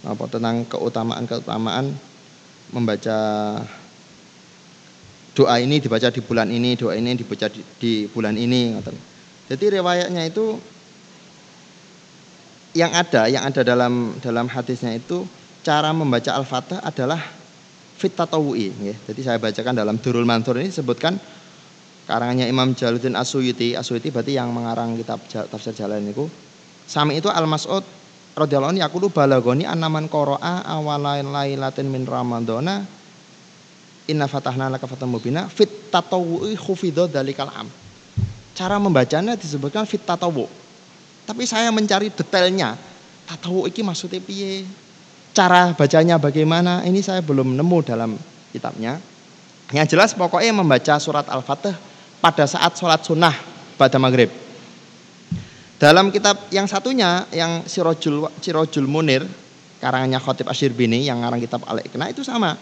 apa 0.01 0.25
tentang 0.25 0.65
keutamaan-keutamaan 0.65 1.93
membaca 2.69 3.17
doa 5.33 5.55
ini 5.57 5.81
dibaca 5.81 6.13
di 6.13 6.21
bulan 6.21 6.53
ini, 6.53 6.77
doa 6.77 6.93
ini 6.93 7.17
dibaca 7.17 7.49
di, 7.49 7.61
di 7.81 7.93
bulan 8.05 8.37
ini. 8.37 8.77
Jadi 9.49 9.65
riwayatnya 9.81 10.23
itu 10.29 10.55
yang 12.77 12.91
ada, 12.95 13.27
yang 13.27 13.43
ada 13.43 13.65
dalam 13.65 14.15
dalam 14.23 14.47
hadisnya 14.47 14.95
itu 14.95 15.27
cara 15.65 15.91
membaca 15.91 16.31
Al-Fatih 16.37 16.79
adalah 16.79 17.19
fit 17.99 18.15
tatawu'i. 18.15 18.71
Ya. 18.79 18.95
Jadi 19.11 19.21
saya 19.21 19.37
bacakan 19.37 19.75
dalam 19.75 19.99
Durul 19.99 20.25
Mansur 20.25 20.57
ini 20.57 20.71
disebutkan 20.71 21.19
karangannya 22.09 22.47
Imam 22.47 22.73
Jaluddin 22.73 23.13
Asuyuti. 23.13 23.75
Asuyuti 23.75 24.09
berarti 24.09 24.39
yang 24.39 24.49
mengarang 24.55 24.95
kitab 24.97 25.21
tafsir 25.27 25.75
jalan 25.75 26.01
itu. 26.09 26.25
Sami 26.87 27.19
itu 27.21 27.29
Al-Mas'ud 27.29 27.83
radhiyallahu 28.35 28.71
anhu 28.75 28.83
yaqulu 28.83 29.07
balagoni 29.11 29.67
anaman 29.67 30.07
qara'a 30.07 30.63
awalain 30.67 31.27
lailatin 31.27 31.87
min 31.91 32.07
ramadhana 32.07 32.87
inna 34.07 34.25
fatahna 34.27 34.71
laka 34.71 34.87
fatan 34.87 35.11
mubina 35.11 35.47
fit 35.51 35.91
tatawwu'i 35.91 36.55
khufidho 36.55 37.07
dalikal 37.11 37.51
am. 37.51 37.67
Cara 38.51 38.75
membacanya 38.79 39.39
disebutkan 39.39 39.87
fit 39.87 40.03
tatawwu. 40.03 40.47
Tapi 41.23 41.43
saya 41.47 41.71
mencari 41.71 42.11
detailnya. 42.11 42.75
Tatawu 43.23 43.69
iki 43.69 43.79
maksudnya 43.85 44.19
piye? 44.19 44.67
Cara 45.31 45.71
bacanya 45.71 46.19
bagaimana? 46.19 46.83
Ini 46.83 46.99
saya 46.99 47.23
belum 47.23 47.55
nemu 47.55 47.77
dalam 47.87 48.11
kitabnya. 48.51 48.99
Yang 49.71 49.95
jelas 49.95 50.11
pokoknya 50.11 50.51
membaca 50.51 50.99
surat 50.99 51.23
Al-Fatih 51.31 51.71
pada 52.19 52.43
saat 52.43 52.75
sholat 52.75 52.99
sunnah 53.07 53.31
pada 53.79 53.95
maghrib. 53.95 54.40
Dalam 55.81 56.13
kitab 56.13 56.45
yang 56.53 56.69
satunya 56.69 57.25
yang 57.33 57.65
Sirojul 57.65 58.29
Sirojul 58.37 58.85
Munir 58.85 59.25
karangannya 59.81 60.21
Khotib 60.21 60.45
Asyirbini 60.45 61.09
yang 61.09 61.25
ngarang 61.25 61.41
kitab 61.41 61.65
Al 61.65 61.81
Iqna 61.81 62.13
itu 62.13 62.21
sama. 62.21 62.53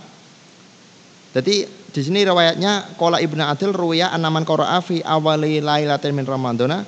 Jadi 1.35 1.67
di 1.67 2.01
sini 2.01 2.23
riwayatnya 2.23 2.95
Kola 2.95 3.19
Ibnu 3.19 3.43
Adil 3.43 3.75
ruya 3.75 4.15
anaman 4.15 4.47
qara'a 4.47 4.79
fi 4.79 5.03
awali 5.03 5.59
lailatin 5.59 6.15
min 6.15 6.23
ramadana 6.23 6.87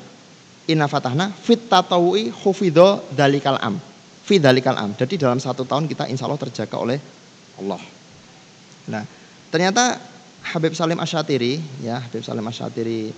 inna 0.72 0.88
fatahna 0.88 1.36
fit 1.36 1.68
tatawui 1.68 2.32
hufidho 2.32 3.12
dalikal 3.12 3.60
am. 3.60 3.76
Fi 4.24 4.40
dalikal 4.40 4.80
am. 4.80 4.96
Jadi 4.96 5.20
dalam 5.20 5.36
satu 5.36 5.68
tahun 5.68 5.84
kita 5.92 6.08
insya 6.08 6.32
Allah 6.32 6.40
terjaga 6.40 6.80
oleh 6.80 6.96
Allah. 7.60 7.82
Nah, 8.88 9.04
ternyata 9.52 10.00
Habib 10.48 10.80
Salim 10.80 10.98
Asyatiri, 10.98 11.60
ya 11.84 12.00
Habib 12.00 12.24
Salim 12.24 12.48
Asyatiri 12.48 13.12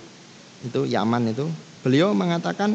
itu 0.66 0.80
Yaman 0.82 1.30
itu, 1.30 1.46
beliau 1.80 2.10
mengatakan 2.10 2.74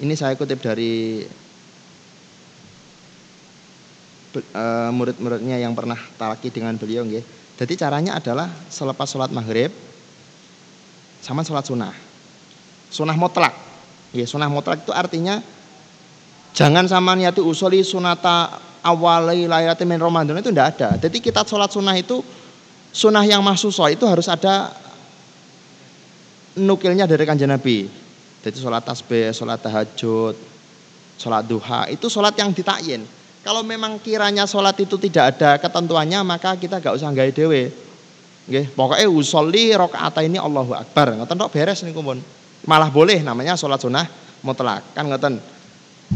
ini 0.00 0.16
saya 0.16 0.32
kutip 0.32 0.64
dari 0.64 1.24
uh, 4.36 4.90
murid-muridnya 4.94 5.60
yang 5.60 5.76
pernah 5.76 5.98
talaki 6.16 6.48
dengan 6.48 6.76
beliau 6.80 7.04
nggih. 7.04 7.24
Jadi 7.60 7.72
caranya 7.76 8.16
adalah 8.16 8.48
selepas 8.72 9.04
sholat 9.04 9.28
maghrib 9.28 9.68
sama 11.20 11.44
sholat 11.44 11.68
sunnah. 11.68 11.92
Sunnah 12.88 13.14
mutlak. 13.14 13.52
Ya, 14.16 14.24
sunnah 14.24 14.48
mutlak 14.48 14.82
itu 14.82 14.92
artinya 14.96 15.44
jangan 16.56 16.88
sama 16.88 17.12
niati 17.14 17.44
usoli 17.44 17.84
sunata 17.84 18.58
awali 18.80 19.44
laylatin 19.44 19.84
min 19.84 20.00
Ramadan 20.00 20.40
itu 20.40 20.48
tidak 20.48 20.80
ada. 20.80 20.88
Jadi 20.96 21.20
kita 21.20 21.44
sholat 21.44 21.68
sunnah 21.68 21.94
itu 22.00 22.24
sunnah 22.90 23.22
yang 23.28 23.44
mahsusoh 23.44 23.92
itu 23.92 24.08
harus 24.08 24.26
ada 24.32 24.72
nukilnya 26.56 27.04
dari 27.04 27.28
kanjeng 27.28 27.52
Nabi. 27.52 27.99
Jadi 28.40 28.56
sholat 28.56 28.80
tasbih, 28.80 29.36
sholat 29.36 29.60
tahajud, 29.60 30.32
sholat 31.20 31.44
duha 31.44 31.92
itu 31.92 32.08
sholat 32.08 32.32
yang 32.40 32.56
ditakyin. 32.56 33.04
Kalau 33.44 33.60
memang 33.64 33.96
kiranya 34.00 34.44
sholat 34.44 34.76
itu 34.80 34.96
tidak 35.00 35.36
ada 35.36 35.56
ketentuannya, 35.60 36.20
maka 36.24 36.56
kita 36.56 36.80
gak 36.80 36.96
usah 36.96 37.12
gaya 37.12 37.32
dewe. 37.32 37.72
Nggih, 38.48 38.72
pokoknya 38.72 39.06
usolli 39.08 39.72
rakaat 39.72 40.24
ini 40.24 40.40
Allahu 40.40 40.72
Akbar. 40.72 41.16
Ngoten 41.16 41.36
tok 41.36 41.52
beres 41.52 41.84
niku 41.84 42.00
pun. 42.00 42.20
Malah 42.64 42.92
boleh 42.92 43.20
namanya 43.24 43.56
sholat 43.56 43.80
sunnah 43.80 44.04
mutlak. 44.44 44.84
Kan 44.92 45.08
ngoten. 45.08 45.40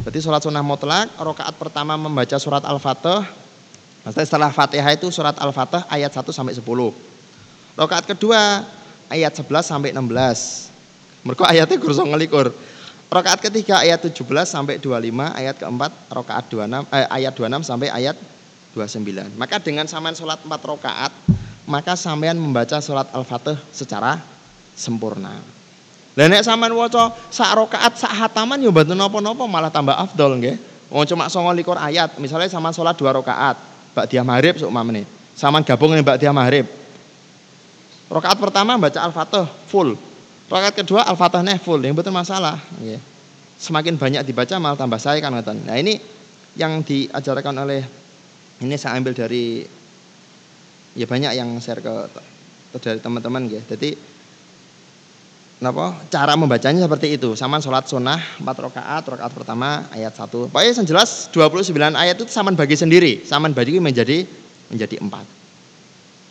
Berarti 0.05 0.19
sholat 0.19 0.43
sunnah 0.43 0.65
mutlak, 0.65 1.13
rakaat 1.15 1.55
pertama 1.55 1.95
membaca 1.95 2.35
surat 2.41 2.65
Al-Fatih. 2.67 3.23
Maksudnya 4.05 4.27
setelah 4.27 4.51
Fatihah 4.53 4.93
itu 4.93 5.09
surat 5.09 5.39
Al-Fatih 5.39 5.87
ayat 5.89 6.13
1 6.13 6.29
sampai 6.29 6.53
10. 6.53 6.61
Rakaat 7.79 8.05
kedua 8.05 8.67
ayat 9.09 9.33
11 9.33 9.65
sampai 9.65 9.95
16. 9.95 10.74
Mereka 11.25 11.45
ayatnya 11.49 11.77
kurang 11.81 12.13
ngelikur. 12.13 12.53
Rakaat 13.09 13.41
ketiga 13.47 13.81
ayat 13.81 14.05
17 14.05 14.21
sampai 14.45 14.77
25, 14.77 15.13
ayat 15.33 15.57
keempat 15.57 15.93
rakaat 16.13 16.45
26 16.51 16.85
eh, 16.93 17.07
ayat 17.09 17.33
26 17.33 17.63
sampai 17.65 17.89
ayat 17.89 18.17
29. 18.77 19.39
Maka 19.39 19.57
dengan 19.63 19.87
sampean 19.87 20.13
salat 20.19 20.43
4 20.43 20.51
rakaat, 20.51 21.13
maka 21.65 21.95
sampean 21.95 22.37
membaca 22.37 22.83
salat 22.83 23.09
Al-Fatih 23.15 23.57
secara 23.71 24.19
sempurna. 24.75 25.39
Lah 26.15 26.27
nek 26.27 26.43
sampean 26.43 26.75
waca 26.75 27.15
sak 27.31 27.55
rakaat 27.55 27.93
sak 28.03 28.13
hataman 28.13 28.59
yo 28.61 28.75
mboten 28.75 28.99
napa-napa 28.99 29.47
malah 29.47 29.71
tambah 29.71 29.95
afdol 29.95 30.37
nggih. 30.43 30.57
Wong 30.93 31.09
cuma 31.09 31.27
29 31.31 31.65
ayat, 31.75 32.19
misalnya 32.21 32.51
sama 32.51 32.75
salat 32.75 32.99
2 32.99 33.15
rakaat, 33.15 33.57
dia 34.11 34.27
maghrib 34.27 34.59
sok 34.59 34.75
mamene. 34.75 35.07
Saman 35.39 35.63
gabung 35.63 35.95
dengan 35.95 36.19
dia 36.19 36.35
maghrib. 36.35 36.67
Rakaat 38.11 38.39
pertama 38.43 38.75
baca 38.75 39.01
Al-Fatih 39.01 39.47
full, 39.71 39.95
Rakaat 40.45 40.85
kedua 40.85 41.09
Al-Fatihah 41.09 41.57
full, 41.57 41.81
yang 41.81 41.97
betul 41.97 42.13
masalah. 42.13 42.61
Ya. 42.85 43.01
Semakin 43.57 43.97
banyak 43.97 44.29
dibaca 44.29 44.61
malah 44.61 44.77
tambah 44.77 45.01
saya 45.01 45.17
kan 45.25 45.33
Nah 45.41 45.77
ini 45.81 45.97
yang 46.61 46.85
diajarkan 46.85 47.55
oleh 47.65 47.81
ini 48.61 48.75
saya 48.77 49.01
ambil 49.01 49.17
dari 49.17 49.65
ya 50.95 51.09
banyak 51.09 51.33
yang 51.33 51.49
share 51.65 51.81
ke, 51.81 51.95
ke 52.77 52.79
dari 52.79 53.01
teman-teman 53.01 53.49
ya. 53.49 53.65
Jadi 53.65 53.97
apa 55.65 55.97
cara 56.13 56.37
membacanya 56.37 56.85
seperti 56.85 57.17
itu 57.17 57.33
sama 57.33 57.57
sholat 57.57 57.89
sunnah 57.89 58.21
4 58.37 58.45
rakaat 58.45 59.01
rakaat 59.17 59.33
pertama 59.33 59.89
ayat 59.97 60.13
1 60.13 60.53
pokoknya 60.53 60.73
yang 60.77 60.85
jelas 60.85 61.33
29 61.33 61.73
ayat 61.97 62.21
itu 62.21 62.29
sama 62.29 62.53
bagi 62.53 62.77
sendiri 62.77 63.25
sama 63.25 63.49
bagi 63.49 63.81
menjadi 63.81 64.29
menjadi 64.69 65.01
4 65.01 65.09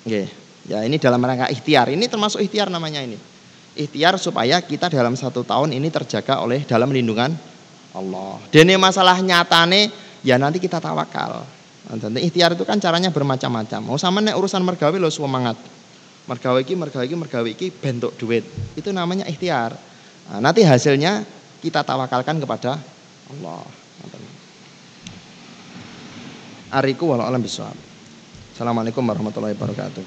Oke. 0.05 0.23
ya 0.69 0.85
ini 0.85 1.01
dalam 1.01 1.17
rangka 1.17 1.49
ikhtiar 1.49 1.89
ini 1.89 2.05
termasuk 2.05 2.45
ikhtiar 2.45 2.69
namanya 2.69 3.01
ini 3.01 3.17
ikhtiar 3.73 4.17
supaya 4.21 4.61
kita 4.61 4.89
dalam 4.89 5.17
satu 5.17 5.41
tahun 5.41 5.73
ini 5.73 5.89
terjaga 5.89 6.41
oleh 6.41 6.61
dalam 6.65 6.89
lindungan 6.93 7.33
Allah. 7.93 8.41
Dan 8.49 8.69
ini 8.69 8.77
masalah 8.77 9.17
nyatane 9.21 9.93
ya 10.25 10.37
nanti 10.41 10.57
kita 10.57 10.81
tawakal. 10.81 11.45
Dan 11.99 12.15
ikhtiar 12.15 12.55
itu 12.55 12.63
kan 12.63 12.79
caranya 12.79 13.11
bermacam-macam. 13.11 13.79
Mau 13.83 13.99
sama 13.99 14.23
nek 14.23 14.39
urusan 14.39 14.63
mergawi 14.63 14.97
lo 14.97 15.11
semangat. 15.11 15.59
Mergawi 16.23 16.63
iki, 16.63 16.73
mergawi 16.79 17.05
iki, 17.11 17.17
mergawi 17.19 17.49
iki 17.59 17.67
bentuk 17.69 18.15
duit. 18.15 18.47
Itu 18.79 18.95
namanya 18.95 19.27
ikhtiar. 19.27 19.75
Nah, 20.31 20.39
nanti 20.39 20.63
hasilnya 20.63 21.27
kita 21.59 21.83
tawakalkan 21.83 22.39
kepada 22.39 22.79
Allah. 23.29 23.61
Ariku 26.73 27.11
walau 27.11 27.27
alam 27.27 27.43
bisawab. 27.43 27.75
Assalamualaikum 28.55 29.03
warahmatullahi 29.05 29.53
wabarakatuh. 29.53 30.05